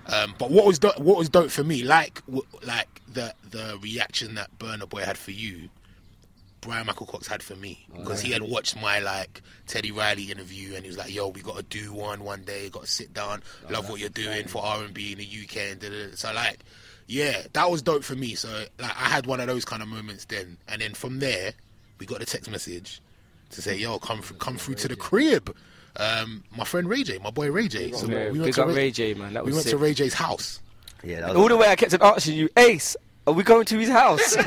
Um, 0.08 0.36
but 0.38 0.52
what 0.52 0.66
was 0.66 0.78
dope, 0.80 1.00
what 1.00 1.18
was 1.18 1.30
dope 1.30 1.52
for 1.52 1.64
me, 1.64 1.84
like 1.84 2.26
w- 2.26 2.46
like 2.64 3.02
the 3.14 3.34
the 3.50 3.78
reaction 3.82 4.36
that 4.36 4.50
Burna 4.60 4.90
Boy 4.90 5.04
had 5.04 5.18
for 5.18 5.32
you, 5.32 5.70
Bryan 6.62 6.86
Michael 6.86 7.08
Cox 7.08 7.28
had 7.28 7.42
for 7.42 7.56
me 7.56 7.86
because 7.96 8.22
he 8.22 8.32
had 8.32 8.44
watched 8.44 8.80
my 8.80 9.00
like 9.00 9.42
Teddy 9.68 9.92
Riley 9.92 10.32
interview 10.32 10.76
and 10.76 10.84
he 10.84 10.88
was 10.90 10.98
like, 10.98 11.14
"Yo, 11.14 11.28
we 11.28 11.42
got 11.42 11.58
to 11.58 11.64
do 11.64 11.92
one 11.92 12.24
one 12.24 12.44
day. 12.44 12.70
Got 12.70 12.84
to 12.84 12.90
sit 12.90 13.14
down. 13.14 13.42
Love 13.70 13.90
what 13.90 14.00
you're 14.00 14.10
doing 14.10 14.48
for 14.48 14.64
R 14.64 14.84
and 14.84 14.94
B 14.94 15.12
in 15.12 15.18
the 15.18 15.26
UK." 15.26 15.72
And 15.72 15.80
da, 15.80 15.90
da, 15.90 16.08
da. 16.08 16.16
so 16.16 16.32
like, 16.34 16.60
yeah, 17.08 17.44
that 17.54 17.70
was 17.70 17.82
dope 17.82 18.04
for 18.04 18.16
me. 18.16 18.36
So 18.36 18.48
like, 18.80 18.92
I 18.92 19.10
had 19.10 19.26
one 19.26 19.40
of 19.40 19.48
those 19.48 19.66
kind 19.66 19.82
of 19.82 19.88
moments 19.88 20.26
then, 20.26 20.58
and 20.68 20.82
then 20.82 20.94
from 20.94 21.20
there, 21.20 21.54
we 22.00 22.06
got 22.06 22.22
a 22.22 22.26
text 22.26 22.50
message 22.50 23.02
to 23.52 23.62
say, 23.62 23.76
"Yo, 23.76 23.98
come 23.98 24.22
through, 24.22 24.38
come 24.38 24.58
through 24.58 24.76
to 24.76 24.88
the 24.88 24.96
crib." 24.96 25.56
Um, 25.98 26.44
my 26.56 26.64
friend 26.64 26.88
Ray 26.88 27.04
J, 27.04 27.18
my 27.18 27.32
boy 27.32 27.52
Ray 27.52 27.68
J. 27.68 27.92
So 27.92 28.08
Yeah, 28.08 28.30
we 28.30 28.40
went 28.40 28.46
big 28.46 28.54
to 28.56 28.66
Ray, 28.66 28.74
Ray 28.76 28.92
J, 28.92 29.14
man. 29.14 29.34
That 29.34 29.46
we 29.46 29.52
went 29.52 29.64
sick. 29.64 29.72
to 29.72 29.78
Ray 29.78 29.94
J's 29.94 30.14
house. 30.14 30.62
Yeah, 31.04 31.22
that 31.22 31.30
was 31.30 31.38
all 31.38 31.48
the 31.50 31.58
way 31.58 31.68
I 31.68 31.76
kept 31.76 31.94
on 31.94 32.02
asking 32.02 32.36
you, 32.36 32.50
Ace, 32.56 32.96
are 33.28 33.34
we 33.34 33.44
going 33.44 33.66
to 33.66 33.78
his 33.78 33.90
house? 33.90 34.36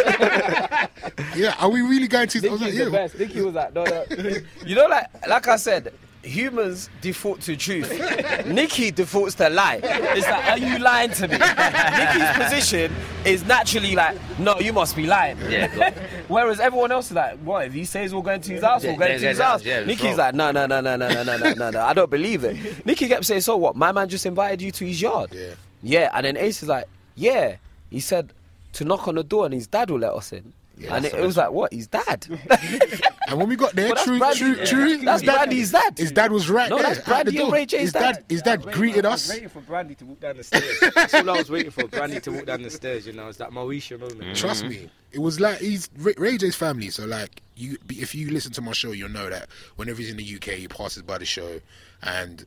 Yeah, 1.37 1.55
are 1.59 1.69
we 1.71 1.81
really 1.83 2.09
going 2.09 2.29
to? 2.29 2.49
I 2.49 2.51
was 2.53 2.61
like, 2.61 2.71
Nicky's 2.73 2.85
the 2.87 2.91
best. 2.91 3.19
Nicky 3.19 3.41
was 3.43 3.55
like, 3.55 3.75
no, 3.75 3.85
no. 3.85 4.05
you 4.67 4.75
know, 4.75 4.87
like 4.87 5.07
like 5.29 5.49
I 5.49 5.57
said, 5.57 5.93
humans 6.23 6.89
default 7.01 7.41
to 7.43 7.57
truth. 7.57 7.91
Nicky 8.47 8.91
defaults 8.91 9.35
to 9.37 9.49
lie. 9.51 9.81
It's 9.83 10.27
like, 10.27 10.45
are 10.51 10.59
you 10.59 10.79
lying 10.79 11.11
to 11.13 11.29
me? 11.29 11.37
Nicky's 11.37 12.43
position 12.45 12.93
is 13.25 13.45
naturally 13.45 13.95
like, 13.95 14.17
no, 14.39 14.59
you 14.59 14.73
must 14.73 14.97
be 14.97 15.07
lying. 15.07 15.37
Yeah. 15.51 15.91
Whereas 16.29 16.61
everyone 16.61 16.93
else 16.93 17.07
is 17.07 17.13
like, 17.17 17.39
what? 17.41 17.67
If 17.67 17.73
he 17.75 17.85
says 17.85 18.15
we're 18.15 18.23
going 18.23 18.41
to 18.43 18.53
his 18.53 18.63
house, 18.63 18.85
Yeah, 18.85 18.93
we're 18.93 18.99
going 18.99 19.13
yeah, 19.13 19.19
to 19.19 19.29
his 19.29 19.39
house. 19.41 19.65
yeah, 19.65 19.85
Nicky's 19.85 20.15
bro. 20.17 20.25
like, 20.25 20.35
no, 20.35 20.51
no, 20.51 20.67
no, 20.67 20.81
no, 20.81 20.97
no, 20.97 21.09
no, 21.09 21.23
no, 21.25 21.37
no, 21.37 21.53
no, 21.55 21.71
no. 21.71 21.81
I 21.83 21.93
don't 21.93 22.11
believe 22.11 22.45
it. 22.45 22.87
Nicky 22.87 23.09
kept 23.09 23.25
saying, 23.27 23.43
so 23.43 23.57
what? 23.57 23.77
My 23.77 23.93
man 23.93 24.09
just 24.09 24.25
invited 24.25 24.63
you 24.63 24.71
to 24.71 24.85
his 24.87 25.01
yard. 25.03 25.31
Yeah. 25.33 25.51
Yeah, 25.83 26.11
and 26.15 26.25
then 26.25 26.37
Ace 26.39 26.63
is 26.63 26.69
like, 26.69 26.87
yeah. 27.15 27.57
He 27.91 28.01
said 28.01 28.33
to 28.73 28.85
knock 28.85 29.07
on 29.07 29.15
the 29.17 29.23
door 29.23 29.45
and 29.45 29.53
his 29.55 29.67
dad 29.67 29.91
will 29.91 29.99
let 30.01 30.15
us 30.15 30.33
in. 30.33 30.53
Yeah, 30.77 30.97
and 30.97 31.05
it, 31.05 31.15
it 31.15 31.21
was 31.21 31.37
like, 31.37 31.51
what? 31.53 31.73
His 31.73 31.87
dad? 31.87 32.27
And 33.27 33.39
when 33.39 33.49
we 33.49 33.57
got 33.57 33.75
there, 33.75 33.89
But 33.89 33.95
that's 33.95 34.05
true, 34.07 34.19
Brandy- 34.19 34.39
true, 34.39 34.55
yeah. 34.57 34.65
true. 34.67 34.97
That's 34.99 35.23
his 35.23 35.27
dad- 35.31 35.37
Brandy's 35.37 35.73
dad. 35.73 35.99
His 35.99 36.13
dad 36.13 36.31
was 36.31 36.51
right 36.51 36.69
No, 36.69 36.77
there. 36.77 36.89
that's 36.89 36.99
at 36.99 37.05
Brandy 37.07 37.31
and 37.39 37.47
door. 37.47 37.53
Ray 37.55 37.65
J's 37.65 37.81
his 37.81 37.93
dad. 37.95 38.25
His 38.29 38.43
dad 38.43 38.63
greeted 38.71 39.07
us. 39.07 39.31
waiting 39.31 39.49
for 39.49 39.61
Brandy 39.63 39.95
to 39.95 40.05
walk 40.05 40.21
down 40.21 40.37
the 40.37 40.45
stairs. 40.45 40.79
That's 40.95 41.15
all 41.15 41.31
I 41.31 41.39
was 41.39 41.51
waiting 41.51 41.71
for. 41.71 41.89
Brandy 41.89 42.21
to 42.21 42.31
walk 42.33 42.45
down 42.45 42.61
the 42.61 42.69
stairs. 42.71 43.07
You 43.07 43.15
know, 43.15 43.27
it's 43.29 43.39
that 43.39 43.51
Moesha 43.51 43.99
moment. 43.99 44.21
Mm. 44.21 44.37
Trust 44.37 44.67
me, 44.67 44.91
it 45.11 45.21
was 45.21 45.41
like 45.41 45.59
he's 45.59 45.89
Ray, 45.97 46.13
Ray 46.19 46.37
J's 46.37 46.55
family. 46.55 46.91
So 46.91 47.07
like 47.07 47.41
you, 47.57 47.79
if 47.89 48.15
you 48.15 48.29
listen 48.31 48.53
to 48.53 48.61
my 48.61 48.73
show, 48.73 48.93
you'll 48.93 49.09
know 49.09 49.31
that 49.31 49.49
whenever 49.77 49.99
he's 50.03 50.11
in 50.11 50.19
the 50.19 50.35
UK, 50.37 50.59
he 50.59 50.69
passes 50.69 51.03
by 51.03 51.17
the 51.17 51.25
show. 51.25 51.61
And 52.03 52.45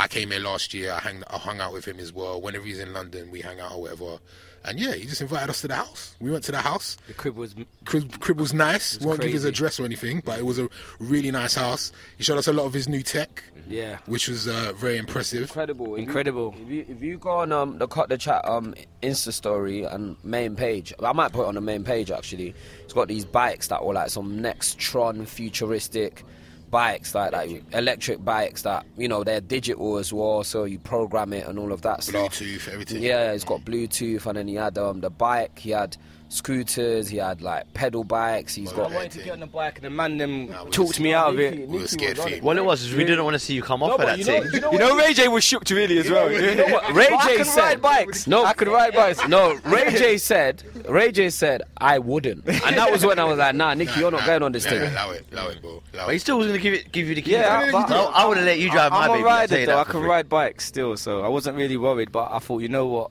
I 0.00 0.08
came 0.08 0.30
here 0.30 0.40
last 0.40 0.72
year. 0.72 0.92
I 0.92 0.98
hung, 0.98 1.22
I 1.28 1.36
hung 1.36 1.60
out 1.60 1.74
with 1.74 1.84
him 1.86 1.98
as 2.00 2.10
well. 2.10 2.40
Whenever 2.40 2.64
he's 2.64 2.78
in 2.78 2.94
London, 2.94 3.30
we 3.30 3.42
hang 3.42 3.60
out 3.60 3.72
or 3.72 3.82
whatever. 3.82 4.18
And 4.64 4.78
yeah, 4.80 4.94
he 4.94 5.04
just 5.04 5.20
invited 5.20 5.50
us 5.50 5.60
to 5.60 5.68
the 5.68 5.74
house. 5.74 6.14
We 6.20 6.30
went 6.30 6.44
to 6.44 6.52
the 6.52 6.58
house. 6.58 6.96
The 7.06 7.12
crib 7.14 7.36
was 7.36 7.54
Crib, 7.84 8.18
crib 8.20 8.38
was 8.40 8.54
nice. 8.54 8.98
We 8.98 9.06
won't 9.06 9.20
give 9.20 9.32
his 9.32 9.44
address 9.44 9.78
or 9.78 9.84
anything, 9.84 10.22
but 10.24 10.38
it 10.38 10.44
was 10.46 10.58
a 10.58 10.68
really 10.98 11.30
nice 11.30 11.54
house. 11.54 11.92
He 12.16 12.24
showed 12.24 12.38
us 12.38 12.46
a 12.48 12.52
lot 12.52 12.64
of 12.64 12.72
his 12.74 12.86
new 12.88 13.02
tech, 13.02 13.42
yeah, 13.68 13.98
which 14.06 14.28
was 14.28 14.48
uh, 14.48 14.72
very 14.76 14.96
impressive. 14.98 15.42
incredible. 15.42 15.94
If 15.94 16.00
you- 16.00 16.04
incredible. 16.06 16.54
If 16.62 16.68
you, 16.70 16.86
if 16.88 17.02
you 17.02 17.18
go 17.18 17.30
on 17.30 17.52
um, 17.52 17.76
the 17.78 17.86
cut 17.86 18.08
the 18.10 18.18
chat 18.18 18.42
um 18.46 18.74
Insta 19.02 19.32
story 19.32 19.84
and 19.84 20.16
main 20.24 20.56
page, 20.56 20.92
I 21.02 21.12
might 21.12 21.32
put 21.32 21.42
it 21.44 21.48
on 21.48 21.54
the 21.54 21.60
main 21.62 21.84
page 21.84 22.10
actually. 22.10 22.54
It's 22.84 22.92
got 22.94 23.08
these 23.08 23.24
bikes 23.26 23.68
that 23.68 23.84
were 23.84 23.94
like 23.94 24.10
some 24.10 24.40
next 24.42 24.78
Tron 24.78 25.24
futuristic 25.26 26.22
bikes, 26.70 27.14
like 27.14 27.32
like 27.32 27.62
electric 27.72 28.24
bikes 28.24 28.62
that 28.62 28.86
you 28.96 29.08
know 29.08 29.24
they're 29.24 29.40
digital 29.40 29.98
as 29.98 30.12
well, 30.12 30.44
so 30.44 30.64
you 30.64 30.78
program 30.78 31.32
it 31.32 31.46
and 31.46 31.58
all 31.58 31.72
of 31.72 31.82
that 31.82 32.02
stuff. 32.02 32.38
Bluetooth, 32.38 32.68
everything. 32.68 33.02
Yeah, 33.02 33.32
he's 33.32 33.44
got 33.44 33.60
Bluetooth, 33.62 34.26
and 34.26 34.36
then 34.36 34.48
he 34.48 34.54
had 34.54 34.78
um, 34.78 35.00
the 35.00 35.10
bike. 35.10 35.58
He 35.58 35.70
had 35.70 35.96
scooters. 36.30 37.08
He 37.08 37.18
had 37.18 37.42
like 37.42 37.72
pedal 37.74 38.04
bikes. 38.04 38.54
He's 38.54 38.72
I 38.72 38.76
got. 38.76 38.92
I 38.92 38.94
wanted 38.94 39.10
to 39.12 39.22
get 39.22 39.32
on 39.32 39.40
the 39.40 39.46
bike 39.46 39.76
and 39.76 39.84
the 39.84 39.90
man 39.90 40.16
them 40.16 40.48
Nah, 40.50 40.64
talked 40.64 40.98
me 41.00 41.12
out 41.12 41.34
of 41.34 41.40
it. 41.40 41.68
We 41.68 41.78
were 41.80 41.86
scared 41.86 42.18
for 42.18 42.28
you. 42.28 42.40
What 42.42 42.56
it 42.56 42.64
was 42.64 42.82
is 42.82 42.94
we 42.94 43.04
didn't 43.04 43.24
want 43.24 43.34
to 43.34 43.38
see 43.38 43.54
you 43.54 43.62
come 43.62 43.82
off 43.82 43.98
of 44.00 44.06
that 44.06 44.18
you 44.18 44.24
thing. 44.24 44.44
know, 44.44 44.50
you 44.52 44.60
know 44.60 44.72
You 44.72 44.78
know, 44.78 44.96
Ray 44.96 45.12
J 45.12 45.28
was 45.28 45.44
shook 45.44 45.68
really 45.70 45.98
as 45.98 46.10
well. 46.10 46.30
you 46.32 46.54
know 46.54 46.66
what? 46.68 46.90
Ray 46.94 47.08
But 47.10 47.18
I 47.20 47.36
J 47.36 47.44
said- 47.44 47.60
ride 47.60 47.82
bikes. 47.82 48.26
No. 48.26 48.44
I 48.44 48.52
could 48.54 48.68
ride 48.68 48.94
bikes. 48.94 49.26
No, 49.28 49.54
Ray 49.64 49.90
J 49.90 50.16
said, 50.18 50.62
Ray 50.88 51.12
J 51.12 51.30
said, 51.30 51.62
I 51.76 51.98
wouldn't. 51.98 52.48
And 52.70 52.76
that 52.76 52.90
was 52.92 53.04
when 53.04 53.18
I 53.18 53.24
was 53.24 53.38
like, 53.38 53.54
nah, 53.54 53.74
Nicky, 53.74 53.98
you're 54.00 54.10
not 54.10 54.24
going 54.24 54.42
on 54.42 54.52
this 54.52 54.64
thing. 54.66 54.80
allow 54.82 55.10
it, 55.10 55.24
allow 55.32 55.48
it, 55.48 55.60
bro. 55.60 55.82
But 55.92 56.08
he 56.12 56.18
still 56.18 56.38
was 56.38 56.46
going 56.46 56.58
to 56.58 56.62
give 56.62 56.74
it, 56.74 56.92
give 56.92 57.08
you 57.08 57.14
the 57.14 57.22
keys. 57.22 57.32
Yeah, 57.32 57.70
but- 57.72 57.90
I, 57.90 58.02
I 58.04 58.26
would 58.26 58.36
have 58.36 58.46
let 58.46 58.58
you 58.58 58.70
drive 58.70 58.92
my 58.92 59.04
I'm 59.06 59.10
baby. 59.12 59.24
rider 59.24 59.66
though. 59.66 59.78
I 59.80 59.84
for 59.84 59.90
can 59.92 60.02
ride 60.02 60.28
bikes 60.28 60.64
still, 60.66 60.96
so 60.96 61.22
I 61.22 61.28
wasn't 61.28 61.56
really 61.56 61.76
worried. 61.76 62.12
But 62.12 62.30
I 62.32 62.38
thought, 62.38 62.58
you 62.62 62.68
know 62.68 62.86
what, 62.86 63.10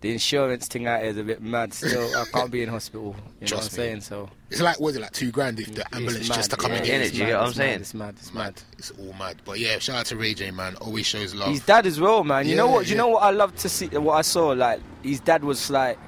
the 0.00 0.12
insurance 0.12 0.66
thing 0.68 0.86
out 0.86 1.04
is 1.04 1.16
a 1.18 1.22
bit 1.22 1.42
mad. 1.42 1.74
Still, 1.74 2.14
I 2.16 2.24
can't 2.32 2.50
be 2.50 2.62
in 2.62 2.68
hospital. 2.68 3.14
You 3.40 3.48
know 3.48 3.56
what 3.56 3.64
I'm 3.64 3.64
me. 3.64 3.68
saying? 3.70 4.00
So 4.00 4.28
It's 4.50 4.60
like, 4.60 4.80
was 4.80 4.96
it, 4.96 5.02
like 5.02 5.12
two 5.12 5.30
grand 5.30 5.60
if 5.60 5.74
the 5.74 5.84
ambulance 5.94 6.26
it's 6.26 6.28
just 6.28 6.50
to 6.52 6.56
mad, 6.56 6.62
come 6.62 6.72
yeah, 6.72 6.78
in 6.78 6.84
get 6.84 6.94
it, 6.94 7.00
it? 7.02 7.06
it's 7.08 7.14
you 7.14 7.20
mad, 7.24 7.28
get 7.28 7.34
what 7.36 7.42
I'm 7.42 7.48
it's 7.48 7.58
mad, 7.58 7.64
saying? 7.64 7.80
It's 7.80 7.94
mad. 7.94 8.14
It's 8.18 8.34
mad. 8.34 8.40
mad. 8.44 8.62
It's 8.78 8.90
all 8.92 9.12
mad. 9.18 9.36
But 9.44 9.58
yeah, 9.58 9.78
shout 9.78 9.96
out 9.96 10.06
to 10.06 10.16
Ray 10.16 10.34
J, 10.34 10.50
man. 10.50 10.76
Always 10.76 11.06
shows 11.06 11.34
love. 11.34 11.50
His 11.50 11.60
dad 11.60 11.86
as 11.86 12.00
well, 12.00 12.24
man. 12.24 12.46
You 12.46 12.56
know 12.56 12.66
Yeah, 12.68 12.72
what? 12.74 12.88
You 12.88 12.96
know 12.96 13.08
what 13.08 13.22
I 13.22 13.30
love 13.30 13.54
to 13.56 13.68
see. 13.68 13.86
What 13.88 14.14
I 14.14 14.22
saw, 14.22 14.48
like 14.48 14.80
his 15.02 15.20
dad 15.20 15.44
was 15.44 15.70
like 15.70 15.98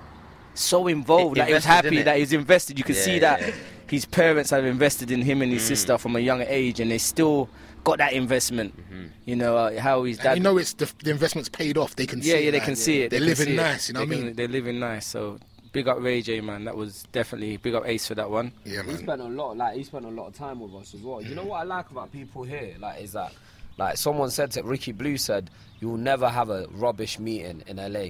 so 0.55 0.87
involved. 0.87 1.39
I- 1.39 1.43
Like 1.43 1.49
he 1.49 1.55
was 1.55 1.65
happy 1.65 2.03
that 2.03 2.17
he's 2.19 2.33
invested. 2.33 2.79
You 2.79 2.85
can 2.85 2.95
Yeah, 2.95 3.01
see 3.03 3.19
that 3.21 3.41
yeah. 3.41 3.55
his 3.89 4.05
parents 4.07 4.51
have 4.51 4.65
invested 4.65 5.11
in 5.11 5.23
him 5.23 5.43
and 5.43 5.53
his 5.53 5.63
mm. 5.63 5.69
sister 5.69 5.99
from 5.99 6.17
a 6.17 6.21
young 6.21 6.43
age, 6.43 6.81
and 6.81 6.91
they 6.91 6.99
still 6.99 7.49
got 7.85 7.99
that 7.99 8.13
investment. 8.13 8.77
Mm-hmm. 8.77 9.07
You 9.25 9.37
know 9.37 9.57
uh, 9.57 9.81
how 9.81 10.05
his 10.05 10.19
and 10.21 10.37
you 10.37 10.43
know 10.43 10.59
it's 10.59 10.75
the, 10.75 10.91
the 11.03 11.11
investment's 11.11 11.49
paid 11.49 11.77
off. 11.79 11.97
They 11.97 12.07
can 12.07 12.19
yeah, 12.21 12.25
see 12.25 12.31
yeah, 12.31 12.37
it, 12.37 12.51
they 12.53 12.59
like, 12.59 12.65
can 12.67 12.77
see 12.77 13.03
it. 13.03 13.11
They're 13.11 13.21
they 13.21 13.27
can 13.27 13.29
living 13.31 13.47
see 13.47 13.53
it. 13.53 13.57
nice, 13.57 13.89
you 13.89 13.95
know 13.95 14.01
what 14.01 14.09
They 14.09 14.15
I 14.15 14.19
can- 14.19 14.27
mean? 14.27 14.37
They're 14.37 14.49
living 14.49 14.79
nice. 14.81 15.07
So 15.07 15.39
big 15.73 15.89
up 15.89 15.99
Ray 16.01 16.23
J, 16.23 16.41
man. 16.41 16.65
That 16.65 16.77
was 16.77 17.05
definitely 17.13 17.57
big 17.57 17.75
up 17.75 17.87
Ace 17.87 18.07
for 18.07 18.15
that 18.17 18.31
one. 18.31 18.53
Yeah, 18.65 18.83
man. 18.83 18.97
He 18.97 19.03
spent 19.03 19.21
a 19.21 19.25
lot, 19.25 19.57
like 19.57 19.77
he 19.77 19.85
spent 19.85 20.05
a 20.05 20.09
lot 20.09 20.27
of 20.29 20.35
time 20.35 20.61
with 20.61 20.75
us 20.75 20.95
as 20.95 21.01
well. 21.01 21.23
You 21.23 21.35
know 21.35 21.45
what 21.45 21.61
I 21.61 21.65
like 21.65 21.91
about 21.91 22.13
people 22.13 22.43
here, 22.43 22.75
like 22.79 23.01
is 23.01 23.13
that, 23.13 23.33
like 23.79 23.97
someone 23.97 24.31
said 24.31 24.51
to 24.53 24.63
Ricky 24.63 24.93
Blue 24.93 25.17
said, 25.17 25.51
you 25.81 25.89
will 25.89 25.97
never 25.97 26.29
have 26.29 26.51
a 26.51 26.67
rubbish 26.73 27.19
meeting 27.19 27.63
in 27.67 27.77
LA. 27.77 28.09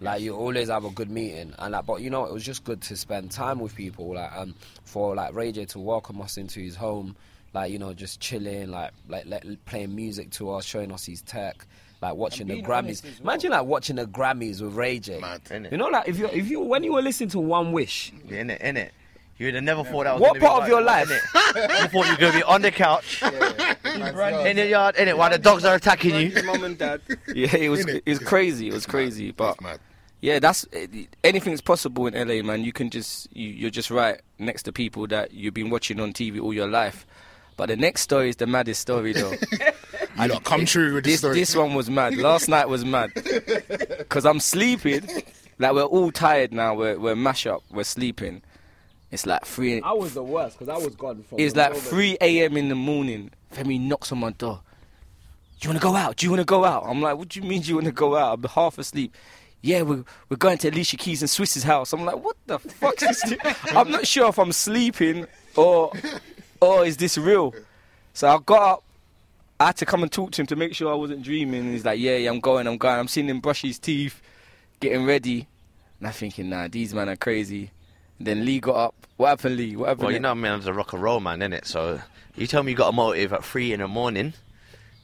Like 0.00 0.22
you 0.22 0.34
always 0.36 0.68
have 0.68 0.84
a 0.84 0.90
good 0.90 1.10
meeting, 1.10 1.52
and 1.58 1.72
like, 1.72 1.86
but 1.86 2.02
you 2.02 2.08
know, 2.10 2.24
it 2.24 2.32
was 2.32 2.44
just 2.44 2.62
good 2.62 2.80
to 2.82 2.96
spend 2.96 3.32
time 3.32 3.58
with 3.58 3.74
people. 3.74 4.14
Like, 4.14 4.30
um, 4.32 4.54
for 4.84 5.14
like 5.16 5.34
Ray 5.34 5.50
J 5.50 5.64
to 5.66 5.80
welcome 5.80 6.20
us 6.22 6.36
into 6.36 6.60
his 6.60 6.76
home, 6.76 7.16
like 7.54 7.70
you 7.72 7.78
know, 7.78 7.92
just 7.92 8.20
chilling, 8.20 8.70
like 8.70 8.90
like, 9.08 9.26
like 9.26 9.44
playing 9.66 9.94
music 9.94 10.30
to 10.32 10.50
us, 10.52 10.64
showing 10.64 10.92
us 10.92 11.04
his 11.04 11.22
tech. 11.22 11.66
Like 12.00 12.14
watching 12.16 12.48
the 12.48 12.60
Grammys. 12.62 13.04
well. 13.04 13.12
Imagine 13.22 13.50
like 13.52 13.64
watching 13.64 13.94
the 13.94 14.06
Grammys 14.06 14.60
with 14.60 14.74
Ray 14.74 14.98
J. 14.98 15.20
Mad. 15.20 15.40
You 15.70 15.76
know, 15.78 15.86
like 15.86 16.08
if 16.08 16.18
you 16.18 16.26
if 16.26 16.50
you 16.50 16.58
when 16.60 16.82
you 16.82 16.94
were 16.94 17.02
listening 17.02 17.28
to 17.30 17.38
One 17.38 17.70
Wish, 17.70 18.12
Yeah, 18.28 18.40
in 18.40 18.50
it, 18.50 18.60
in 18.60 18.76
it. 18.76 18.92
You 19.38 19.46
would 19.46 19.54
have 19.54 19.64
never 19.64 19.82
thought 19.84 20.04
that 20.04 20.14
was 20.14 20.20
What 20.20 20.28
gonna 20.34 20.40
be 20.40 20.46
part 20.46 20.56
of 20.56 20.60
like 20.62 20.68
your 20.70 20.82
life? 20.82 21.08
innit? 21.08 21.82
you 21.82 21.88
thought 21.88 22.06
you 22.06 22.12
were 22.12 22.18
going 22.18 22.32
to 22.32 22.38
be 22.38 22.42
on 22.44 22.62
the 22.62 22.70
couch, 22.70 23.22
in 23.84 24.56
the 24.56 24.66
yard, 24.68 24.96
in 24.96 25.08
it, 25.08 25.16
while 25.16 25.30
the 25.30 25.38
dogs 25.38 25.64
are 25.64 25.74
attacking 25.74 26.14
you. 26.14 26.42
Mom 26.44 26.62
and 26.64 26.76
dad. 26.78 27.00
Yeah, 27.34 27.56
it 27.56 27.68
was 27.68 27.84
Innit? 27.86 28.02
it 28.04 28.10
was 28.10 28.18
crazy. 28.20 28.68
It 28.68 28.72
was 28.74 28.86
crazy, 28.86 29.30
but 29.32 29.52
It's 29.52 29.60
mad. 29.60 29.80
yeah, 30.20 30.38
that's 30.38 30.66
eh, 30.72 30.86
anything's 31.24 31.60
possible 31.60 32.06
in 32.08 32.14
LA, 32.14 32.42
man. 32.42 32.62
You 32.62 32.72
can 32.72 32.90
just 32.90 33.34
you, 33.34 33.48
you're 33.48 33.70
just 33.70 33.90
right 33.90 34.20
next 34.38 34.64
to 34.64 34.72
people 34.72 35.06
that 35.08 35.32
you've 35.32 35.54
been 35.54 35.70
watching 35.70 35.98
on 36.00 36.12
TV 36.12 36.40
all 36.40 36.52
your 36.52 36.68
life. 36.68 37.06
But 37.62 37.68
the 37.68 37.76
next 37.76 38.00
story 38.00 38.28
is 38.28 38.34
the 38.34 38.48
maddest 38.48 38.80
story, 38.80 39.12
though. 39.12 39.34
You 40.18 40.26
lot 40.28 40.42
come 40.42 40.64
true 40.66 40.94
with 40.94 41.04
this 41.04 41.12
this 41.12 41.20
story. 41.20 41.34
this 41.38 41.54
one 41.54 41.74
was 41.74 41.88
mad. 41.88 42.16
Last 42.16 42.48
night 42.48 42.68
was 42.68 42.84
mad 42.84 43.12
because 43.14 44.26
I'm 44.26 44.40
sleeping. 44.40 45.08
Like 45.60 45.72
we're 45.72 45.84
all 45.84 46.10
tired 46.10 46.52
now. 46.52 46.74
We're 46.74 46.98
we're 46.98 47.14
mash 47.14 47.46
up. 47.46 47.62
We're 47.70 47.84
sleeping. 47.84 48.42
It's 49.12 49.26
like 49.26 49.46
three. 49.46 49.80
I 49.80 49.92
was 49.92 50.14
the 50.14 50.24
worst 50.24 50.58
because 50.58 50.68
I 50.68 50.84
was 50.84 50.96
gone 50.96 51.22
from. 51.22 51.38
It's 51.38 51.54
like 51.54 51.70
moment- 51.70 51.86
3 51.86 52.18
a.m. 52.20 52.56
in 52.56 52.68
the 52.68 52.74
morning. 52.74 53.30
Femi 53.54 53.80
knocks 53.80 54.10
on 54.10 54.18
my 54.18 54.30
door. 54.32 54.60
Do 55.60 55.68
you 55.68 55.70
want 55.70 55.80
to 55.80 55.86
go 55.88 55.94
out? 55.96 56.16
Do 56.16 56.26
you 56.26 56.30
want 56.30 56.40
to 56.40 56.44
go 56.46 56.64
out? 56.64 56.82
I'm 56.86 57.00
like, 57.00 57.16
what 57.16 57.28
do 57.28 57.40
you 57.40 57.48
mean 57.48 57.62
do 57.62 57.68
you 57.68 57.76
want 57.76 57.86
to 57.86 57.92
go 57.92 58.16
out? 58.16 58.38
I'm 58.38 58.44
half 58.50 58.76
asleep. 58.76 59.14
Yeah, 59.62 59.82
we're, 59.82 60.04
we're 60.28 60.36
going 60.36 60.58
to 60.58 60.68
Alicia 60.68 60.96
Keys 60.96 61.22
and 61.22 61.30
Swizz's 61.30 61.62
house. 61.62 61.92
I'm 61.92 62.04
like, 62.04 62.22
what 62.22 62.36
the 62.46 62.58
fuck 62.58 63.00
is 63.02 63.22
this? 63.22 63.38
I'm 63.70 63.90
not 63.92 64.04
sure 64.06 64.28
if 64.28 64.38
I'm 64.38 64.50
sleeping 64.52 65.26
or 65.54 65.92
or 66.62 66.86
is 66.86 66.96
this 66.96 67.18
real? 67.18 67.54
So 68.14 68.28
I 68.28 68.38
got 68.44 68.62
up. 68.62 68.84
I 69.58 69.66
had 69.66 69.76
to 69.78 69.86
come 69.86 70.02
and 70.02 70.10
talk 70.10 70.32
to 70.32 70.42
him 70.42 70.46
to 70.46 70.56
make 70.56 70.74
sure 70.74 70.90
I 70.90 70.94
wasn't 70.94 71.22
dreaming. 71.22 71.60
And 71.60 71.72
he's 71.72 71.84
like, 71.84 72.00
yeah, 72.00 72.16
yeah, 72.16 72.30
I'm 72.30 72.40
going, 72.40 72.66
I'm 72.66 72.78
going. 72.78 72.98
I'm 72.98 73.08
seeing 73.08 73.28
him 73.28 73.40
brush 73.40 73.62
his 73.62 73.78
teeth, 73.78 74.20
getting 74.80 75.04
ready. 75.04 75.46
And 75.98 76.08
I'm 76.08 76.12
thinking, 76.12 76.48
nah, 76.48 76.68
these 76.68 76.94
men 76.94 77.08
are 77.08 77.16
crazy. 77.16 77.70
And 78.18 78.26
then 78.26 78.44
Lee 78.44 78.60
got 78.60 78.76
up. 78.76 78.94
What 79.16 79.28
happened, 79.28 79.56
Lee? 79.56 79.76
What 79.76 79.90
happened? 79.90 80.06
Well, 80.06 80.12
you 80.12 80.20
know, 80.20 80.30
I 80.30 80.34
mean, 80.34 80.46
I 80.46 80.56
was 80.56 80.66
a 80.66 80.72
rock 80.72 80.92
and 80.92 81.02
roll 81.02 81.20
man, 81.20 81.40
innit? 81.40 81.64
So 81.66 82.00
you 82.34 82.46
tell 82.46 82.62
me 82.62 82.72
you 82.72 82.76
got 82.76 82.88
a 82.88 82.92
motive 82.92 83.32
at 83.32 83.44
three 83.44 83.72
in 83.72 83.80
the 83.80 83.88
morning, 83.88 84.32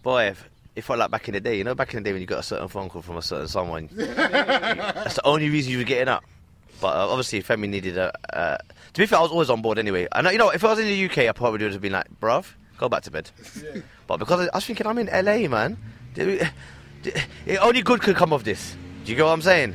boy. 0.03 0.29
If, 0.29 0.49
it 0.75 0.83
felt 0.83 1.01
like 1.01 1.11
back 1.11 1.29
in 1.29 1.35
the 1.35 1.41
day, 1.41 1.59
you 1.59 1.65
know, 1.65 1.75
back 1.75 1.93
in 1.93 2.03
the 2.03 2.09
day 2.09 2.13
when 2.13 2.21
you 2.21 2.27
got 2.27 2.39
a 2.39 2.43
certain 2.45 2.69
phone 2.69 2.89
call 2.89 3.03
from 3.03 3.17
a 3.17 3.23
certain 3.23 3.49
someone, 3.49 3.89
that's 3.97 5.15
the 5.15 5.27
only 5.27 5.51
reason 5.51 5.73
you 5.73 5.79
were 5.79 5.85
getting 5.85 6.07
up. 6.07 6.25
But 6.81 6.97
uh, 6.97 7.09
obviously, 7.11 7.43
Femi 7.43 7.69
needed 7.69 7.99
a. 7.99 8.13
Uh, 8.33 8.57
to 8.95 9.01
be 9.01 9.07
fair, 9.07 9.19
I 9.19 9.23
was 9.23 9.31
always 9.31 9.51
on 9.51 9.63
board 9.63 9.79
anyway. 9.79 10.07
I 10.13 10.23
know, 10.23 10.31
you 10.31 10.39
know, 10.39 10.51
if 10.51 10.65
I 10.65 10.69
was 10.71 10.79
in 10.79 10.87
the 10.87 11.05
UK, 11.07 11.19
I 11.29 11.33
probably 11.33 11.65
would 11.65 11.73
have 11.73 11.81
been 11.83 11.93
like, 11.93 12.07
bruv, 12.21 12.47
go 12.79 12.89
back 12.89 13.03
to 13.05 13.11
bed. 13.11 13.31
But 14.07 14.19
because 14.19 14.41
I, 14.41 14.45
I 14.53 14.57
was 14.57 14.65
thinking, 14.67 14.87
I'm 14.87 14.99
in 14.99 15.07
LA, 15.07 15.49
man. 15.49 15.77
It 17.47 17.59
only 17.61 17.83
good 17.83 18.01
could 18.01 18.17
come 18.17 18.33
of 18.33 18.45
this. 18.45 18.77
Do 19.05 19.11
you 19.13 19.17
get 19.17 19.25
what 19.25 19.33
I'm 19.33 19.43
saying? 19.43 19.75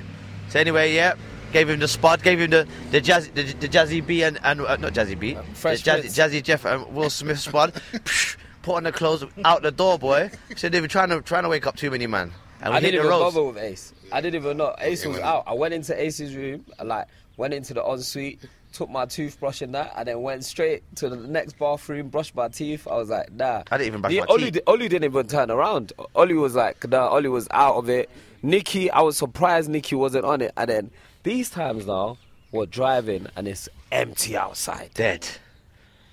So 0.49 0.59
anyway, 0.59 0.93
yeah, 0.93 1.15
gave 1.51 1.69
him 1.69 1.79
the 1.79 1.87
spot, 1.87 2.21
gave 2.21 2.39
him 2.39 2.49
the 2.51 2.67
the 2.91 3.01
jazzy 3.01 3.33
the, 3.33 3.43
the 3.43 3.67
jazzy 3.69 4.05
B 4.05 4.23
and, 4.23 4.39
and 4.43 4.61
uh, 4.61 4.75
not 4.77 4.93
jazzy 4.93 5.17
B, 5.17 5.37
Fresh 5.53 5.83
the 5.83 5.91
jazzy, 5.91 6.05
jazzy 6.05 6.43
Jeff 6.43 6.65
and 6.65 6.85
Will 6.93 7.09
Smith 7.09 7.39
spot. 7.39 7.73
Put 8.61 8.75
on 8.75 8.83
the 8.83 8.91
clothes 8.91 9.25
out 9.43 9.61
the 9.61 9.71
door, 9.71 9.97
boy. 9.97 10.31
So 10.55 10.69
they 10.69 10.79
were 10.81 10.87
trying 10.87 11.09
to 11.09 11.21
trying 11.21 11.43
to 11.43 11.49
wake 11.49 11.65
up 11.67 11.75
too 11.75 11.91
many 11.91 12.07
man. 12.07 12.31
And 12.61 12.71
we 12.71 12.77
I 12.77 12.81
hit 12.81 12.91
didn't 12.91 13.03
the 13.07 13.09
even 13.09 13.19
roads. 13.21 13.35
bother 13.35 13.47
with 13.47 13.57
Ace. 13.57 13.93
I 14.13 14.21
didn't 14.21 14.41
even 14.43 14.57
know 14.57 14.75
Ace 14.79 15.05
was 15.05 15.19
out. 15.19 15.43
I 15.47 15.53
went 15.53 15.73
into 15.73 15.99
Ace's 15.99 16.35
room, 16.35 16.65
I, 16.79 16.83
like 16.83 17.07
went 17.35 17.53
into 17.53 17.73
the 17.73 17.81
ensuite, 17.83 18.39
took 18.71 18.89
my 18.89 19.05
toothbrush 19.05 19.61
and 19.61 19.73
that, 19.73 19.91
and 19.97 20.07
then 20.07 20.21
went 20.21 20.45
straight 20.45 20.83
to 20.97 21.09
the 21.09 21.15
next 21.15 21.57
bathroom, 21.57 22.09
brushed 22.09 22.35
my 22.35 22.47
teeth. 22.47 22.87
I 22.87 22.95
was 22.95 23.09
like, 23.09 23.31
nah. 23.31 23.63
I 23.71 23.77
didn't 23.77 23.87
even 23.87 24.01
brush 24.01 24.13
The- 24.13 24.19
my 24.19 24.25
Ollie, 24.29 24.51
teeth. 24.51 24.61
Ollie 24.67 24.87
didn't 24.87 25.05
even 25.11 25.27
turn 25.27 25.49
around. 25.51 25.93
Ollie 26.15 26.35
was 26.35 26.55
like, 26.55 26.87
nah. 26.87 27.07
Ollie 27.07 27.27
was 27.29 27.47
out 27.51 27.75
of 27.75 27.89
it. 27.89 28.09
Nikki, 28.43 28.91
I 28.91 29.01
was 29.01 29.17
surprised 29.17 29.69
Nikki 29.69 29.95
wasn't 29.95 30.25
on 30.25 30.41
it. 30.41 30.51
And 30.57 30.69
then 30.69 30.91
these 31.23 31.49
times 31.49 31.87
now, 31.87 32.17
we're 32.51 32.65
driving 32.67 33.25
and 33.35 33.47
it's 33.47 33.67
empty 33.91 34.37
outside. 34.37 34.91
Dead. 34.93 35.27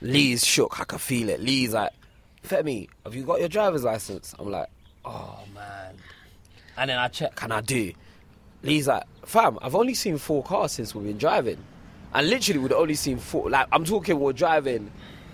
Lee's 0.01 0.47
shook. 0.47 0.81
I 0.81 0.85
could 0.85 1.01
feel 1.01 1.29
it. 1.29 1.41
Lee's 1.41 1.75
like, 1.75 1.91
Femi, 2.47 2.89
have 3.05 3.15
you 3.15 3.25
got 3.25 3.41
your 3.41 3.49
driver's 3.51 3.85
license? 3.85 4.35
I'm 4.39 4.51
like, 4.51 4.69
oh 5.05 5.41
man. 5.55 5.95
And 6.81 6.89
then 6.89 6.99
I 6.99 7.09
check, 7.09 7.37
can 7.37 7.53
I 7.53 7.61
do? 7.61 7.93
Lee's 8.63 8.89
like, 8.89 9.05
fam, 9.27 9.59
I've 9.61 9.75
only 9.75 9.93
seen 9.95 10.17
four 10.17 10.43
cars 10.43 10.73
since 10.73 10.95
we've 10.95 11.05
been 11.05 11.19
driving. 11.19 11.59
And 12.15 12.29
literally, 12.29 12.59
we'd 12.59 12.73
only 12.73 12.95
seen 12.95 13.19
four. 13.19 13.51
Like, 13.51 13.69
I'm 13.71 13.85
talking, 13.85 14.19
we're 14.19 14.33
driving 14.33 14.91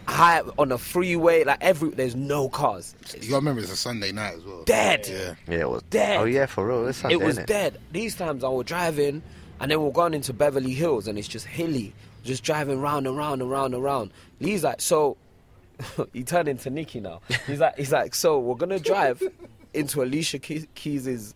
high 0.09 0.41
on 0.59 0.73
a 0.73 0.79
freeway. 0.79 1.45
Like, 1.45 1.59
every 1.61 1.91
there's 1.91 2.17
no 2.17 2.49
cars. 2.49 2.95
You 3.15 3.21
gotta 3.31 3.37
remember 3.37 3.61
it's 3.63 3.73
a 3.73 3.77
Sunday 3.77 4.11
night 4.13 4.35
as 4.35 4.45
well. 4.45 4.65
Dead. 4.65 5.07
Yeah. 5.09 5.35
Yeah, 5.49 5.61
it 5.61 5.71
was 5.71 5.83
Dead. 5.89 6.21
Oh 6.21 6.25
yeah, 6.25 6.47
for 6.47 6.67
real. 6.67 6.85
This 6.85 7.05
It 7.05 7.21
was 7.21 7.39
dead. 7.39 7.79
These 7.93 8.17
times 8.17 8.43
I 8.45 8.49
was 8.49 8.67
driving, 8.67 9.23
and 9.61 9.71
then 9.71 9.81
we're 9.81 9.91
going 9.93 10.15
into 10.15 10.33
Beverly 10.33 10.75
Hills, 10.75 11.07
and 11.09 11.17
it's 11.19 11.29
just 11.29 11.47
hilly, 11.47 11.95
just 12.25 12.43
driving 12.43 12.81
round 12.81 13.07
and 13.07 13.17
round 13.17 13.41
and 13.41 13.51
round 13.51 13.73
and 13.73 13.83
round. 13.83 14.11
Lee's 14.41 14.65
like, 14.65 14.81
so 14.81 15.17
he 16.13 16.25
turned 16.25 16.49
into 16.49 16.71
Nicky 16.71 17.01
now. 17.01 17.21
He's 17.47 17.61
like, 17.61 17.77
he's 17.79 17.93
like, 17.93 18.15
so 18.15 18.39
we're 18.39 18.57
gonna 18.57 18.81
drive 18.81 19.23
into 19.75 20.03
Alicia 20.03 20.39
Keys- 20.39 21.35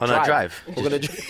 On 0.00 0.10
a 0.10 0.24
drive? 0.24 0.54
We're 0.76 0.82
gonna. 0.84 0.98
dri- 0.98 1.18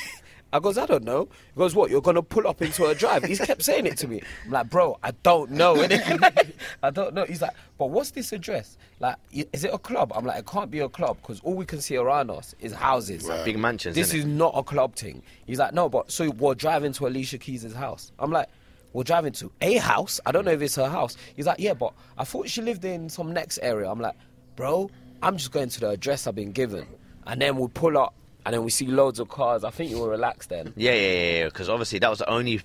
I 0.50 0.60
goes, 0.60 0.78
I 0.78 0.86
don't 0.86 1.04
know. 1.04 1.28
He 1.54 1.58
goes, 1.58 1.74
what? 1.74 1.90
You're 1.90 2.00
gonna 2.00 2.22
pull 2.22 2.48
up 2.48 2.62
into 2.62 2.86
a 2.86 2.94
drive? 2.94 3.22
He's 3.24 3.38
kept 3.38 3.62
saying 3.62 3.84
it 3.84 3.98
to 3.98 4.08
me. 4.08 4.22
I'm 4.46 4.50
like, 4.50 4.70
bro, 4.70 4.98
I 5.02 5.10
don't 5.22 5.50
know. 5.50 5.74
I 6.82 6.90
don't 6.90 7.12
know. 7.12 7.24
He's 7.26 7.42
like, 7.42 7.52
but 7.76 7.90
what's 7.90 8.12
this 8.12 8.32
address? 8.32 8.78
Like, 8.98 9.16
is 9.30 9.64
it 9.64 9.74
a 9.74 9.78
club? 9.78 10.10
I'm 10.14 10.24
like, 10.24 10.38
it 10.38 10.46
can't 10.46 10.70
be 10.70 10.78
a 10.80 10.88
club 10.88 11.18
because 11.20 11.40
all 11.40 11.52
we 11.54 11.66
can 11.66 11.82
see 11.82 11.96
around 11.96 12.30
us 12.30 12.54
is 12.60 12.72
houses. 12.72 13.28
Big 13.44 13.58
mansions. 13.58 13.94
This 13.94 14.14
is 14.14 14.24
not 14.24 14.52
a 14.56 14.62
club 14.62 14.94
thing. 14.94 15.22
He's 15.46 15.58
like, 15.58 15.74
no, 15.74 15.90
but 15.90 16.10
so 16.10 16.30
we're 16.30 16.54
driving 16.54 16.92
to 16.94 17.06
Alicia 17.06 17.36
Keys' 17.36 17.74
house. 17.74 18.12
I'm 18.18 18.30
like, 18.30 18.48
we're 18.94 19.04
driving 19.04 19.32
to 19.34 19.52
a 19.60 19.76
house. 19.76 20.18
I 20.24 20.32
don't 20.32 20.46
know 20.46 20.52
if 20.52 20.62
it's 20.62 20.76
her 20.76 20.88
house. 20.88 21.16
He's 21.36 21.44
like, 21.44 21.60
yeah, 21.60 21.74
but 21.74 21.92
I 22.16 22.24
thought 22.24 22.48
she 22.48 22.62
lived 22.62 22.86
in 22.86 23.10
some 23.10 23.32
next 23.34 23.58
area. 23.58 23.90
I'm 23.90 24.00
like, 24.00 24.16
bro, 24.56 24.90
I'm 25.22 25.36
just 25.36 25.52
going 25.52 25.68
to 25.68 25.80
the 25.80 25.90
address 25.90 26.26
I've 26.26 26.34
been 26.34 26.52
given. 26.52 26.86
And 27.26 27.42
then 27.42 27.56
we 27.56 27.68
pull 27.68 27.98
up 27.98 28.14
and 28.48 28.54
then 28.54 28.64
we 28.64 28.70
see 28.70 28.86
loads 28.86 29.20
of 29.20 29.28
cars. 29.28 29.62
I 29.62 29.68
think 29.68 29.90
you 29.90 29.98
were 29.98 30.08
relaxed 30.08 30.48
then. 30.48 30.72
Yeah, 30.74 30.94
yeah, 30.94 31.32
yeah. 31.40 31.44
Because 31.44 31.68
obviously 31.68 31.98
that 31.98 32.08
was 32.08 32.20
the 32.20 32.30
only 32.30 32.62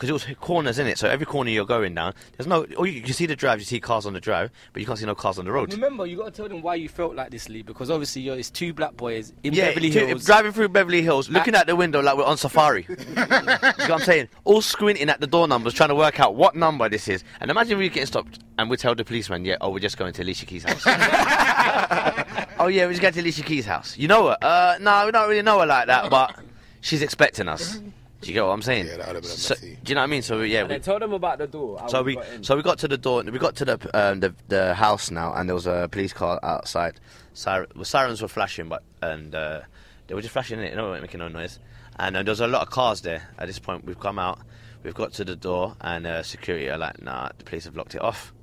because 0.00 0.08
it 0.08 0.12
was 0.14 0.26
corners 0.40 0.78
in 0.78 0.86
it. 0.86 0.96
So 0.96 1.08
every 1.10 1.26
corner 1.26 1.50
you're 1.50 1.66
going 1.66 1.94
down, 1.94 2.14
there's 2.38 2.46
no. 2.46 2.64
Or 2.78 2.86
you 2.86 3.02
can 3.02 3.12
see 3.12 3.26
the 3.26 3.36
drive, 3.36 3.58
you 3.58 3.66
see 3.66 3.80
cars 3.80 4.06
on 4.06 4.14
the 4.14 4.20
drive, 4.20 4.50
but 4.72 4.80
you 4.80 4.86
can't 4.86 4.98
see 4.98 5.04
no 5.04 5.14
cars 5.14 5.38
on 5.38 5.44
the 5.44 5.52
road. 5.52 5.74
Remember, 5.74 6.06
you 6.06 6.16
got 6.16 6.24
to 6.24 6.30
tell 6.30 6.48
them 6.48 6.62
why 6.62 6.76
you 6.76 6.88
felt 6.88 7.14
like 7.14 7.30
this, 7.30 7.50
Lee, 7.50 7.60
because 7.60 7.90
obviously 7.90 8.22
you're, 8.22 8.38
it's 8.38 8.48
two 8.50 8.72
black 8.72 8.96
boys 8.96 9.34
in 9.42 9.52
Yeah, 9.52 9.66
Beverly 9.66 9.90
t- 9.90 9.98
Hills. 10.06 10.24
driving 10.24 10.52
through 10.52 10.70
Beverly 10.70 11.02
Hills, 11.02 11.28
looking 11.28 11.54
out 11.54 11.66
the 11.66 11.76
window 11.76 12.00
like 12.00 12.16
we're 12.16 12.24
on 12.24 12.38
safari. 12.38 12.86
you 12.88 12.96
know 13.14 13.26
what 13.26 13.90
I'm 13.90 13.98
saying? 14.00 14.28
All 14.44 14.62
squinting 14.62 15.10
at 15.10 15.20
the 15.20 15.26
door 15.26 15.46
numbers, 15.46 15.74
trying 15.74 15.90
to 15.90 15.94
work 15.94 16.18
out 16.18 16.34
what 16.34 16.56
number 16.56 16.88
this 16.88 17.06
is. 17.06 17.22
And 17.40 17.50
imagine 17.50 17.76
we 17.76 17.90
getting 17.90 18.06
stopped 18.06 18.38
and 18.58 18.70
we 18.70 18.78
tell 18.78 18.94
the 18.94 19.04
policeman, 19.04 19.44
yeah, 19.44 19.56
oh, 19.60 19.68
we're 19.68 19.80
just 19.80 19.98
going 19.98 20.14
to 20.14 20.22
Alicia 20.22 20.46
Keys' 20.46 20.64
house. 20.64 20.82
oh, 22.58 22.68
yeah, 22.68 22.86
we're 22.86 22.92
just 22.92 23.02
going 23.02 23.12
to 23.12 23.20
Alicia 23.20 23.42
Keys' 23.42 23.66
house. 23.66 23.98
You 23.98 24.08
know 24.08 24.28
her? 24.28 24.38
Uh, 24.40 24.78
no, 24.80 25.04
we 25.04 25.12
don't 25.12 25.28
really 25.28 25.42
know 25.42 25.60
her 25.60 25.66
like 25.66 25.88
that, 25.88 26.08
but 26.08 26.38
she's 26.80 27.02
expecting 27.02 27.48
us. 27.48 27.78
Do 28.20 28.28
you 28.28 28.34
get 28.34 28.44
what 28.44 28.50
I'm 28.50 28.62
saying? 28.62 28.86
Yeah, 28.86 28.98
that 28.98 29.06
would've 29.08 29.22
been 29.22 29.30
so, 29.30 29.54
messy. 29.54 29.78
Do 29.82 29.90
you 29.90 29.94
know 29.94 30.02
what 30.02 30.04
I 30.04 30.06
mean? 30.08 30.22
So, 30.22 30.40
yeah. 30.42 30.60
And 30.60 30.68
we- 30.68 30.74
they 30.74 30.80
told 30.80 31.00
them 31.02 31.12
about 31.14 31.38
the 31.38 31.46
door. 31.46 31.82
so 31.88 32.02
we 32.02 32.16
got 32.16 32.26
so 32.44 32.54
we 32.56 32.62
got 32.62 32.78
to 32.80 32.88
the 32.88 32.98
door. 32.98 33.22
We 33.22 33.38
got 33.38 33.56
to 33.56 33.64
the 33.64 33.90
um, 33.94 34.20
the, 34.20 34.34
the 34.48 34.74
house 34.74 35.10
now, 35.10 35.32
and 35.34 35.48
there 35.48 35.54
was 35.54 35.66
a 35.66 35.88
police 35.90 36.12
car 36.12 36.38
outside. 36.42 37.00
Sir, 37.32 37.66
well, 37.74 37.84
sirens 37.84 38.20
were 38.20 38.28
flashing, 38.28 38.68
but 38.68 38.82
and 39.00 39.34
uh, 39.34 39.62
they 40.06 40.14
were 40.14 40.20
just 40.20 40.32
flashing 40.32 40.58
in 40.58 40.64
it. 40.66 40.74
No, 40.76 40.90
weren't 40.90 41.02
making 41.02 41.20
no 41.20 41.28
noise. 41.28 41.58
And 41.98 42.16
uh, 42.16 42.22
there 42.22 42.32
was 42.32 42.40
a 42.40 42.46
lot 42.46 42.62
of 42.62 42.70
cars 42.70 43.00
there. 43.02 43.28
At 43.38 43.46
this 43.46 43.58
point, 43.58 43.84
we've 43.84 43.98
come 44.00 44.18
out. 44.18 44.38
We've 44.82 44.94
got 44.94 45.12
to 45.14 45.24
the 45.24 45.36
door, 45.36 45.76
and 45.80 46.06
uh, 46.06 46.22
security 46.22 46.68
are 46.68 46.78
like, 46.78 47.00
"Nah, 47.00 47.30
the 47.38 47.44
police 47.44 47.64
have 47.64 47.76
locked 47.76 47.94
it 47.94 48.02
off." 48.02 48.34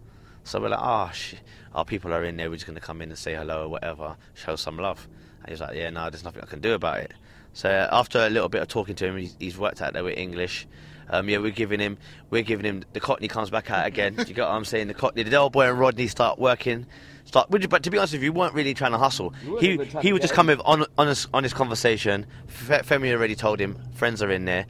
So 0.44 0.60
we're 0.60 0.70
like, 0.70 0.80
"Oh, 0.82 1.12
sh- 1.13 1.36
our 1.76 1.86
people 1.86 2.13
are 2.13 2.24
in 2.24 2.38
there. 2.38 2.50
We're 2.50 2.56
just 2.56 2.66
gonna 2.68 2.80
come 2.80 3.02
in 3.04 3.10
and 3.10 3.18
say 3.18 3.36
hello 3.36 3.66
or 3.66 3.68
whatever, 3.70 4.16
show 4.34 4.56
some 4.56 4.78
love." 4.78 5.08
And 5.42 5.50
he's 5.50 5.62
like, 5.62 5.76
"Yeah, 5.76 5.90
no, 5.92 6.10
there's 6.10 6.24
nothing 6.24 6.42
I 6.42 6.46
can 6.48 6.62
do 6.62 6.74
about 6.74 6.98
it." 7.00 7.13
So 7.58 7.70
after 7.91 8.20
a 8.20 8.30
little 8.30 8.50
bit 8.50 8.62
of 8.62 8.67
talking 8.67 8.93
to 8.98 9.08
him, 9.08 9.17
he's, 9.17 9.36
he's 9.39 9.58
worked 9.58 9.82
out 9.82 9.93
there 9.93 10.04
with 10.04 10.15
English. 10.15 10.67
Um, 11.10 11.28
yeah, 11.28 11.39
we're 11.39 11.50
giving 11.50 11.80
him, 11.80 11.98
we're 12.30 12.43
giving 12.43 12.65
him. 12.67 12.84
The 12.93 13.00
Cockney 13.00 13.28
comes 13.28 13.50
back 13.50 13.72
out 13.72 13.88
again. 13.88 14.13
Do 14.13 14.22
you 14.28 14.36
get 14.36 14.43
what 14.43 14.52
I'm 14.52 14.63
saying? 14.63 14.89
The 14.89 14.93
Cockney, 14.93 15.24
the 15.24 15.36
old 15.38 15.54
boy 15.54 15.67
and 15.67 15.80
Rodney 15.80 16.06
start 16.06 16.38
working. 16.38 16.86
Start, 17.26 17.50
but 17.50 17.82
to 17.82 17.89
be 17.89 17.98
honest 17.98 18.13
with 18.13 18.22
you, 18.22 18.32
we 18.32 18.39
weren't 18.39 18.54
really 18.54 18.76
trying 18.76 18.91
to 18.91 19.00
hustle. 19.00 19.32
He 19.60 19.84
he 20.04 20.13
would 20.13 20.22
just 20.22 20.36
come 20.36 20.48
with 20.48 20.62
on 20.65 20.86
honest 21.00 21.30
honest 21.34 21.56
conversation. 21.56 22.28
Fe- 22.46 22.84
Femi 22.84 23.12
already 23.12 23.34
told 23.34 23.60
him 23.60 23.76
friends 23.96 24.22
are 24.22 24.30
in 24.30 24.46
there. 24.46 24.67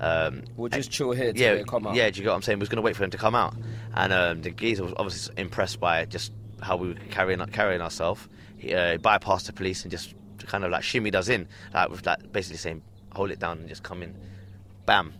Um, 0.00 0.44
We'll 0.56 0.70
just 0.70 0.90
chill 0.90 1.12
here 1.12 1.34
till 1.34 1.58
yeah, 1.58 1.62
come 1.64 1.86
out. 1.88 1.94
yeah. 1.94 2.08
Do 2.08 2.18
you 2.18 2.24
get 2.24 2.30
what 2.30 2.36
I'm 2.36 2.42
saying? 2.42 2.58
We 2.58 2.62
was 2.62 2.68
going 2.70 2.76
to 2.78 2.82
wait 2.82 2.96
for 2.96 3.04
him 3.04 3.10
to 3.10 3.18
come 3.18 3.34
out, 3.34 3.54
and 3.94 4.12
um, 4.14 4.40
the 4.40 4.50
geezer 4.50 4.82
was 4.84 4.94
obviously 4.96 5.34
impressed 5.36 5.78
by 5.78 6.06
just 6.06 6.32
how 6.62 6.78
we 6.78 6.88
were 6.88 6.94
carrying 7.10 7.38
carrying 7.48 7.82
ourselves. 7.82 8.26
He 8.56 8.74
uh, 8.74 8.96
bypassed 8.96 9.46
the 9.46 9.52
police 9.52 9.82
and 9.82 9.90
just 9.90 10.14
kind 10.50 10.64
of 10.64 10.70
like 10.70 10.82
shimmied 10.82 11.14
us 11.14 11.28
in, 11.28 11.46
like 11.72 11.88
with 11.90 12.04
like 12.04 12.32
basically 12.32 12.58
saying, 12.58 12.82
"Hold 13.12 13.30
it 13.30 13.38
down 13.38 13.58
and 13.60 13.68
just 13.68 13.82
come 13.82 14.02
in." 14.02 14.14
Bam, 14.86 15.12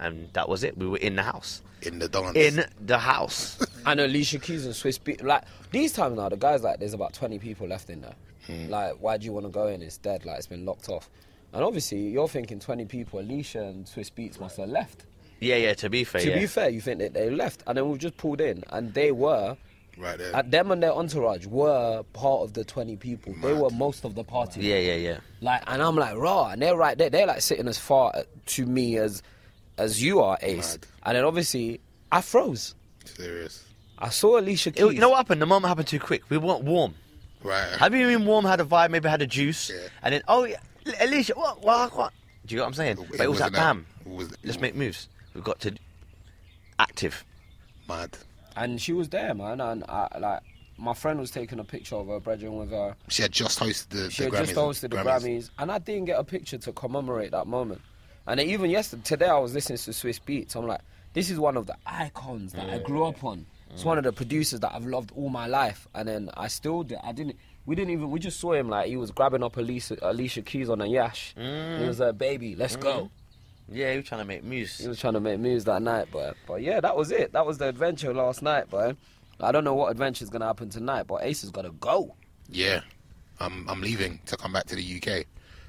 and 0.00 0.28
that 0.32 0.48
was 0.48 0.64
it. 0.64 0.76
We 0.78 0.86
were 0.88 0.96
in 0.98 1.16
the 1.16 1.22
house. 1.22 1.62
in 1.82 1.98
the 1.98 2.08
dance. 2.08 2.36
In 2.36 2.64
the 2.84 2.98
house. 2.98 3.58
And 3.86 4.00
Alicia 4.00 4.38
Keys 4.38 4.64
and 4.66 4.74
Swizz 4.74 4.98
Beatz. 5.00 5.22
Like 5.22 5.44
these 5.70 5.92
times 5.92 6.16
now, 6.16 6.28
the 6.28 6.36
guys 6.36 6.62
like 6.62 6.78
there's 6.80 6.94
about 6.94 7.12
20 7.12 7.38
people 7.38 7.66
left 7.68 7.88
in 7.90 8.00
there. 8.00 8.14
Hmm. 8.46 8.68
Like, 8.68 8.94
why 9.00 9.16
do 9.18 9.24
you 9.26 9.32
want 9.32 9.46
to 9.46 9.50
go 9.52 9.66
in? 9.68 9.82
It's 9.82 9.98
dead. 9.98 10.24
Like 10.24 10.38
it's 10.38 10.46
been 10.46 10.64
locked 10.64 10.88
off. 10.88 11.08
And 11.52 11.62
obviously, 11.64 12.08
you're 12.08 12.28
thinking 12.28 12.58
20 12.60 12.84
people. 12.86 13.20
Alicia 13.20 13.62
and 13.62 13.86
Swizz 13.86 14.10
Beatz 14.12 14.40
must 14.40 14.56
have 14.56 14.68
left. 14.68 15.04
yeah, 15.40 15.56
yeah. 15.56 15.74
To 15.74 15.88
be 15.90 16.04
fair, 16.04 16.20
To 16.22 16.30
yeah. 16.30 16.38
be 16.40 16.46
fair, 16.46 16.68
you 16.70 16.80
think 16.80 16.98
that 17.00 17.14
they 17.14 17.30
left, 17.30 17.62
and 17.66 17.76
then 17.78 17.88
we've 17.88 17.98
just 18.00 18.16
pulled 18.16 18.40
in, 18.40 18.64
and 18.70 18.92
they 18.94 19.12
were. 19.12 19.56
Right 19.98 20.18
there. 20.18 20.34
At 20.34 20.50
them 20.50 20.70
and 20.70 20.82
their 20.82 20.92
entourage 20.92 21.46
were 21.46 22.02
part 22.12 22.42
of 22.42 22.52
the 22.54 22.64
20 22.64 22.96
people. 22.96 23.34
They 23.42 23.52
were 23.52 23.70
most 23.70 24.04
of 24.04 24.14
the 24.14 24.24
party. 24.24 24.60
yeah, 24.62 24.78
yeah, 24.78 24.94
yeah. 24.94 25.18
Like, 25.40 25.62
and 25.66 25.82
I'm 25.82 25.96
like, 25.96 26.16
raw, 26.16 26.48
and 26.48 26.60
they're 26.62 26.76
right 26.76 26.96
there. 26.96 27.10
They're 27.10 27.26
like 27.26 27.40
sitting 27.40 27.68
as 27.68 27.78
far 27.78 28.12
uh, 28.14 28.22
to 28.46 28.66
me 28.66 28.96
as 28.98 29.22
as 29.76 30.02
you 30.02 30.20
are, 30.20 30.36
Ace. 30.42 30.74
Mad. 30.74 30.86
And 31.04 31.16
then 31.16 31.24
obviously, 31.24 31.80
I 32.10 32.20
froze. 32.20 32.74
Serious. 33.04 33.64
I 33.98 34.08
saw 34.08 34.38
Alicia 34.38 34.72
Keys. 34.72 34.82
It- 34.84 34.94
you 34.94 35.00
know 35.00 35.10
what 35.10 35.16
happened? 35.18 35.40
The 35.42 35.46
moment 35.46 35.68
happened 35.68 35.86
too 35.88 36.00
quick. 36.00 36.22
We 36.30 36.36
weren't 36.38 36.64
warm. 36.64 36.94
Right. 37.44 37.68
Have 37.78 37.94
you 37.94 38.06
been 38.06 38.26
warm? 38.26 38.44
Had 38.44 38.60
a 38.60 38.64
vibe? 38.64 38.90
Maybe 38.90 39.08
had 39.08 39.22
a 39.22 39.26
juice, 39.26 39.70
Yeah. 39.70 39.88
and 40.02 40.12
then 40.14 40.22
oh, 40.26 40.44
yeah, 40.44 40.56
Alicia, 41.00 41.34
what, 41.34 41.62
what, 41.62 41.96
what? 41.96 42.12
Do 42.46 42.54
you 42.54 42.58
know 42.58 42.64
what 42.64 42.68
I'm 42.68 42.74
saying? 42.74 42.96
but 43.10 43.20
it 43.20 43.30
was 43.30 43.38
like, 43.40 43.52
bam, 43.52 43.86
was- 44.04 44.34
let's 44.42 44.60
make 44.60 44.74
moves. 44.74 45.08
We've 45.34 45.44
got 45.44 45.60
to 45.60 45.74
active. 46.80 47.24
Mad. 47.88 48.18
And 48.58 48.80
she 48.80 48.92
was 48.92 49.08
there, 49.08 49.34
man. 49.34 49.60
And 49.60 49.84
I, 49.84 50.08
like, 50.18 50.42
my 50.76 50.92
friend 50.94 51.20
was 51.20 51.30
taking 51.30 51.58
a 51.58 51.64
picture 51.64 51.96
of 51.96 52.08
her 52.08 52.20
brethren 52.20 52.56
with 52.56 52.70
her. 52.70 52.96
She 53.08 53.22
had 53.22 53.32
just 53.32 53.58
hosted 53.60 53.88
the, 53.88 54.10
She 54.10 54.24
the 54.24 54.30
had 54.30 54.32
Grammys. 54.32 54.46
just 54.46 54.54
hosted 54.54 54.90
the 54.90 54.96
Grammys, 54.96 55.50
and 55.58 55.70
I 55.70 55.78
didn't 55.78 56.06
get 56.06 56.18
a 56.18 56.24
picture 56.24 56.58
to 56.58 56.72
commemorate 56.72 57.30
that 57.30 57.46
moment. 57.46 57.80
And 58.26 58.40
even 58.40 58.68
yesterday, 58.68 59.02
today, 59.04 59.26
I 59.26 59.38
was 59.38 59.54
listening 59.54 59.78
to 59.78 59.90
Swizz 59.90 60.20
Beatz. 60.20 60.54
I'm 60.56 60.66
like, 60.66 60.82
this 61.14 61.30
is 61.30 61.38
one 61.38 61.56
of 61.56 61.66
the 61.66 61.76
icons 61.86 62.52
that 62.52 62.68
I 62.68 62.78
grew 62.78 63.04
up 63.04 63.24
on. 63.24 63.46
It's 63.70 63.84
one 63.84 63.98
of 63.98 64.04
the 64.04 64.12
producers 64.12 64.60
that 64.60 64.74
I've 64.74 64.86
loved 64.86 65.12
all 65.16 65.28
my 65.28 65.46
life. 65.46 65.86
And 65.94 66.08
then 66.08 66.30
I 66.34 66.48
still 66.48 66.82
did. 66.82 66.98
I 67.02 67.12
didn't. 67.12 67.36
We 67.66 67.74
didn't 67.74 67.90
even. 67.90 68.10
We 68.10 68.18
just 68.18 68.40
saw 68.40 68.54
him 68.54 68.68
like 68.68 68.88
he 68.88 68.96
was 68.96 69.10
grabbing 69.10 69.42
up 69.42 69.56
Alicia, 69.56 69.98
Alicia 70.02 70.42
Keys 70.42 70.70
on 70.70 70.80
a 70.80 70.86
yash. 70.86 71.34
He 71.36 71.42
mm. 71.42 71.86
was 71.86 72.00
like, 72.00 72.16
"Baby, 72.16 72.56
let's 72.56 72.76
go." 72.76 73.10
Yeah, 73.70 73.90
he 73.92 73.96
was 73.98 74.06
trying 74.06 74.20
to 74.22 74.24
make 74.26 74.44
moves. 74.44 74.78
He 74.78 74.88
was 74.88 74.98
trying 74.98 75.14
to 75.14 75.20
make 75.20 75.38
moves 75.40 75.64
that 75.64 75.82
night, 75.82 76.08
but 76.12 76.36
but 76.46 76.62
yeah, 76.62 76.80
that 76.80 76.96
was 76.96 77.10
it. 77.10 77.32
That 77.32 77.44
was 77.46 77.58
the 77.58 77.68
adventure 77.68 78.14
last 78.14 78.42
night, 78.42 78.64
but 78.70 78.96
I 79.40 79.52
don't 79.52 79.64
know 79.64 79.74
what 79.74 79.90
adventure 79.90 80.24
is 80.24 80.30
gonna 80.30 80.46
happen 80.46 80.70
tonight. 80.70 81.06
But 81.06 81.22
Ace 81.22 81.42
has 81.42 81.50
got 81.50 81.62
to 81.62 81.70
go. 81.72 82.14
Yeah. 82.48 82.80
I'm, 83.40 83.68
I'm 83.68 83.80
leaving 83.80 84.18
to 84.26 84.36
come 84.36 84.52
back 84.52 84.64
to 84.66 84.74
the 84.74 84.82
UK. 84.96 85.24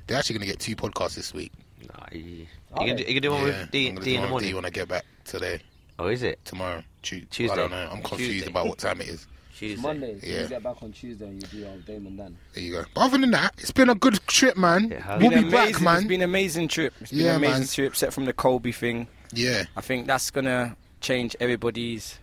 They're 0.07 0.17
actually 0.17 0.39
going 0.39 0.47
to 0.47 0.51
get 0.53 0.59
two 0.59 0.75
podcasts 0.75 1.13
this 1.13 1.35
week. 1.35 1.51
Nah, 1.87 2.05
he, 2.11 2.17
you, 2.19 2.47
can, 2.75 2.95
do- 2.95 3.03
you 3.03 3.13
can 3.13 3.21
do 3.21 3.29
one 3.29 3.41
yeah. 3.41 3.61
with 3.61 3.71
D, 3.71 3.89
I'm 3.89 3.93
gonna 3.93 4.05
D 4.05 4.11
do 4.11 4.15
in 4.17 4.21
the 4.23 4.27
one 4.27 4.35
with 4.41 4.43
D 4.45 4.53
when 4.55 4.65
I 4.65 4.69
get 4.71 4.87
back 4.87 5.05
today, 5.23 5.59
Oh, 5.99 6.07
is 6.07 6.23
it? 6.23 6.43
tomorrow. 6.45 6.81
Tu- 7.03 7.25
Tuesday. 7.25 7.53
I 7.53 7.55
don't 7.55 7.69
know. 7.69 7.89
I'm 7.91 8.01
confused 8.01 8.31
Tuesday. 8.31 8.49
about 8.49 8.65
what 8.67 8.79
time 8.79 9.01
it 9.01 9.07
is. 9.07 9.27
Tuesday. 9.59 9.81
Monday, 9.81 10.19
so 10.19 10.27
Yeah. 10.27 10.41
you 10.43 10.47
get 10.47 10.63
back 10.63 10.81
on 10.81 10.91
Tuesday 10.91 11.25
and 11.27 11.41
you 11.41 11.47
do 11.61 11.67
um, 11.67 11.83
Damon 11.85 12.15
then. 12.17 12.37
There 12.53 12.63
you 12.63 12.71
go. 12.73 12.85
But 12.95 13.01
other 13.01 13.17
than 13.17 13.31
that, 13.31 13.53
it's 13.57 13.71
been 13.71 13.89
a 13.89 13.95
good 13.95 14.19
trip, 14.27 14.55
man. 14.57 14.91
It 14.91 15.01
has. 15.01 15.21
we'll 15.21 15.29
Been 15.31 15.43
be 15.45 15.49
back, 15.51 15.81
man. 15.81 15.97
It's 15.99 16.07
been 16.07 16.21
an 16.21 16.29
amazing 16.29 16.67
trip. 16.69 16.93
It's 17.01 17.11
been 17.11 17.19
Yeah, 17.21 17.31
an 17.31 17.35
amazing 17.37 17.59
man. 17.59 17.67
trip, 17.67 17.91
except 17.93 18.13
from 18.13 18.25
the 18.25 18.33
Kobe 18.33 18.71
thing. 18.71 19.07
yeah. 19.33 19.65
I 19.75 19.81
think 19.81 20.07
that's 20.07 20.31
gonna 20.31 20.75
change 21.01 21.35
everybody's 21.39 22.19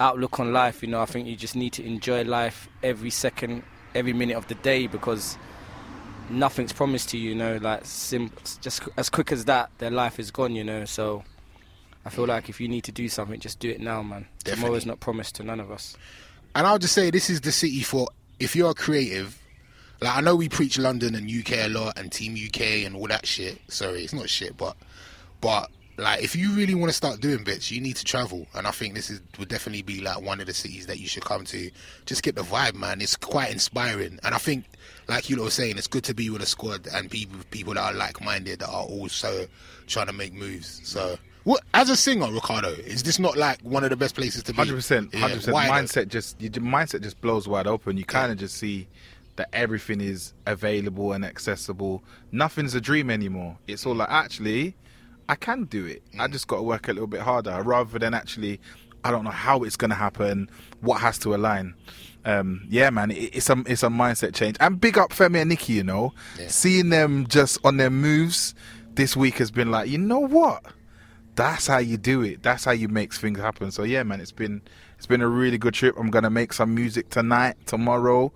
outlook 0.00 0.40
on 0.40 0.52
life. 0.52 0.82
You 0.82 0.88
know, 0.88 1.00
I 1.00 1.06
think 1.06 1.28
you 1.28 1.36
just 1.36 1.54
need 1.56 1.72
to 1.74 1.84
enjoy 1.84 2.24
life 2.24 2.68
every 2.82 3.10
second, 3.10 3.62
every 3.94 4.12
minute 4.12 4.36
of 4.36 4.48
the 4.48 4.54
day 4.56 4.86
because 4.88 5.36
nothing's 6.30 6.72
promised 6.72 7.10
to 7.10 7.18
you. 7.18 7.30
You 7.30 7.34
know, 7.36 7.56
like 7.60 7.84
sim- 7.84 8.32
just 8.60 8.82
as 8.96 9.08
quick 9.08 9.32
as 9.32 9.44
that, 9.46 9.70
their 9.78 9.90
life 9.90 10.18
is 10.18 10.30
gone. 10.30 10.54
You 10.56 10.64
know, 10.64 10.84
so 10.84 11.24
I 12.04 12.10
feel 12.10 12.26
like 12.26 12.48
if 12.48 12.60
you 12.60 12.68
need 12.68 12.82
to 12.84 12.92
do 12.92 13.08
something, 13.08 13.38
just 13.40 13.58
do 13.60 13.70
it 13.70 13.80
now, 13.80 14.02
man. 14.02 14.26
Definitely. 14.44 14.62
Tomorrow's 14.62 14.86
not 14.86 15.00
promised 15.00 15.36
to 15.36 15.44
none 15.44 15.60
of 15.60 15.70
us. 15.70 15.96
And 16.54 16.66
I'll 16.66 16.78
just 16.78 16.94
say 16.94 17.10
this 17.10 17.30
is 17.30 17.40
the 17.40 17.52
city 17.52 17.80
for 17.80 18.08
if 18.38 18.54
you're 18.54 18.74
creative. 18.74 19.38
Like 20.00 20.16
I 20.16 20.20
know 20.20 20.34
we 20.34 20.48
preach 20.48 20.78
London 20.78 21.14
and 21.14 21.30
UK 21.30 21.66
a 21.66 21.68
lot 21.68 21.98
and 21.98 22.10
Team 22.10 22.34
UK 22.34 22.84
and 22.84 22.96
all 22.96 23.06
that 23.06 23.26
shit. 23.26 23.58
Sorry, 23.68 24.02
it's 24.02 24.12
not 24.12 24.28
shit, 24.28 24.56
but 24.56 24.76
but 25.40 25.70
like 25.96 26.22
if 26.22 26.34
you 26.34 26.52
really 26.52 26.74
want 26.74 26.90
to 26.90 26.96
start 26.96 27.20
doing 27.20 27.44
bits, 27.44 27.70
you 27.70 27.80
need 27.80 27.96
to 27.96 28.04
travel. 28.04 28.46
And 28.54 28.66
I 28.66 28.72
think 28.72 28.94
this 28.94 29.10
is 29.10 29.20
would 29.38 29.48
definitely 29.48 29.82
be 29.82 30.00
like 30.00 30.20
one 30.20 30.40
of 30.40 30.46
the 30.46 30.54
cities 30.54 30.86
that 30.86 30.98
you 30.98 31.06
should 31.06 31.24
come 31.24 31.44
to. 31.44 31.70
Just 32.04 32.22
get 32.22 32.34
the 32.34 32.42
vibe, 32.42 32.74
man. 32.74 33.00
It's 33.00 33.16
quite 33.16 33.52
inspiring. 33.52 34.18
And 34.24 34.34
I 34.34 34.38
think, 34.38 34.64
like 35.08 35.30
you 35.30 35.40
were 35.40 35.50
saying, 35.50 35.78
it's 35.78 35.86
good 35.86 36.04
to 36.04 36.14
be 36.14 36.30
with 36.30 36.42
a 36.42 36.46
squad 36.46 36.88
and 36.92 37.10
people 37.10 37.38
people 37.50 37.74
that 37.74 37.94
are 37.94 37.96
like 37.96 38.20
minded 38.20 38.58
that 38.60 38.68
are 38.68 38.84
also 38.84 39.46
trying 39.86 40.06
to 40.06 40.12
make 40.12 40.34
moves. 40.34 40.80
So. 40.84 41.16
What, 41.44 41.62
as 41.74 41.90
a 41.90 41.96
singer, 41.96 42.30
Ricardo, 42.30 42.68
is 42.68 43.02
this 43.02 43.18
not 43.18 43.36
like 43.36 43.60
one 43.62 43.82
of 43.82 43.90
the 43.90 43.96
best 43.96 44.14
places 44.14 44.44
to 44.44 44.52
be? 44.52 44.56
Hundred 44.56 44.76
percent, 44.76 45.14
hundred 45.14 45.36
percent. 45.36 45.56
Mindset 45.56 46.08
just 46.08 46.40
your 46.40 46.50
mindset 46.52 47.02
just 47.02 47.20
blows 47.20 47.48
wide 47.48 47.66
open. 47.66 47.96
You 47.96 48.04
kind 48.04 48.30
of 48.30 48.38
just 48.38 48.56
see 48.56 48.86
that 49.36 49.48
everything 49.52 50.00
is 50.00 50.34
available 50.46 51.12
and 51.12 51.24
accessible. 51.24 52.04
Nothing's 52.30 52.74
a 52.74 52.80
dream 52.80 53.10
anymore. 53.10 53.58
It's 53.66 53.86
all 53.86 53.94
like 53.94 54.10
actually, 54.10 54.76
I 55.28 55.34
can 55.34 55.64
do 55.64 55.84
it. 55.86 56.02
I 56.18 56.28
just 56.28 56.46
got 56.46 56.56
to 56.56 56.62
work 56.62 56.86
a 56.88 56.92
little 56.92 57.08
bit 57.08 57.22
harder, 57.22 57.60
rather 57.62 57.98
than 57.98 58.14
actually, 58.14 58.60
I 59.02 59.10
don't 59.10 59.24
know 59.24 59.30
how 59.30 59.64
it's 59.64 59.76
going 59.76 59.90
to 59.90 59.96
happen. 59.96 60.48
What 60.80 61.00
has 61.00 61.18
to 61.20 61.34
align? 61.34 61.74
Um, 62.24 62.64
yeah, 62.68 62.90
man, 62.90 63.10
it, 63.10 63.34
it's 63.34 63.50
a 63.50 63.60
it's 63.66 63.82
a 63.82 63.88
mindset 63.88 64.32
change. 64.32 64.56
And 64.60 64.80
big 64.80 64.96
up 64.96 65.10
Femi 65.10 65.40
and 65.40 65.48
Nikki. 65.48 65.72
You 65.72 65.82
know, 65.82 66.12
seeing 66.46 66.90
them 66.90 67.26
just 67.26 67.58
on 67.64 67.78
their 67.78 67.90
moves 67.90 68.54
this 68.94 69.16
week 69.16 69.38
has 69.38 69.50
been 69.50 69.72
like, 69.72 69.88
you 69.88 69.98
know 69.98 70.20
what? 70.20 70.64
That's 71.34 71.66
how 71.66 71.78
you 71.78 71.96
do 71.96 72.22
it. 72.22 72.42
That's 72.42 72.64
how 72.64 72.72
you 72.72 72.88
make 72.88 73.12
things 73.14 73.38
happen. 73.38 73.70
So 73.70 73.82
yeah, 73.84 74.02
man, 74.02 74.20
it's 74.20 74.32
been 74.32 74.62
it's 74.96 75.06
been 75.06 75.20
a 75.22 75.28
really 75.28 75.58
good 75.58 75.74
trip. 75.74 75.94
I'm 75.98 76.10
gonna 76.10 76.30
make 76.30 76.52
some 76.52 76.74
music 76.74 77.10
tonight, 77.10 77.56
tomorrow. 77.66 78.32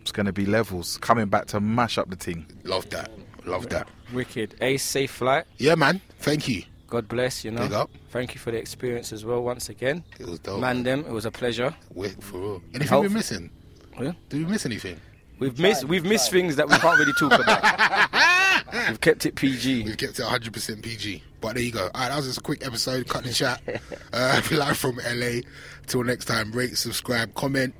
It's 0.00 0.12
gonna 0.12 0.32
be 0.32 0.46
levels. 0.46 0.98
Coming 0.98 1.26
back 1.28 1.46
to 1.46 1.60
mash 1.60 1.98
up 1.98 2.10
the 2.10 2.16
thing. 2.16 2.46
Love 2.64 2.88
that. 2.90 3.10
Love 3.44 3.68
that. 3.70 3.88
Wicked. 4.12 4.54
A 4.60 4.76
safe 4.76 5.10
flight. 5.12 5.44
Yeah, 5.58 5.74
man. 5.74 6.00
Thank 6.20 6.48
you. 6.48 6.64
God 6.88 7.08
bless. 7.08 7.44
You 7.44 7.52
know. 7.52 7.62
Big 7.62 7.72
up. 7.72 7.90
Thank 8.10 8.34
you 8.34 8.40
for 8.40 8.50
the 8.50 8.58
experience 8.58 9.12
as 9.12 9.24
well. 9.24 9.42
Once 9.42 9.68
again, 9.70 10.04
It 10.18 10.26
was 10.26 10.38
dope. 10.40 10.60
man, 10.60 10.82
them. 10.82 11.00
It 11.06 11.12
was 11.12 11.24
a 11.24 11.30
pleasure. 11.30 11.74
Wait, 11.94 12.22
for 12.22 12.38
real. 12.38 12.62
Anything 12.74 12.88
Hope- 12.88 13.02
we're 13.04 13.08
missing? 13.10 13.50
Yeah. 14.00 14.12
Did 14.28 14.44
we 14.46 14.52
miss 14.52 14.66
anything? 14.66 15.00
We've 15.38 15.58
missed 15.58 15.84
we've 15.84 16.04
missed 16.04 16.30
things 16.30 16.56
that 16.56 16.68
we 16.68 16.76
can't 16.76 16.98
really 16.98 17.12
talk 17.18 17.32
about. 17.32 18.10
We've 18.88 19.00
kept 19.00 19.26
it 19.26 19.34
PG. 19.34 19.84
We've 19.84 19.96
kept 19.96 20.18
it 20.18 20.22
100% 20.24 20.82
PG. 20.82 21.22
But 21.40 21.54
there 21.54 21.62
you 21.64 21.72
go. 21.72 21.84
All 21.84 21.90
right, 22.00 22.08
that 22.08 22.16
was 22.16 22.26
just 22.26 22.38
a 22.38 22.42
quick 22.42 22.64
episode. 22.66 23.08
Cut 23.08 23.24
the 23.24 23.32
chat. 23.32 23.60
Uh, 24.12 24.40
live 24.52 24.76
from 24.76 24.96
LA. 24.96 25.40
Till 25.86 26.04
next 26.04 26.26
time, 26.26 26.52
rate, 26.52 26.76
subscribe, 26.76 27.34
comment. 27.34 27.74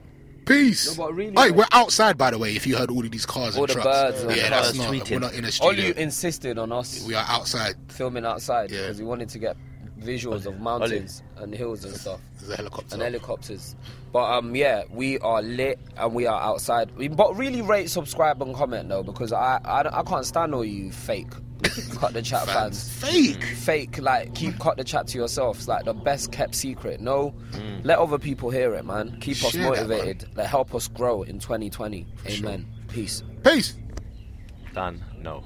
Peace. 0.47 0.97
No, 0.99 1.11
really, 1.11 1.29
hey, 1.31 1.35
like- 1.35 1.55
we're 1.55 1.65
outside, 1.73 2.17
by 2.19 2.31
the 2.31 2.39
way. 2.39 2.57
If 2.57 2.67
you 2.67 2.77
heard 2.77 2.91
all 2.91 3.05
of 3.05 3.11
these 3.11 3.27
cars 3.27 3.57
All 3.57 3.65
and 3.65 3.71
the 3.71 3.75
trucks, 3.83 4.25
yeah, 4.37 4.49
that's 4.51 4.75
not. 4.75 5.11
We're 5.11 5.19
not 5.21 5.35
in 5.35 5.45
a 5.45 5.53
studio. 5.53 5.87
you 5.87 5.93
insisted 5.95 6.59
on 6.59 6.73
us 6.73 7.05
we 7.07 7.15
are 7.15 7.25
outside. 7.29 7.75
filming 7.89 8.25
outside 8.25 8.71
Yeah. 8.71 8.81
because 8.83 8.99
he 8.99 9.05
wanted 9.05 9.29
to 9.29 9.39
get 9.39 9.57
visuals 10.03 10.47
of 10.47 10.61
mountains 10.61 11.23
and 11.37 11.55
hills 11.55 11.85
and 11.85 11.95
stuff. 11.95 12.21
There's 12.39 12.51
a 12.53 12.57
helicopter. 12.57 12.95
and 12.95 13.03
helicopters. 13.03 13.77
But 14.13 14.25
um, 14.31 14.55
yeah, 14.55 14.83
we 14.91 15.19
are 15.21 15.41
lit 15.43 15.79
and 15.97 16.15
we 16.15 16.27
are 16.27 16.41
outside. 16.41 16.91
But 17.17 17.37
really 17.37 17.63
rate, 17.63 17.89
subscribe, 17.91 18.43
and 18.43 18.55
comment 18.55 18.89
though, 18.89 19.03
because 19.03 19.33
I 19.33 19.61
I, 19.65 20.01
I 20.01 20.03
can't 20.03 20.27
stand 20.27 20.55
all 20.55 20.65
you 20.65 20.91
fake 20.93 21.29
cut 21.95 22.13
the 22.13 22.21
chat 22.21 22.45
Fans. 22.47 22.89
fans. 22.93 23.13
Fake. 23.13 23.45
Fake 23.45 23.99
like 24.03 24.35
keep 24.35 24.59
cut 24.59 24.77
the 24.77 24.85
chat 24.85 25.07
to 25.09 25.19
yourself. 25.19 25.59
It's 25.59 25.69
like 25.69 25.85
the 25.85 25.95
best 25.95 26.33
kept 26.33 26.55
secret. 26.57 27.01
No, 27.01 27.33
let 27.85 27.99
other 28.01 28.19
people 28.19 28.51
hear 28.51 28.75
it, 28.75 28.85
man. 28.85 29.17
Keep 29.21 29.45
us 29.45 29.53
Share 29.53 29.63
that, 29.63 29.69
motivated. 29.89 30.29
Like 30.37 30.47
help 30.49 30.75
us 30.75 30.89
grow 30.89 31.23
in 31.23 31.39
2020. 31.39 32.05
Amen. 32.27 32.67
Peace. 32.89 33.23
Peace. 33.45 33.75
Done. 34.75 35.03
No. 35.19 35.45